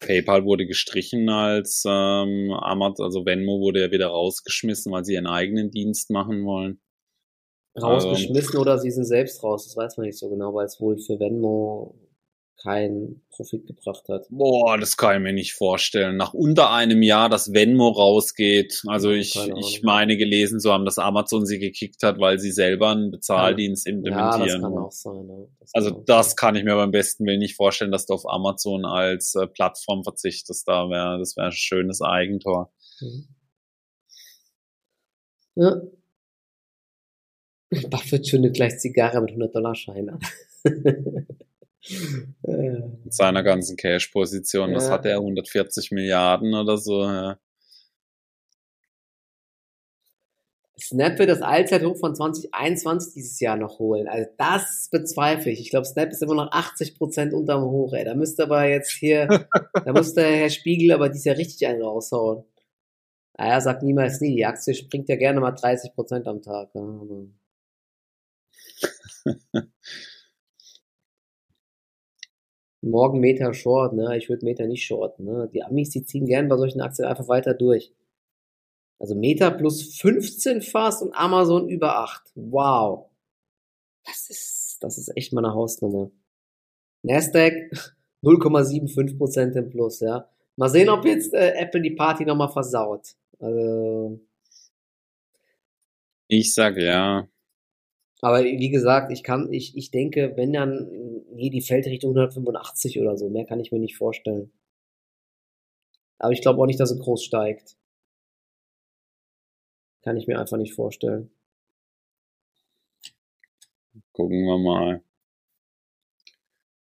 PayPal 0.00 0.44
wurde 0.44 0.66
gestrichen 0.66 1.28
als 1.28 1.84
ähm, 1.86 2.52
Amazon, 2.52 3.06
also 3.06 3.24
Venmo 3.24 3.60
wurde 3.60 3.80
ja 3.82 3.90
wieder 3.90 4.08
rausgeschmissen, 4.08 4.92
weil 4.92 5.04
sie 5.04 5.14
ihren 5.14 5.26
eigenen 5.26 5.70
Dienst 5.70 6.10
machen 6.10 6.44
wollen. 6.44 6.80
Rausgeschmissen 7.82 8.58
oder 8.58 8.78
sie 8.78 8.90
sind 8.90 9.04
selbst 9.04 9.42
raus, 9.42 9.64
das 9.66 9.76
weiß 9.76 9.96
man 9.96 10.06
nicht 10.06 10.18
so 10.18 10.28
genau, 10.30 10.54
weil 10.54 10.66
es 10.66 10.80
wohl 10.80 10.98
für 10.98 11.18
Venmo 11.20 11.94
keinen 12.62 13.22
Profit 13.30 13.66
gebracht 13.66 14.08
hat. 14.08 14.26
Boah, 14.30 14.78
das 14.78 14.96
kann 14.96 15.16
ich 15.16 15.22
mir 15.22 15.34
nicht 15.34 15.52
vorstellen. 15.52 16.16
Nach 16.16 16.32
unter 16.32 16.72
einem 16.72 17.02
Jahr, 17.02 17.28
dass 17.28 17.52
Venmo 17.52 17.88
rausgeht. 17.90 18.82
Also 18.86 19.10
ich, 19.10 19.36
ich 19.58 19.82
meine 19.82 20.16
gelesen 20.16 20.58
zu 20.58 20.72
haben, 20.72 20.86
dass 20.86 20.98
Amazon 20.98 21.44
sie 21.44 21.58
gekickt 21.58 22.02
hat, 22.02 22.18
weil 22.18 22.38
sie 22.38 22.50
selber 22.50 22.90
einen 22.90 23.10
Bezahldienst 23.10 23.86
Ja, 23.86 23.92
das 23.92 23.96
implementieren. 23.98 24.62
kann 24.62 24.72
wollen. 24.72 24.84
auch 24.84 24.90
sein. 24.90 25.28
Ja. 25.28 25.46
Das 25.60 25.70
Also 25.74 25.90
kann 25.94 26.04
das 26.06 26.26
sein. 26.28 26.36
kann 26.36 26.56
ich 26.56 26.64
mir 26.64 26.74
beim 26.76 26.90
besten 26.90 27.26
Willen 27.26 27.40
nicht 27.40 27.56
vorstellen, 27.56 27.92
dass 27.92 28.06
du 28.06 28.14
auf 28.14 28.26
Amazon 28.26 28.86
als 28.86 29.34
äh, 29.34 29.46
Plattform 29.46 30.02
verzichtest. 30.02 30.66
Da 30.66 30.88
wäre, 30.88 31.18
das 31.18 31.36
wäre 31.36 31.48
ein 31.48 31.52
schönes 31.52 32.00
Eigentor. 32.00 32.72
Mhm. 33.00 33.28
Ja. 35.56 35.76
Buffett 37.90 38.26
zündet 38.26 38.54
gleich 38.54 38.78
Zigarre 38.78 39.20
mit 39.20 39.30
100-Dollar-Schein 39.30 40.10
an. 40.10 40.18
Äh, 42.42 42.80
Mit 43.04 43.14
seiner 43.14 43.44
ganzen 43.44 43.76
Cash-Position. 43.76 44.74
Was 44.74 44.86
Ja. 44.86 44.90
hat 44.94 45.06
er? 45.06 45.18
140 45.18 45.92
Milliarden 45.92 46.52
oder 46.52 46.78
so? 46.78 47.00
Ja. 47.04 47.38
Snap 50.80 51.18
wird 51.18 51.30
das 51.30 51.42
Allzeithoch 51.42 51.96
von 51.96 52.14
2021 52.14 53.14
dieses 53.14 53.40
Jahr 53.40 53.56
noch 53.56 53.78
holen. 53.78 54.08
Also 54.08 54.28
das 54.36 54.88
bezweifle 54.90 55.50
ich. 55.52 55.60
Ich 55.60 55.70
glaube, 55.70 55.86
Snap 55.86 56.10
ist 56.10 56.22
immer 56.22 56.34
noch 56.34 56.50
80% 56.50 57.32
unterm 57.32 57.62
Hoch. 57.62 57.92
Ey. 57.94 58.04
Da 58.04 58.14
müsste 58.14 58.42
aber 58.42 58.64
jetzt 58.66 58.90
hier, 58.90 59.26
da 59.84 59.92
muss 59.92 60.12
der 60.14 60.26
Herr 60.36 60.50
Spiegel 60.50 60.92
aber 60.92 61.08
dies 61.08 61.24
Jahr 61.24 61.36
richtig 61.38 61.66
einen 61.66 61.82
raushauen. 61.82 62.44
Ah, 63.34 63.46
er 63.52 63.60
sagt 63.60 63.82
niemals 63.82 64.20
nie. 64.20 64.34
Die 64.36 64.44
Aktie 64.44 64.74
springt 64.74 65.08
ja 65.08 65.16
gerne 65.16 65.40
mal 65.40 65.52
30% 65.54 66.24
am 66.26 66.42
Tag. 66.42 66.70
Ja, 66.74 66.80
Morgen 72.82 73.20
Meta 73.20 73.52
Short, 73.52 73.94
ne? 73.94 74.16
Ich 74.16 74.28
würde 74.28 74.44
Meta 74.44 74.66
nicht 74.66 74.84
shorten, 74.84 75.24
ne? 75.24 75.48
Die 75.52 75.62
Amis, 75.62 75.90
die 75.90 76.04
ziehen 76.04 76.26
gern 76.26 76.48
bei 76.48 76.56
solchen 76.56 76.80
Aktien 76.80 77.08
einfach 77.08 77.28
weiter 77.28 77.54
durch. 77.54 77.92
Also 78.98 79.14
Meta 79.14 79.50
plus 79.50 79.96
15 79.98 80.62
fast 80.62 81.02
und 81.02 81.12
Amazon 81.14 81.68
über 81.68 81.98
8. 81.98 82.32
Wow. 82.34 83.10
Das 84.04 84.30
ist, 84.30 84.78
das 84.80 84.98
ist 84.98 85.14
echt 85.16 85.32
mal 85.32 85.44
eine 85.44 85.54
Hausnummer. 85.54 86.10
Nasdaq 87.02 87.54
0,75% 88.22 89.56
im 89.56 89.70
Plus, 89.70 90.00
ja. 90.00 90.28
Mal 90.56 90.70
sehen, 90.70 90.88
ob 90.88 91.04
jetzt 91.04 91.34
äh, 91.34 91.52
Apple 91.56 91.82
die 91.82 91.90
Party 91.90 92.24
nochmal 92.24 92.48
versaut. 92.48 93.14
Also, 93.38 94.18
Ich 96.28 96.54
sag 96.54 96.78
ja. 96.78 97.28
Aber 98.20 98.44
wie 98.44 98.70
gesagt, 98.70 99.12
ich 99.12 99.22
kann, 99.22 99.52
ich, 99.52 99.76
ich 99.76 99.90
denke, 99.90 100.32
wenn 100.36 100.52
dann, 100.52 101.24
nee, 101.32 101.50
die 101.50 101.60
fällt 101.60 101.86
Richtung 101.86 102.10
185 102.10 102.98
oder 103.00 103.16
so. 103.16 103.28
Mehr 103.28 103.44
kann 103.44 103.60
ich 103.60 103.72
mir 103.72 103.78
nicht 103.78 103.96
vorstellen. 103.96 104.50
Aber 106.18 106.32
ich 106.32 106.40
glaube 106.40 106.60
auch 106.60 106.66
nicht, 106.66 106.80
dass 106.80 106.90
sie 106.90 106.98
groß 106.98 107.22
steigt. 107.22 107.76
Kann 110.02 110.16
ich 110.16 110.26
mir 110.26 110.38
einfach 110.38 110.56
nicht 110.56 110.74
vorstellen. 110.74 111.30
Gucken 114.12 114.44
wir 114.44 114.58
mal. 114.58 115.02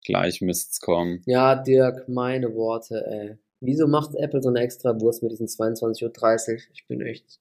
Gleich 0.05 0.41
müsst's 0.41 0.81
kommen. 0.81 1.23
Ja, 1.27 1.57
Dirk, 1.57 2.09
meine 2.09 2.55
Worte, 2.55 3.05
ey. 3.07 3.39
Wieso 3.61 3.89
macht 3.89 4.15
Apple 4.15 4.43
so 4.43 4.51
eine 4.51 4.61
extra 4.61 5.01
Wurst 5.01 5.23
mit 5.23 5.33
diesen 5.33 5.47
22.30 5.47 6.53
Uhr? 6.53 6.59
Ich 6.75 6.87
bin 6.87 7.01
echt 7.01 7.41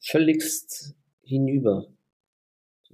völligst 0.00 0.94
hinüber. 1.22 1.93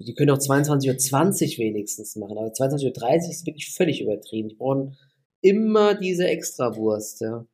Die 0.03 0.15
können 0.15 0.31
auch 0.31 0.39
22.20 0.39 1.53
Uhr 1.53 1.59
wenigstens 1.59 2.17
machen, 2.17 2.39
aber 2.39 2.49
22.30 2.49 3.25
Uhr 3.25 3.31
ist 3.31 3.47
wirklich 3.47 3.75
völlig 3.75 4.01
übertrieben. 4.01 4.49
Die 4.49 4.55
brauchen 4.55 4.97
immer 5.43 5.95
diese 5.95 6.27
Extrawurst, 6.27 7.21
ja. 7.21 7.47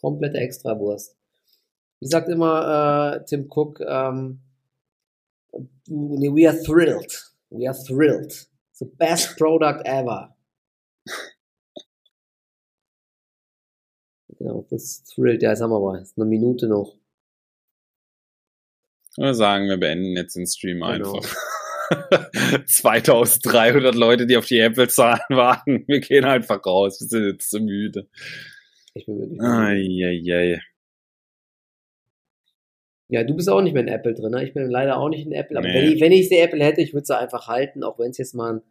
Komplette 0.00 0.38
Extrawurst. 0.38 1.16
Wie 2.00 2.08
sagt 2.08 2.28
immer 2.28 3.16
äh, 3.20 3.24
Tim 3.24 3.48
Cook, 3.48 3.80
ähm, 3.80 4.40
we 5.86 6.48
are 6.48 6.62
thrilled. 6.62 7.32
We 7.50 7.68
are 7.68 7.78
thrilled. 7.86 8.48
The 8.72 8.84
best 8.84 9.36
product 9.38 9.82
ever. 9.86 10.36
Genau, 14.38 14.66
das 14.70 15.04
thrilled. 15.04 15.40
Ja, 15.40 15.50
jetzt 15.50 15.60
haben 15.60 15.70
wir 15.70 15.78
mal. 15.78 16.02
Ist 16.02 16.18
eine 16.18 16.26
Minute 16.26 16.66
noch. 16.66 16.96
Wir 19.16 19.34
sagen, 19.34 19.68
wir 19.68 19.76
beenden 19.78 20.16
jetzt 20.16 20.34
den 20.34 20.48
Stream 20.48 20.80
Genau. 20.80 21.14
einfach. 21.14 21.36
2300 22.66 23.94
Leute, 23.94 24.26
die 24.26 24.36
auf 24.36 24.46
die 24.46 24.58
Apple-Zahlen 24.58 25.20
warten. 25.30 25.84
Wir 25.86 26.00
gehen 26.00 26.24
einfach 26.24 26.64
raus. 26.64 27.00
Wir 27.00 27.08
sind 27.08 27.24
jetzt 27.32 27.50
so 27.50 27.60
müde. 27.60 28.08
Ich 28.94 29.06
bin 29.06 29.18
wirklich. 29.18 29.40
Eieiei. 29.40 30.60
Ja, 33.08 33.24
du 33.24 33.34
bist 33.36 33.48
auch 33.50 33.60
nicht 33.60 33.74
mehr 33.74 33.82
in 33.82 33.88
Apple 33.88 34.14
drin, 34.14 34.30
ne? 34.30 34.42
Ich 34.44 34.54
bin 34.54 34.70
leider 34.70 34.96
auch 34.98 35.08
nicht 35.10 35.26
in 35.26 35.32
Apple. 35.32 35.58
Aber 35.58 35.68
Nee. 35.68 35.74
wenn 35.74 35.92
ich, 35.92 36.00
wenn 36.00 36.12
ich 36.12 36.28
die 36.28 36.38
Apple 36.38 36.64
hätte, 36.64 36.80
ich 36.80 36.94
würde 36.94 37.04
sie 37.06 37.18
einfach 37.18 37.46
halten, 37.46 37.82
auch 37.84 37.98
wenn 37.98 38.10
es 38.10 38.18
jetzt 38.18 38.34
mal 38.34 38.62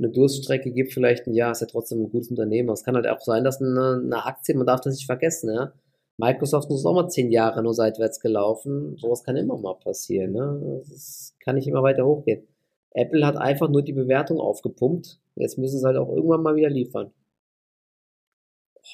eine 0.00 0.10
Durststrecke 0.10 0.72
gibt, 0.72 0.92
vielleicht 0.92 1.26
ein 1.28 1.34
Jahr, 1.34 1.52
ist 1.52 1.60
ja 1.60 1.68
trotzdem 1.68 2.00
ein 2.02 2.10
gutes 2.10 2.28
Unternehmen. 2.30 2.68
Aber 2.68 2.74
es 2.74 2.82
kann 2.82 2.96
halt 2.96 3.06
auch 3.06 3.20
sein, 3.20 3.44
dass 3.44 3.60
eine, 3.62 4.00
eine 4.04 4.24
Aktie, 4.26 4.56
man 4.56 4.66
darf 4.66 4.80
das 4.80 4.94
nicht 4.94 5.06
vergessen, 5.06 5.52
ne? 5.52 5.72
Microsoft 6.16 6.70
ist 6.70 6.84
auch 6.86 6.94
mal 6.94 7.08
zehn 7.08 7.30
Jahre 7.30 7.62
nur 7.62 7.74
seitwärts 7.74 8.20
gelaufen. 8.20 8.96
Sowas 8.98 9.24
kann 9.24 9.36
immer 9.36 9.56
mal 9.58 9.74
passieren, 9.74 10.32
ne? 10.32 10.82
Das 10.88 11.36
kann 11.40 11.54
nicht 11.56 11.68
immer 11.68 11.82
weiter 11.82 12.04
hochgehen. 12.04 12.46
Apple 12.94 13.26
hat 13.26 13.36
einfach 13.36 13.68
nur 13.68 13.82
die 13.82 13.92
Bewertung 13.92 14.40
aufgepumpt. 14.40 15.20
Jetzt 15.34 15.58
müssen 15.58 15.80
sie 15.80 15.86
halt 15.86 15.96
auch 15.96 16.08
irgendwann 16.08 16.42
mal 16.42 16.56
wieder 16.56 16.70
liefern. 16.70 17.12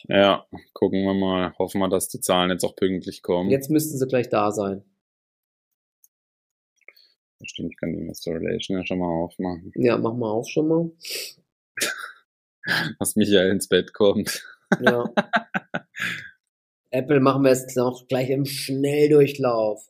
Ja, 0.09 0.47
gucken 0.73 1.05
wir 1.05 1.15
mal. 1.15 1.53
Hoffen 1.59 1.81
wir, 1.81 1.89
dass 1.89 2.09
die 2.09 2.21
Zahlen 2.21 2.51
jetzt 2.51 2.65
auch 2.65 2.77
pünktlich 2.77 3.23
kommen. 3.23 3.51
Jetzt 3.51 3.71
müssten 3.71 3.99
sie 3.99 4.07
gleich 4.07 4.29
da 4.29 4.51
sein. 4.53 4.85
Stimmt, 7.43 7.73
ich 7.73 7.79
kann 7.79 7.93
die 7.93 7.99
Investor 7.99 8.35
Relation 8.35 8.79
ja 8.79 8.87
schon 8.87 8.99
mal 8.99 9.25
aufmachen. 9.25 9.73
Ja, 9.75 9.97
mach 9.97 10.15
mal 10.15 10.31
auf 10.31 10.49
schon 10.49 10.69
mal. 10.69 10.91
Dass 12.99 13.17
Michael 13.17 13.51
ins 13.51 13.69
Bett 13.69 13.95
kommt. 13.95 14.47
Ja. 14.81 15.13
Apple 16.91 17.21
machen 17.21 17.43
wir 17.43 17.51
jetzt 17.51 17.77
noch 17.77 18.07
gleich 18.09 18.31
im 18.31 18.45
Schnelldurchlauf. 18.45 19.89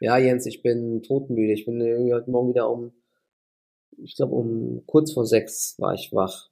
Ja, 0.00 0.16
Jens, 0.16 0.46
ich 0.46 0.62
bin 0.62 1.02
todmüde. 1.02 1.52
Ich 1.52 1.66
bin 1.66 1.80
irgendwie 1.80 2.14
heute 2.14 2.30
Morgen 2.30 2.50
wieder 2.50 2.70
um, 2.70 2.92
ich 4.02 4.16
glaube 4.16 4.34
um 4.34 4.82
kurz 4.86 5.12
vor 5.12 5.26
sechs 5.26 5.78
war 5.78 5.94
ich 5.94 6.12
wach. 6.12 6.50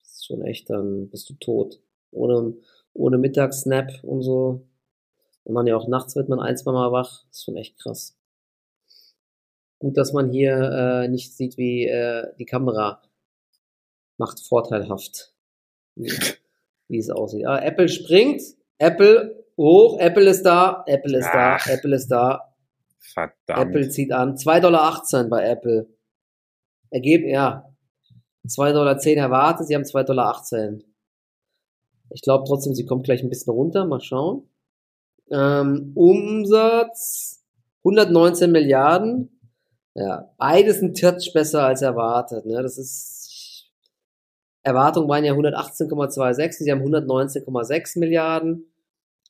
Das 0.00 0.12
ist 0.12 0.26
schon 0.26 0.42
echt, 0.42 0.70
dann 0.70 1.08
bist 1.10 1.28
du 1.28 1.34
tot. 1.34 1.80
Ohne, 2.10 2.54
ohne 2.92 3.18
Mittagssnap 3.18 3.90
und 4.02 4.22
so. 4.22 4.66
Und 5.44 5.54
dann 5.54 5.66
ja 5.66 5.76
auch 5.76 5.88
nachts 5.88 6.16
wird 6.16 6.28
man 6.28 6.40
ein, 6.40 6.56
zwei 6.56 6.72
Mal 6.72 6.92
wach. 6.92 7.24
Das 7.28 7.38
ist 7.38 7.44
schon 7.44 7.56
echt 7.56 7.78
krass. 7.78 8.16
Gut, 9.78 9.96
dass 9.96 10.12
man 10.12 10.30
hier 10.30 10.56
äh, 10.56 11.08
nicht 11.08 11.36
sieht, 11.36 11.58
wie 11.58 11.86
äh, 11.86 12.32
die 12.38 12.46
Kamera 12.46 13.02
macht 14.16 14.40
vorteilhaft, 14.40 15.34
wie, 15.96 16.10
wie 16.88 16.98
es 16.98 17.10
aussieht. 17.10 17.46
Ah, 17.46 17.58
Apple 17.58 17.88
springt, 17.88 18.42
Apple 18.78 19.44
hoch, 19.56 19.98
Apple 19.98 20.30
ist 20.30 20.42
da, 20.42 20.84
Apple 20.86 21.18
ist 21.18 21.26
Ach. 21.28 21.64
da, 21.66 21.72
Apple 21.72 21.94
ist 21.96 22.08
da, 22.08 22.54
Verdammt. 23.12 23.36
Apple 23.48 23.88
zieht 23.90 24.12
an. 24.12 24.36
2,18 24.36 24.60
Dollar 24.60 25.28
bei 25.28 25.44
Apple. 25.46 25.86
Ergebnis, 26.94 27.32
ja. 27.32 27.68
2,10 28.46 28.72
Dollar 28.72 29.00
erwartet, 29.24 29.66
sie 29.66 29.74
haben 29.74 29.82
2,18 29.82 30.04
Dollar. 30.04 30.42
Ich 32.10 32.22
glaube 32.22 32.44
trotzdem, 32.46 32.74
sie 32.74 32.86
kommt 32.86 33.04
gleich 33.04 33.22
ein 33.22 33.30
bisschen 33.30 33.52
runter, 33.52 33.86
mal 33.86 34.00
schauen. 34.00 34.48
Ähm, 35.30 35.92
Umsatz 35.94 37.42
119 37.84 38.52
Milliarden. 38.52 39.40
Ja, 39.94 40.30
beides 40.38 40.82
ein 40.82 40.94
Touch 40.94 41.32
besser 41.32 41.64
als 41.64 41.82
erwartet. 41.82 42.46
Ne? 42.46 42.62
Das 42.62 42.78
ist 42.78 43.70
Erwartungen 44.62 45.08
waren 45.08 45.24
ja 45.24 45.34
118,26, 45.34 46.52
sie 46.64 46.72
haben 46.72 46.82
119,6 46.82 47.98
Milliarden. 47.98 48.72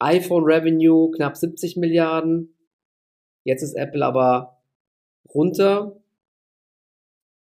iPhone 0.00 0.44
Revenue 0.44 1.11
knapp 1.12 1.37
70 1.37 1.77
Milliarden. 1.77 2.57
Jetzt 3.44 3.62
ist 3.62 3.74
Apple 3.74 4.05
aber 4.05 4.61
runter. 5.35 5.96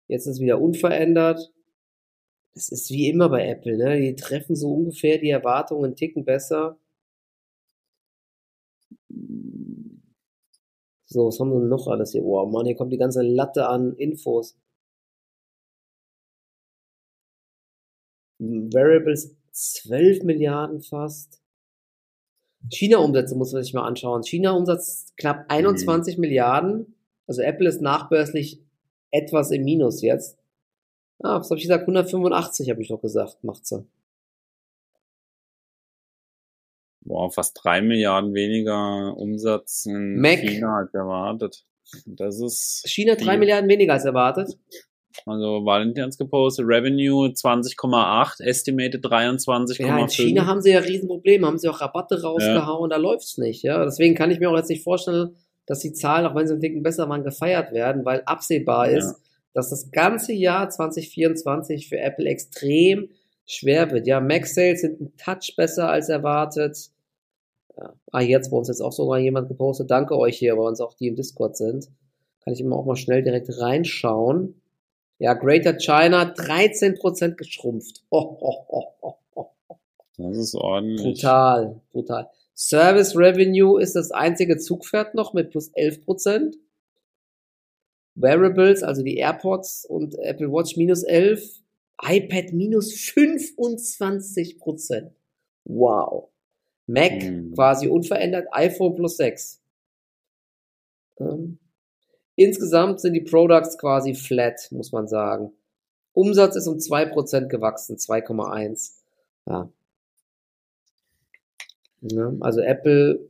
Jetzt 0.09 0.25
ist 0.25 0.35
es 0.35 0.39
wieder 0.41 0.59
unverändert. 0.59 1.53
Das 2.55 2.69
ist 2.69 2.89
wie 2.89 3.09
immer 3.09 3.29
bei 3.29 3.47
Apple, 3.47 3.77
ne? 3.77 4.01
Die 4.01 4.15
treffen 4.15 4.55
so 4.55 4.73
ungefähr 4.73 5.19
die 5.19 5.29
Erwartungen 5.29 5.95
Ticken 5.95 6.25
besser. 6.25 6.77
So, 11.05 11.27
was 11.27 11.39
haben 11.39 11.51
wir 11.51 11.59
denn 11.59 11.69
noch 11.69 11.87
alles 11.87 12.11
hier? 12.11 12.23
Oh 12.23 12.45
Mann, 12.47 12.65
hier 12.65 12.75
kommt 12.75 12.91
die 12.91 12.97
ganze 12.97 13.21
Latte 13.21 13.67
an 13.67 13.95
Infos. 13.95 14.57
Variables 18.39 19.35
12 19.51 20.23
Milliarden 20.23 20.81
fast. 20.81 21.41
China-Umsätze 22.69 23.35
muss 23.35 23.53
man 23.53 23.63
sich 23.63 23.73
mal 23.73 23.85
anschauen. 23.87 24.23
China-Umsatz 24.23 25.13
knapp 25.17 25.45
21 25.49 26.17
mhm. 26.17 26.21
Milliarden. 26.21 26.95
Also 27.27 27.41
Apple 27.41 27.69
ist 27.69 27.81
nachbörslich 27.81 28.63
etwas 29.11 29.51
im 29.51 29.63
Minus 29.63 30.01
jetzt. 30.01 30.37
Ah, 31.21 31.39
was 31.39 31.49
habe 31.49 31.57
ich 31.57 31.63
gesagt? 31.63 31.81
185 31.81 32.69
habe 32.69 32.81
ich 32.81 32.87
doch 32.87 33.01
gesagt, 33.01 33.43
macht 33.43 33.65
sie. 33.65 33.85
Boah, 37.01 37.31
fast 37.31 37.59
drei 37.61 37.81
Milliarden 37.81 38.33
weniger 38.33 39.17
Umsatz 39.17 39.85
in 39.85 40.21
Mac. 40.21 40.39
China 40.39 40.77
als 40.77 40.93
erwartet. 40.93 41.65
Das 42.05 42.39
ist. 42.39 42.83
China 42.87 43.15
drei 43.15 43.37
Milliarden 43.37 43.69
weniger 43.69 43.93
als 43.93 44.05
erwartet. 44.05 44.57
Also 45.25 45.65
Valentins 45.65 46.17
gepostet, 46.17 46.65
Revenue 46.67 47.27
20,8, 47.27 48.43
Estimated 48.43 49.03
23,5. 49.03 49.81
Ja, 49.81 49.99
in 49.99 50.07
China 50.07 50.45
haben 50.45 50.61
sie 50.61 50.71
ja 50.71 50.79
Riesenprobleme, 50.79 51.45
haben 51.47 51.57
sie 51.57 51.67
auch 51.67 51.81
Rabatte 51.81 52.21
rausgehauen, 52.21 52.89
ja. 52.89 52.95
da 52.95 53.01
läuft's 53.01 53.37
nicht, 53.37 53.63
ja. 53.63 53.83
Deswegen 53.83 54.15
kann 54.15 54.31
ich 54.31 54.39
mir 54.39 54.49
auch 54.49 54.55
jetzt 54.55 54.69
nicht 54.69 54.83
vorstellen, 54.83 55.35
dass 55.69 55.79
die 55.79 55.93
Zahlen, 55.93 56.25
auch 56.25 56.34
wenn 56.34 56.47
sie 56.47 56.55
ein 56.55 56.60
Ticken 56.60 56.82
besser 56.82 57.08
waren, 57.08 57.23
gefeiert 57.23 57.71
werden, 57.71 58.03
weil 58.03 58.23
absehbar 58.25 58.89
ist, 58.89 59.15
dass 59.53 59.69
das 59.69 59.91
ganze 59.91 60.34
Jahr 60.34 60.67
2024 60.67 61.88
für 61.88 61.99
Apple 61.99 62.25
extrem 62.25 63.10
schwer 63.45 63.91
wird. 63.91 64.08
Ja, 64.08 64.19
Mac 64.19 64.47
Sales 64.47 64.82
sind 64.82 64.99
ein 64.99 65.13
Touch 65.15 65.53
besser 65.55 65.88
als 65.88 66.10
erwartet. 66.10 66.89
Ja. 67.77 67.93
Ah, 68.12 68.21
jetzt 68.21 68.49
bei 68.49 68.58
uns 68.58 68.67
jetzt 68.67 68.82
auch 68.82 68.91
sogar 68.91 69.19
jemand 69.19 69.47
gepostet. 69.47 69.91
Danke 69.91 70.17
euch 70.17 70.39
hier, 70.39 70.55
bei 70.55 70.63
uns 70.63 70.82
auch 70.82 70.95
die 70.95 71.08
im 71.08 71.15
Discord 71.15 71.55
sind. 71.55 71.88
Kann 72.43 72.53
ich 72.53 72.62
immer 72.62 72.75
auch 72.75 72.86
mal 72.86 72.95
schnell 72.95 73.21
direkt 73.21 73.49
reinschauen. 73.62 74.60
Ja, 75.19 75.36
Greater 75.36 75.73
China 75.77 76.23
13% 76.23 77.36
geschrumpft. 77.36 78.01
Oh, 78.10 78.38
oh, 78.39 78.86
oh, 79.36 79.45
das 80.17 80.36
ist 80.36 80.55
ordentlich. 80.55 81.21
Brutal, 81.21 81.79
brutal. 81.91 82.27
Service 82.59 83.15
Revenue 83.15 83.81
ist 83.81 83.95
das 83.95 84.11
einzige 84.11 84.57
Zugpferd 84.57 85.15
noch 85.15 85.33
mit 85.33 85.51
plus 85.51 85.73
11%. 85.75 86.57
Wearables, 88.15 88.83
also 88.83 89.01
die 89.01 89.15
AirPods 89.15 89.85
und 89.85 90.19
Apple 90.19 90.51
Watch 90.51 90.75
minus 90.75 91.03
11. 91.03 91.61
iPad 92.01 92.51
minus 92.51 92.93
25%. 92.93 95.11
Wow. 95.63 96.27
Mac 96.85 97.23
hm. 97.23 97.53
quasi 97.53 97.87
unverändert, 97.87 98.49
iPhone 98.51 98.95
plus 98.95 99.15
6. 99.15 99.61
Ähm, 101.21 101.59
insgesamt 102.35 102.99
sind 102.99 103.13
die 103.13 103.21
Products 103.21 103.77
quasi 103.77 104.15
flat, 104.15 104.67
muss 104.71 104.91
man 104.91 105.07
sagen. 105.07 105.53
Umsatz 106.11 106.57
ist 106.57 106.67
um 106.67 106.75
2% 106.75 107.47
gewachsen, 107.47 107.95
2,1. 107.95 108.95
Ja. 109.45 109.71
Ja. 112.01 112.33
Also 112.39 112.62
Apple, 112.62 113.29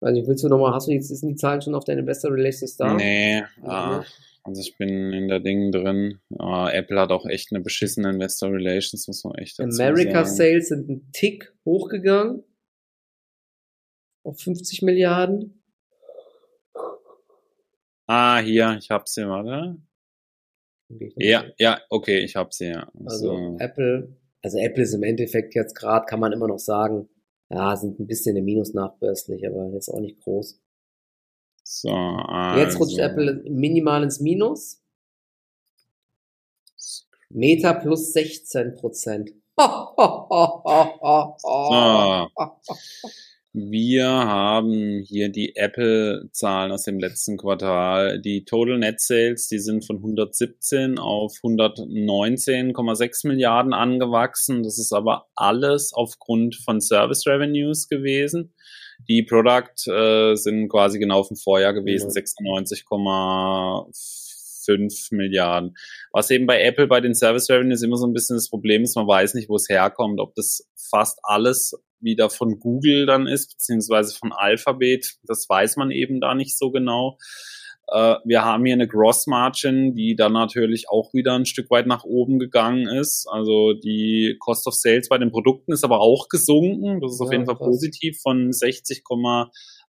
weiß 0.00 0.12
nicht, 0.12 0.26
willst 0.26 0.44
du 0.44 0.48
nochmal, 0.48 0.72
hast 0.72 0.88
du 0.88 0.92
jetzt, 0.92 1.08
sind 1.08 1.28
die 1.28 1.36
Zahlen 1.36 1.62
schon 1.62 1.74
auf 1.74 1.84
deine 1.84 2.00
Investor 2.00 2.32
Relations 2.32 2.76
da? 2.76 2.94
Nee, 2.94 3.42
ah, 3.62 4.04
also 4.44 4.60
ich 4.60 4.76
bin 4.76 5.12
in 5.12 5.28
der 5.28 5.40
Ding 5.40 5.72
drin. 5.72 6.20
Uh, 6.30 6.68
Apple 6.68 7.00
hat 7.00 7.10
auch 7.10 7.24
echt 7.24 7.50
eine 7.50 7.62
beschissene 7.62 8.10
Investor 8.10 8.52
Relations, 8.52 9.06
muss 9.06 9.24
man 9.24 9.36
echt 9.36 9.58
dazu 9.58 9.82
America 9.82 10.24
sagen. 10.24 10.36
Sales 10.36 10.68
sind 10.68 10.88
ein 10.88 11.10
Tick 11.12 11.54
hochgegangen. 11.64 12.44
Auf 14.22 14.40
50 14.40 14.82
Milliarden. 14.82 15.62
Ah, 18.06 18.38
hier, 18.38 18.76
ich 18.78 18.90
hab 18.90 19.08
sie, 19.08 19.26
warte. 19.26 19.78
Ja, 21.16 21.44
ja, 21.58 21.80
okay, 21.88 22.18
ich 22.18 22.36
hab 22.36 22.52
sie, 22.52 22.68
ja. 22.68 22.90
Also, 23.06 23.32
also 23.32 23.56
Apple, 23.58 24.16
also 24.44 24.58
Apple 24.58 24.82
ist 24.82 24.92
im 24.92 25.02
Endeffekt 25.02 25.54
jetzt 25.54 25.74
gerade, 25.74 26.04
kann 26.04 26.20
man 26.20 26.32
immer 26.32 26.46
noch 26.46 26.58
sagen, 26.58 27.08
ja, 27.48 27.74
sind 27.76 27.98
ein 27.98 28.06
bisschen 28.06 28.36
im 28.36 28.44
Minus 28.44 28.74
nachbörslich, 28.74 29.48
aber 29.48 29.70
jetzt 29.72 29.88
auch 29.88 30.00
nicht 30.00 30.20
groß. 30.20 30.60
So, 31.62 31.90
also. 31.90 32.60
Jetzt 32.60 32.78
rutscht 32.78 32.98
Apple 32.98 33.42
minimal 33.48 34.02
ins 34.02 34.20
Minus. 34.20 34.82
Meta 37.30 37.72
plus 37.72 38.12
16 38.12 38.74
Prozent. 38.74 39.30
so. 39.56 39.64
Wir 43.56 44.08
haben 44.08 45.04
hier 45.06 45.28
die 45.28 45.54
Apple-Zahlen 45.54 46.72
aus 46.72 46.82
dem 46.82 46.98
letzten 46.98 47.36
Quartal. 47.36 48.20
Die 48.20 48.44
Total 48.44 48.78
Net 48.78 49.00
Sales, 49.00 49.46
die 49.46 49.60
sind 49.60 49.86
von 49.86 49.98
117 49.98 50.98
auf 50.98 51.34
119,6 51.40 53.28
Milliarden 53.28 53.72
angewachsen. 53.72 54.64
Das 54.64 54.80
ist 54.80 54.92
aber 54.92 55.28
alles 55.36 55.92
aufgrund 55.94 56.56
von 56.56 56.80
Service 56.80 57.28
Revenues 57.28 57.86
gewesen. 57.86 58.52
Die 59.08 59.22
Product 59.22 59.86
äh, 59.86 60.34
sind 60.34 60.68
quasi 60.68 60.98
genau 60.98 61.22
vom 61.22 61.36
Vorjahr 61.36 61.74
gewesen, 61.74 62.10
ja. 62.12 62.22
96,5 62.22 65.14
Milliarden. 65.14 65.76
Was 66.10 66.28
eben 66.32 66.46
bei 66.46 66.60
Apple 66.60 66.88
bei 66.88 67.00
den 67.00 67.14
Service 67.14 67.48
Revenues 67.48 67.84
immer 67.84 67.98
so 67.98 68.06
ein 68.08 68.14
bisschen 68.14 68.34
das 68.34 68.50
Problem 68.50 68.82
ist, 68.82 68.96
man 68.96 69.06
weiß 69.06 69.34
nicht, 69.34 69.48
wo 69.48 69.54
es 69.54 69.68
herkommt, 69.68 70.18
ob 70.18 70.34
das 70.34 70.68
fast 70.74 71.20
alles 71.22 71.80
wieder 72.04 72.30
von 72.30 72.60
Google 72.60 73.06
dann 73.06 73.26
ist, 73.26 73.54
beziehungsweise 73.54 74.14
von 74.14 74.32
Alphabet. 74.32 75.14
Das 75.24 75.48
weiß 75.48 75.76
man 75.76 75.90
eben 75.90 76.20
da 76.20 76.34
nicht 76.34 76.56
so 76.56 76.70
genau. 76.70 77.18
Äh, 77.88 78.16
wir 78.24 78.44
haben 78.44 78.64
hier 78.64 78.74
eine 78.74 78.88
Gross 78.88 79.26
Margin, 79.26 79.94
die 79.94 80.16
dann 80.16 80.32
natürlich 80.32 80.88
auch 80.88 81.12
wieder 81.12 81.34
ein 81.34 81.46
Stück 81.46 81.70
weit 81.70 81.86
nach 81.86 82.04
oben 82.04 82.38
gegangen 82.38 82.86
ist. 82.86 83.26
Also 83.30 83.72
die 83.72 84.36
Cost 84.38 84.66
of 84.66 84.74
Sales 84.74 85.08
bei 85.08 85.18
den 85.18 85.30
Produkten 85.30 85.72
ist 85.72 85.84
aber 85.84 86.00
auch 86.00 86.28
gesunken. 86.28 87.00
Das 87.00 87.12
ist 87.12 87.20
auf 87.20 87.28
ja, 87.28 87.34
jeden 87.34 87.46
Fall 87.46 87.56
krass. 87.56 87.66
positiv 87.66 88.20
von 88.22 88.52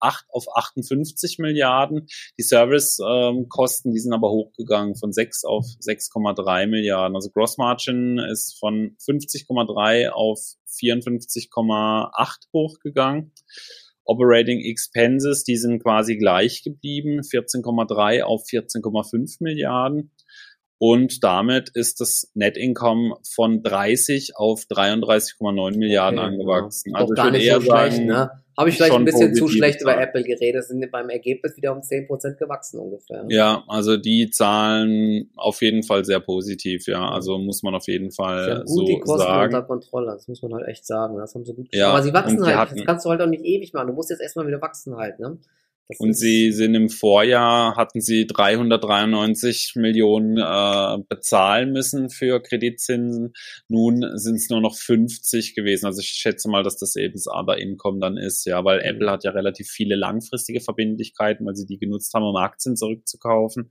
60,8 0.01 0.25
auf 0.31 0.45
58 0.55 1.39
Milliarden. 1.39 2.07
Die 2.39 2.43
Servicekosten, 2.43 3.91
ähm, 3.91 3.95
die 3.95 4.01
sind 4.01 4.13
aber 4.13 4.31
hochgegangen 4.31 4.97
von 4.97 5.13
6 5.13 5.45
auf 5.45 5.65
6,3 5.81 6.67
Milliarden. 6.67 7.15
Also 7.15 7.31
Gross 7.31 7.59
Margin 7.59 8.19
ist 8.19 8.59
von 8.59 8.97
50,3 8.99 10.11
auf 10.11 10.41
54,8 10.81 12.37
hochgegangen. 12.53 13.33
Operating 14.05 14.61
Expenses, 14.61 15.45
die 15.45 15.57
sind 15.57 15.83
quasi 15.83 16.17
gleich 16.17 16.63
geblieben, 16.63 17.21
14,3 17.21 18.23
auf 18.23 18.43
14,5 18.51 19.37
Milliarden. 19.41 20.13
Und 20.79 21.25
damit 21.25 21.71
ist 21.75 22.01
das 22.01 22.31
Net 22.35 22.57
Income 22.57 23.17
von 23.35 23.63
30 23.63 24.37
auf 24.37 24.63
33,9 24.71 25.77
Milliarden 25.77 26.21
okay, 26.21 26.29
angewachsen. 26.29 26.93
Ja. 26.93 27.01
Also 27.01 27.13
Auch 27.13 27.17
gar 27.17 27.31
nicht 27.33 27.51
so 27.51 27.61
schlecht, 27.61 27.97
sagen, 27.97 28.07
ne? 28.07 28.31
Habe 28.59 28.71
ich 28.71 28.77
vielleicht 28.77 28.93
ein 28.93 29.05
bisschen 29.05 29.35
zu 29.37 29.47
schlecht 29.47 29.81
über 29.83 29.97
Apple 29.97 30.25
geredet. 30.25 30.65
Sind 30.65 30.91
beim 30.91 31.09
Ergebnis 31.11 31.57
wieder 31.57 31.71
um 31.73 31.79
10% 31.79 32.39
gewachsen 32.39 32.81
ungefähr. 32.81 33.25
Ja, 33.29 33.63
also 33.69 33.97
die 33.97 34.31
Zahlen 34.31 35.31
auf 35.37 35.63
jeden 35.63 35.85
Fall 35.85 36.05
sehr 36.05 36.19
positiv, 36.19 36.89
ja. 36.89 37.09
Also 37.09 37.39
muss 37.39 37.63
man 37.63 37.77
auf 37.77 37.87
jeden 37.87 38.11
Fall 38.11 38.45
sie 38.45 38.51
haben 38.51 38.65
gut 38.65 38.69
so 38.69 38.85
die 38.85 38.99
Kosten 38.99 39.19
sagen. 39.21 39.55
unter 39.55 39.63
Kontrolle, 39.67 40.07
das 40.07 40.27
muss 40.27 40.43
man 40.43 40.55
halt 40.55 40.67
echt 40.67 40.85
sagen. 40.85 41.17
Das 41.19 41.37
haben 41.37 41.45
sie 41.45 41.55
gut 41.55 41.71
geschafft. 41.71 41.81
Ja, 41.81 41.91
Aber 41.93 42.03
sie 42.03 42.13
wachsen 42.13 42.45
halt, 42.45 42.57
hatten, 42.57 42.77
das 42.79 42.85
kannst 42.87 43.07
du 43.07 43.11
halt 43.11 43.23
auch 43.23 43.27
nicht 43.27 43.45
ewig 43.45 43.73
machen. 43.75 43.87
Du 43.87 43.93
musst 43.93 44.11
jetzt 44.11 44.21
erstmal 44.21 44.49
wieder 44.49 44.61
wachsen 44.61 44.97
halt, 44.97 45.21
ne? 45.21 45.39
Das 45.89 46.01
und 46.01 46.13
sie 46.13 46.53
sind 46.53 46.75
im 46.75 46.91
Vorjahr, 46.91 47.77
hatten 47.77 48.03
sie 48.03 48.27
393 48.27 49.73
Millionen 49.77 50.37
äh, 50.37 51.03
bezahlen 51.09 51.73
müssen 51.73 52.11
für 52.11 52.41
Kreditzinsen. 52.43 53.33
Nun 53.69 54.05
sind 54.15 54.37
es 54.37 54.51
nur 54.51 54.61
noch 54.61 54.77
50 54.77 55.55
gewesen. 55.55 55.87
Also 55.87 56.01
ich 56.01 56.09
schätze 56.09 56.51
mal, 56.51 56.63
dass 56.63 56.77
das 56.77 56.95
eben 56.97 57.15
das 57.15 57.27
Other 57.27 57.57
Income 57.57 58.01
dann 58.01 58.19
ist, 58.19 58.45
ja, 58.45 58.63
weil 58.65 58.81
Apple 58.81 59.07
mhm. 59.07 59.11
hat 59.11 59.25
ja 59.25 59.31
relativ 59.31 59.69
viele 59.69 59.97
langfristige 59.97 60.61
Verbindlichkeiten, 60.61 61.47
weil 61.47 61.57
sie 61.57 61.67
die 61.67 61.79
genutzt 61.79 62.13
haben, 62.13 62.25
um 62.25 62.37
Aktien 62.37 62.77
zurückzukaufen. 62.77 63.71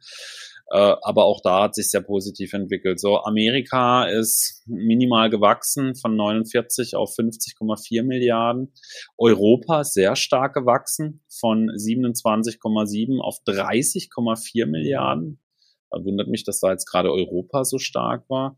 Äh, 0.69 0.95
aber 1.01 1.25
auch 1.25 1.41
da 1.41 1.63
hat 1.63 1.75
sich 1.75 1.89
sehr 1.89 2.01
positiv 2.01 2.51
entwickelt. 2.53 2.99
So, 2.99 3.23
Amerika 3.23 4.05
ist 4.05 4.63
minimal 4.65 5.29
gewachsen 5.29 5.95
von 5.95 6.15
49 6.15 6.95
auf 6.95 7.15
50,4 7.17 8.03
Milliarden. 8.03 8.73
Europa 9.17 9.81
ist 9.81 9.93
sehr 9.93 10.15
stark 10.17 10.53
gewachsen 10.53 11.23
von 11.29 11.69
27,7 11.69 13.19
auf 13.21 13.37
30,4 13.47 14.65
Milliarden. 14.65 15.39
Da 15.89 16.03
wundert 16.03 16.27
mich, 16.27 16.43
dass 16.43 16.59
da 16.59 16.71
jetzt 16.71 16.85
gerade 16.85 17.13
Europa 17.13 17.63
so 17.63 17.77
stark 17.77 18.29
war. 18.29 18.57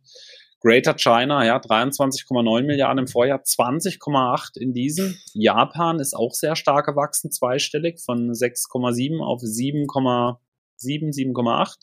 Greater 0.61 0.95
China, 0.95 1.45
ja, 1.45 1.57
23,9 1.57 2.63
Milliarden 2.63 3.05
im 3.05 3.07
Vorjahr, 3.07 3.43
20,8 3.43 4.57
in 4.59 4.73
diesem. 4.73 5.15
Japan 5.33 5.99
ist 5.99 6.15
auch 6.15 6.33
sehr 6.33 6.55
stark 6.55 6.87
gewachsen, 6.87 7.31
zweistellig, 7.31 8.01
von 8.03 8.31
6,7 8.31 9.23
auf 9.23 9.41
7,7 9.41 10.37
7, 10.79 11.11
7,8. 11.11 11.75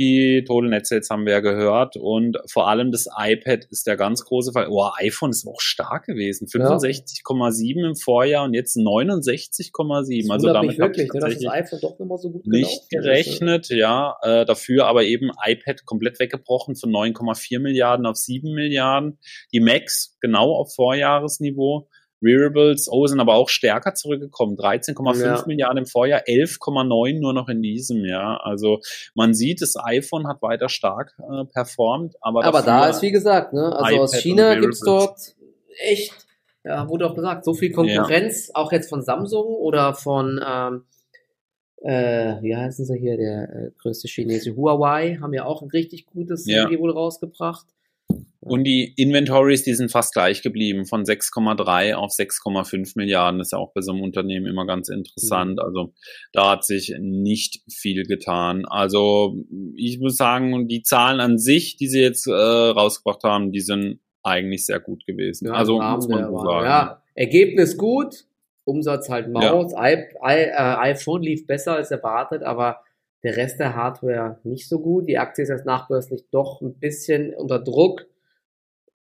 Die 0.00 0.44
Total 0.46 0.70
Net 0.70 0.86
Sales 0.86 1.10
haben 1.10 1.26
wir 1.26 1.34
ja 1.34 1.40
gehört 1.40 1.96
und 1.98 2.38
vor 2.50 2.68
allem 2.68 2.90
das 2.90 3.06
iPad 3.14 3.66
ist 3.66 3.86
der 3.86 3.98
ganz 3.98 4.24
große 4.24 4.52
Fall. 4.52 4.68
Oh, 4.70 4.88
iPhone 4.96 5.28
ist 5.28 5.46
auch 5.46 5.60
stark 5.60 6.06
gewesen. 6.06 6.46
65,7 6.46 7.80
ja. 7.80 7.86
im 7.86 7.96
Vorjahr 7.96 8.44
und 8.44 8.54
jetzt 8.54 8.78
69,7. 8.78 10.32
Also 10.32 10.54
damit 10.54 10.78
wirklich, 10.78 11.12
ne, 11.12 11.20
dass 11.20 11.34
das 11.34 11.52
iPhone 11.52 11.80
doch 11.82 11.98
nochmal 11.98 12.16
so 12.16 12.30
gut 12.30 12.46
nicht 12.46 12.88
gerechnet, 12.88 13.64
ist, 13.64 13.72
ne? 13.72 13.78
ja. 13.78 14.16
Äh, 14.22 14.46
dafür 14.46 14.86
aber 14.86 15.04
eben 15.04 15.32
iPad 15.44 15.84
komplett 15.84 16.18
weggebrochen 16.18 16.76
von 16.76 16.90
9,4 16.90 17.58
Milliarden 17.58 18.06
auf 18.06 18.16
7 18.16 18.54
Milliarden. 18.54 19.18
Die 19.52 19.60
Macs 19.60 20.16
genau 20.22 20.54
auf 20.54 20.74
Vorjahresniveau. 20.74 21.90
Wearables, 22.20 22.88
oh, 22.90 23.06
sind 23.06 23.20
aber 23.20 23.34
auch 23.34 23.48
stärker 23.48 23.94
zurückgekommen. 23.94 24.56
13,5 24.56 25.22
ja. 25.22 25.44
Milliarden 25.46 25.78
im 25.78 25.86
Vorjahr, 25.86 26.22
11,9 26.26 27.20
nur 27.20 27.32
noch 27.32 27.48
in 27.48 27.62
diesem 27.62 28.04
Jahr. 28.04 28.44
Also 28.44 28.80
man 29.14 29.34
sieht, 29.34 29.62
das 29.62 29.74
iPhone 29.76 30.28
hat 30.28 30.42
weiter 30.42 30.68
stark 30.68 31.14
äh, 31.18 31.44
performt. 31.44 32.14
Aber, 32.20 32.44
aber 32.44 32.62
da 32.62 32.88
ist, 32.88 33.02
wie 33.02 33.10
gesagt, 33.10 33.52
ne, 33.52 33.72
also 33.74 33.94
iPad 33.94 34.00
aus 34.00 34.16
China 34.16 34.54
gibt's 34.54 34.80
dort 34.80 35.18
echt, 35.78 36.14
ja, 36.64 36.88
wurde 36.88 37.06
auch 37.06 37.14
gesagt, 37.14 37.44
so 37.44 37.54
viel 37.54 37.72
Konkurrenz, 37.72 38.48
ja. 38.48 38.54
auch 38.54 38.72
jetzt 38.72 38.90
von 38.90 39.02
Samsung 39.02 39.46
oder 39.46 39.94
von, 39.94 40.40
ähm, 40.46 40.84
äh, 41.82 42.42
wie 42.42 42.54
heißen 42.54 42.84
sie 42.84 42.98
hier, 42.98 43.16
der 43.16 43.42
äh, 43.44 43.70
größte 43.80 44.08
Chinese, 44.08 44.54
Huawei, 44.54 45.18
haben 45.20 45.32
ja 45.32 45.44
auch 45.44 45.62
ein 45.62 45.70
richtig 45.70 46.06
gutes 46.06 46.46
ja. 46.46 46.62
Handy 46.62 46.78
wohl 46.78 46.90
rausgebracht. 46.90 47.66
Und 48.42 48.64
die 48.64 48.94
Inventories, 48.96 49.64
die 49.64 49.74
sind 49.74 49.92
fast 49.92 50.14
gleich 50.14 50.40
geblieben, 50.40 50.86
von 50.86 51.04
6,3 51.04 51.94
auf 51.94 52.12
6,5 52.12 52.92
Milliarden. 52.96 53.38
Das 53.38 53.48
ist 53.48 53.52
ja 53.52 53.58
auch 53.58 53.72
bei 53.74 53.82
so 53.82 53.92
einem 53.92 54.02
Unternehmen 54.02 54.46
immer 54.46 54.66
ganz 54.66 54.88
interessant. 54.88 55.54
Mhm. 55.54 55.58
Also 55.58 55.92
da 56.32 56.52
hat 56.52 56.64
sich 56.64 56.94
nicht 56.98 57.60
viel 57.70 58.04
getan. 58.04 58.64
Also 58.66 59.36
ich 59.76 60.00
muss 60.00 60.16
sagen, 60.16 60.68
die 60.68 60.82
Zahlen 60.82 61.20
an 61.20 61.38
sich, 61.38 61.76
die 61.76 61.86
sie 61.86 62.00
jetzt 62.00 62.26
äh, 62.26 62.32
rausgebracht 62.32 63.24
haben, 63.24 63.52
die 63.52 63.60
sind 63.60 64.00
eigentlich 64.22 64.64
sehr 64.64 64.80
gut 64.80 65.04
gewesen. 65.06 65.48
Ja, 65.48 65.52
also 65.52 65.80
muss 65.80 66.08
man 66.08 66.24
so 66.24 66.38
sagen. 66.38 66.64
Ja, 66.64 67.02
Ergebnis 67.14 67.76
gut, 67.76 68.24
Umsatz 68.64 69.10
halt 69.10 69.28
Maus. 69.28 69.72
Ja. 69.72 69.86
I, 69.86 69.94
I, 70.24 70.34
äh, 70.34 70.92
iPhone 70.92 71.22
lief 71.22 71.46
besser 71.46 71.74
als 71.74 71.90
erwartet, 71.90 72.42
aber 72.42 72.80
der 73.22 73.36
Rest 73.36 73.60
der 73.60 73.76
Hardware 73.76 74.38
nicht 74.44 74.68
so 74.68 74.80
gut. 74.80 75.08
Die 75.08 75.18
Aktie 75.18 75.42
ist 75.42 75.50
jetzt 75.50 75.66
nachbörslich 75.66 76.24
doch 76.30 76.62
ein 76.62 76.78
bisschen 76.78 77.34
unter 77.34 77.58
Druck. 77.58 78.06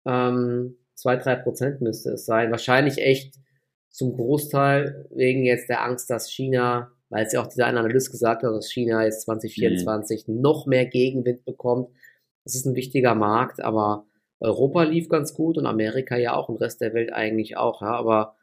Ähm, 0.08 0.76
zwei, 0.94 1.16
drei 1.16 1.36
Prozent 1.36 1.80
müsste 1.80 2.12
es 2.12 2.24
sein. 2.24 2.50
Wahrscheinlich 2.50 2.98
echt 2.98 3.34
zum 3.90 4.14
Großteil 4.14 5.06
wegen 5.10 5.44
jetzt 5.44 5.68
der 5.68 5.84
Angst, 5.84 6.10
dass 6.10 6.30
China, 6.30 6.90
weil 7.10 7.26
es 7.26 7.32
ja 7.32 7.42
auch 7.42 7.46
dieser 7.46 7.66
eine 7.66 7.80
Analyst 7.80 8.10
gesagt 8.10 8.42
hat, 8.42 8.52
dass 8.52 8.72
China 8.72 9.04
jetzt 9.04 9.22
2024 9.22 10.26
mhm. 10.26 10.40
noch 10.40 10.66
mehr 10.66 10.86
Gegenwind 10.86 11.44
bekommt. 11.44 11.90
Das 12.44 12.54
ist 12.54 12.64
ein 12.64 12.74
wichtiger 12.74 13.14
Markt, 13.14 13.60
aber 13.60 14.06
Europa 14.40 14.84
lief 14.84 15.08
ganz 15.08 15.34
gut 15.34 15.58
und 15.58 15.66
Amerika 15.66 16.16
ja 16.16 16.34
auch 16.34 16.48
und 16.48 16.60
Rest 16.60 16.80
der 16.80 16.94
Welt 16.94 17.12
eigentlich 17.12 17.56
auch. 17.56 17.82
Ja. 17.82 17.92
Aber 17.92 18.36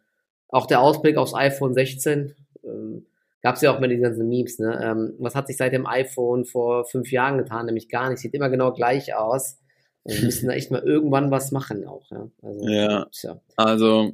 auch 0.50 0.68
der 0.68 0.82
Ausblick 0.82 1.18
aufs 1.18 1.34
iPhone 1.34 1.74
16, 1.74 2.36
ähm, 2.64 3.06
gab 3.42 3.56
es 3.56 3.62
ja 3.62 3.74
auch 3.74 3.80
mal 3.80 3.88
die 3.88 3.98
ganzen 3.98 4.28
Memes. 4.28 4.60
Ne? 4.60 4.80
Ähm, 4.84 5.14
was 5.20 5.36
hat 5.36 5.48
sich 5.48 5.58
seit 5.58 5.74
dem 5.74 5.86
iPhone 5.86 6.46
vor 6.46 6.86
fünf 6.86 7.12
Jahren 7.12 7.38
getan? 7.38 7.66
Nämlich 7.66 7.90
gar 7.90 8.10
nichts. 8.10 8.22
Sieht 8.22 8.34
immer 8.34 8.50
genau 8.50 8.74
gleich 8.74 9.16
aus. 9.16 9.60
Wir 10.06 10.24
müssen 10.24 10.48
da 10.48 10.54
echt 10.54 10.72
mal 10.72 10.84
irgendwann 10.84 11.32
was 11.32 11.52
machen 11.52 11.86
auch. 11.86 12.10
Ja, 12.12 12.28
also, 12.42 12.70
ja. 12.70 13.08
ja. 13.24 13.42
also 13.56 14.14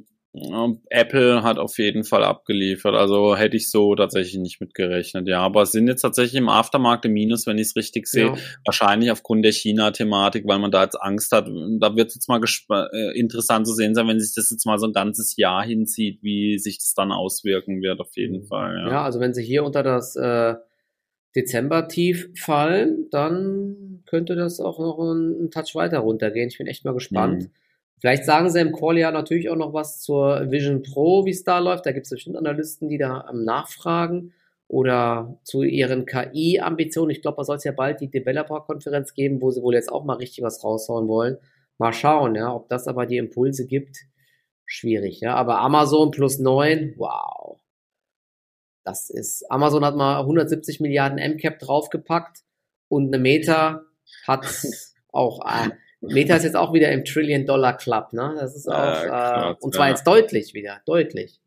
Apple 0.88 1.42
hat 1.42 1.58
auf 1.58 1.76
jeden 1.76 2.04
Fall 2.04 2.24
abgeliefert. 2.24 2.94
Also 2.94 3.36
hätte 3.36 3.56
ich 3.56 3.70
so 3.70 3.94
tatsächlich 3.94 4.40
nicht 4.40 4.60
mitgerechnet. 4.62 5.28
Ja, 5.28 5.40
aber 5.40 5.62
es 5.62 5.72
sind 5.72 5.88
jetzt 5.88 6.00
tatsächlich 6.00 6.36
im 6.36 6.48
Aftermarkt 6.48 7.04
im 7.04 7.12
Minus, 7.12 7.46
wenn 7.46 7.58
ich 7.58 7.68
es 7.68 7.76
richtig 7.76 8.06
sehe. 8.06 8.26
Ja. 8.26 8.36
Wahrscheinlich 8.64 9.10
aufgrund 9.10 9.44
der 9.44 9.52
China-Thematik, 9.52 10.46
weil 10.46 10.58
man 10.58 10.70
da 10.70 10.84
jetzt 10.84 10.94
Angst 10.94 11.32
hat. 11.32 11.48
Da 11.48 11.96
wird 11.96 12.08
es 12.08 12.14
jetzt 12.14 12.28
mal 12.30 12.40
äh, 12.92 13.18
interessant 13.18 13.66
zu 13.66 13.74
sehen 13.74 13.94
sein, 13.94 14.08
wenn 14.08 14.20
sich 14.20 14.34
das 14.34 14.50
jetzt 14.50 14.64
mal 14.64 14.78
so 14.78 14.86
ein 14.86 14.94
ganzes 14.94 15.36
Jahr 15.36 15.64
hinzieht, 15.64 16.22
wie 16.22 16.58
sich 16.58 16.78
das 16.78 16.94
dann 16.94 17.12
auswirken 17.12 17.82
wird, 17.82 18.00
auf 18.00 18.16
jeden 18.16 18.44
mhm. 18.44 18.46
Fall. 18.46 18.78
Ja, 18.78 18.90
ja 18.90 19.04
also 19.04 19.20
wenn 19.20 19.34
sie 19.34 19.44
hier 19.44 19.64
unter 19.64 19.82
das 19.82 20.16
äh, 20.16 20.54
Dezember-Tief 21.34 22.30
fallen, 22.36 23.08
dann 23.10 24.02
könnte 24.06 24.34
das 24.34 24.60
auch 24.60 24.78
noch 24.78 24.98
einen 24.98 25.50
Touch 25.50 25.74
weiter 25.74 26.00
runtergehen. 26.00 26.48
Ich 26.48 26.58
bin 26.58 26.66
echt 26.66 26.84
mal 26.84 26.94
gespannt. 26.94 27.44
Mhm. 27.44 27.50
Vielleicht 28.00 28.24
sagen 28.24 28.50
sie 28.50 28.60
im 28.60 28.72
Call 28.72 28.98
ja 28.98 29.12
natürlich 29.12 29.48
auch 29.48 29.56
noch 29.56 29.72
was 29.72 30.00
zur 30.00 30.50
Vision 30.50 30.82
Pro, 30.82 31.24
wie 31.24 31.30
es 31.30 31.44
da 31.44 31.60
läuft. 31.60 31.86
Da 31.86 31.92
gibt 31.92 32.06
es 32.06 32.10
bestimmt 32.10 32.36
Analysten, 32.36 32.88
die 32.88 32.98
da 32.98 33.30
nachfragen. 33.32 34.32
Oder 34.66 35.38
zu 35.44 35.62
ihren 35.62 36.06
KI-Ambitionen. 36.06 37.10
Ich 37.10 37.22
glaube, 37.22 37.36
da 37.36 37.44
soll 37.44 37.56
es 37.56 37.64
ja 37.64 37.72
bald 37.72 38.00
die 38.00 38.10
Developer-Konferenz 38.10 39.14
geben, 39.14 39.40
wo 39.40 39.50
sie 39.50 39.62
wohl 39.62 39.74
jetzt 39.74 39.92
auch 39.92 40.04
mal 40.04 40.16
richtig 40.16 40.42
was 40.42 40.64
raushauen 40.64 41.08
wollen. 41.08 41.36
Mal 41.78 41.92
schauen, 41.92 42.34
ja, 42.34 42.54
ob 42.54 42.68
das 42.68 42.88
aber 42.88 43.06
die 43.06 43.18
Impulse 43.18 43.66
gibt. 43.66 43.98
Schwierig, 44.64 45.20
ja. 45.20 45.34
Aber 45.34 45.60
Amazon 45.60 46.10
plus 46.10 46.38
neun, 46.38 46.94
wow. 46.96 47.60
Das 48.84 49.10
ist, 49.10 49.50
Amazon 49.50 49.84
hat 49.84 49.96
mal 49.96 50.20
170 50.20 50.80
Milliarden 50.80 51.18
MCAP 51.18 51.58
draufgepackt 51.58 52.42
und 52.88 53.08
eine 53.08 53.22
Meta 53.22 53.82
hat 54.26 54.46
auch, 55.12 55.44
äh, 55.46 55.70
Meta 56.00 56.36
ist 56.36 56.44
jetzt 56.44 56.56
auch 56.56 56.72
wieder 56.72 56.90
im 56.90 57.04
Trillion 57.04 57.46
Dollar 57.46 57.76
Club, 57.76 58.12
ne? 58.12 58.34
Das 58.38 58.56
ist 58.56 58.68
auch, 58.68 59.04
äh, 59.04 59.54
und 59.60 59.74
zwar 59.74 59.86
ja. 59.86 59.90
jetzt 59.90 60.06
deutlich 60.06 60.52
wieder, 60.52 60.80
deutlich. 60.84 61.40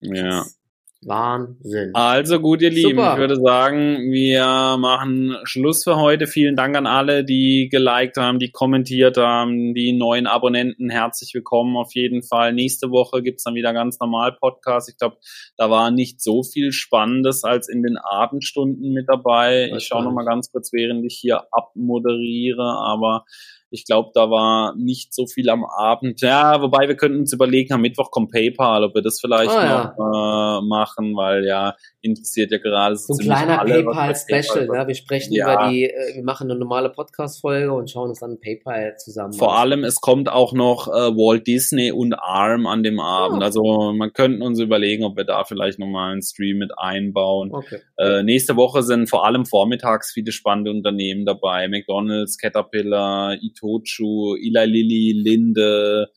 Ja. 0.00 0.38
Das 0.38 0.58
Wahnsinn. 1.02 1.92
Also 1.94 2.40
gut, 2.40 2.60
ihr 2.60 2.70
Lieben, 2.70 2.98
Super. 2.98 3.12
ich 3.12 3.18
würde 3.18 3.36
sagen, 3.36 4.10
wir 4.10 4.76
machen 4.78 5.36
Schluss 5.44 5.84
für 5.84 5.96
heute. 5.96 6.26
Vielen 6.26 6.56
Dank 6.56 6.76
an 6.76 6.88
alle, 6.88 7.24
die 7.24 7.68
geliked 7.70 8.16
haben, 8.16 8.40
die 8.40 8.50
kommentiert 8.50 9.16
haben, 9.16 9.74
die 9.74 9.92
neuen 9.92 10.26
Abonnenten. 10.26 10.90
Herzlich 10.90 11.32
willkommen 11.34 11.76
auf 11.76 11.94
jeden 11.94 12.24
Fall. 12.24 12.52
Nächste 12.52 12.90
Woche 12.90 13.22
gibt's 13.22 13.44
dann 13.44 13.54
wieder 13.54 13.72
ganz 13.72 14.00
normal 14.00 14.32
Podcast. 14.32 14.88
Ich 14.88 14.98
glaube, 14.98 15.18
da 15.56 15.70
war 15.70 15.92
nicht 15.92 16.20
so 16.20 16.42
viel 16.42 16.72
Spannendes 16.72 17.44
als 17.44 17.68
in 17.68 17.84
den 17.84 17.96
Abendstunden 17.96 18.92
mit 18.92 19.08
dabei. 19.08 19.70
Ich 19.76 19.84
schaue 19.84 20.02
nochmal 20.02 20.24
ganz 20.24 20.50
kurz, 20.50 20.72
während 20.72 21.04
ich 21.04 21.16
hier 21.20 21.44
abmoderiere, 21.52 22.76
aber 22.84 23.24
ich 23.70 23.84
glaube, 23.84 24.10
da 24.14 24.30
war 24.30 24.74
nicht 24.76 25.14
so 25.14 25.26
viel 25.26 25.50
am 25.50 25.64
Abend. 25.64 26.20
Ja, 26.20 26.60
wobei 26.62 26.88
wir 26.88 26.96
könnten 26.96 27.20
uns 27.20 27.32
überlegen, 27.32 27.74
am 27.74 27.82
Mittwoch 27.82 28.10
kommt 28.10 28.30
PayPal, 28.30 28.84
ob 28.84 28.94
wir 28.94 29.02
das 29.02 29.20
vielleicht 29.20 29.50
oh, 29.50 29.54
noch 29.54 29.94
ja. 29.98 30.58
äh, 30.58 30.62
machen, 30.62 31.16
weil 31.16 31.44
ja 31.44 31.74
interessiert 32.00 32.52
ja 32.52 32.58
gerade 32.58 32.96
so, 32.96 33.14
so 33.14 33.22
ein 33.22 33.26
kleiner 33.26 33.64
PayPal-Special. 33.64 34.66
PayPal 34.66 34.78
ne? 34.82 34.88
Wir 34.88 34.94
sprechen 34.94 35.32
ja. 35.32 35.52
über 35.52 35.70
die, 35.70 35.84
äh, 35.84 36.14
wir 36.14 36.22
machen 36.22 36.50
eine 36.50 36.58
normale 36.58 36.90
Podcast-Folge 36.90 37.72
und 37.72 37.90
schauen 37.90 38.10
uns 38.10 38.20
dann 38.20 38.38
PayPal 38.38 38.96
zusammen. 38.98 39.32
Vor 39.32 39.54
an. 39.54 39.60
allem, 39.60 39.84
es 39.84 40.00
kommt 40.00 40.28
auch 40.28 40.52
noch 40.52 40.88
äh, 40.88 40.90
Walt 40.90 41.46
Disney 41.46 41.90
und 41.90 42.14
ARM 42.14 42.66
an 42.66 42.82
dem 42.82 43.00
Abend. 43.00 43.40
Oh. 43.40 43.44
Also 43.44 43.92
man 43.92 44.12
könnte 44.12 44.44
uns 44.44 44.60
überlegen, 44.60 45.04
ob 45.04 45.16
wir 45.16 45.24
da 45.24 45.44
vielleicht 45.44 45.78
nochmal 45.78 46.12
einen 46.12 46.22
Stream 46.22 46.58
mit 46.58 46.70
einbauen. 46.76 47.50
Okay. 47.52 47.80
Äh, 47.96 48.22
nächste 48.22 48.56
Woche 48.56 48.82
sind 48.82 49.08
vor 49.08 49.26
allem 49.26 49.44
vormittags 49.44 50.12
viele 50.12 50.32
spannende 50.32 50.70
Unternehmen 50.70 51.26
dabei. 51.26 51.68
McDonalds, 51.68 52.38
Caterpillar, 52.38 53.36
Itochu, 53.40 54.36
Eli 54.36 54.66
Lilly, 54.66 55.12
Linde, 55.12 56.08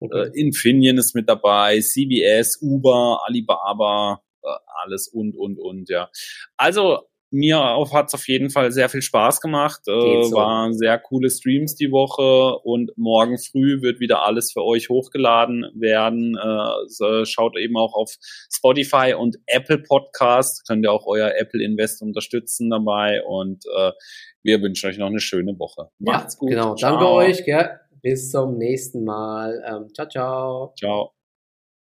okay. 0.00 0.28
äh, 0.28 0.40
Infineon 0.40 0.98
ist 0.98 1.14
mit 1.14 1.28
dabei, 1.28 1.80
CBS, 1.80 2.58
Uber, 2.60 3.20
Alibaba, 3.26 4.22
alles 4.82 5.08
und, 5.08 5.36
und, 5.36 5.58
und, 5.58 5.88
ja. 5.88 6.10
Also, 6.56 7.00
mir 7.30 7.58
hat 7.92 8.08
es 8.08 8.14
auf 8.14 8.26
jeden 8.26 8.50
Fall 8.50 8.72
sehr 8.72 8.88
viel 8.88 9.02
Spaß 9.02 9.40
gemacht. 9.40 9.82
Äh, 9.86 10.24
so. 10.24 10.34
Waren 10.34 10.76
sehr 10.76 10.98
coole 10.98 11.30
Streams 11.30 11.76
die 11.76 11.92
Woche 11.92 12.58
und 12.64 12.90
morgen 12.96 13.38
früh 13.38 13.82
wird 13.82 14.00
wieder 14.00 14.24
alles 14.26 14.52
für 14.52 14.64
euch 14.64 14.88
hochgeladen 14.88 15.66
werden. 15.74 16.36
Äh, 16.36 16.88
so 16.88 17.24
schaut 17.24 17.56
eben 17.56 17.76
auch 17.76 17.94
auf 17.94 18.16
Spotify 18.52 19.14
und 19.16 19.36
Apple 19.46 19.78
Podcast. 19.78 20.66
Könnt 20.66 20.84
ihr 20.84 20.92
auch 20.92 21.06
euer 21.06 21.32
Apple 21.36 21.62
Invest 21.62 22.02
unterstützen 22.02 22.70
dabei 22.70 23.22
und 23.22 23.64
äh, 23.76 23.92
wir 24.42 24.60
wünschen 24.60 24.90
euch 24.90 24.98
noch 24.98 25.06
eine 25.06 25.20
schöne 25.20 25.58
Woche. 25.58 25.88
Macht's 25.98 26.34
ja, 26.34 26.38
gut. 26.38 26.50
Genau. 26.50 26.74
Ciao. 26.74 26.92
Danke 26.92 27.08
euch. 27.10 27.44
Gell? 27.44 27.78
Bis 28.02 28.30
zum 28.30 28.56
nächsten 28.56 29.04
Mal. 29.04 29.62
Ähm, 29.66 29.88
ciao, 29.94 30.08
ciao. 30.08 30.72
Ciao. 30.76 31.19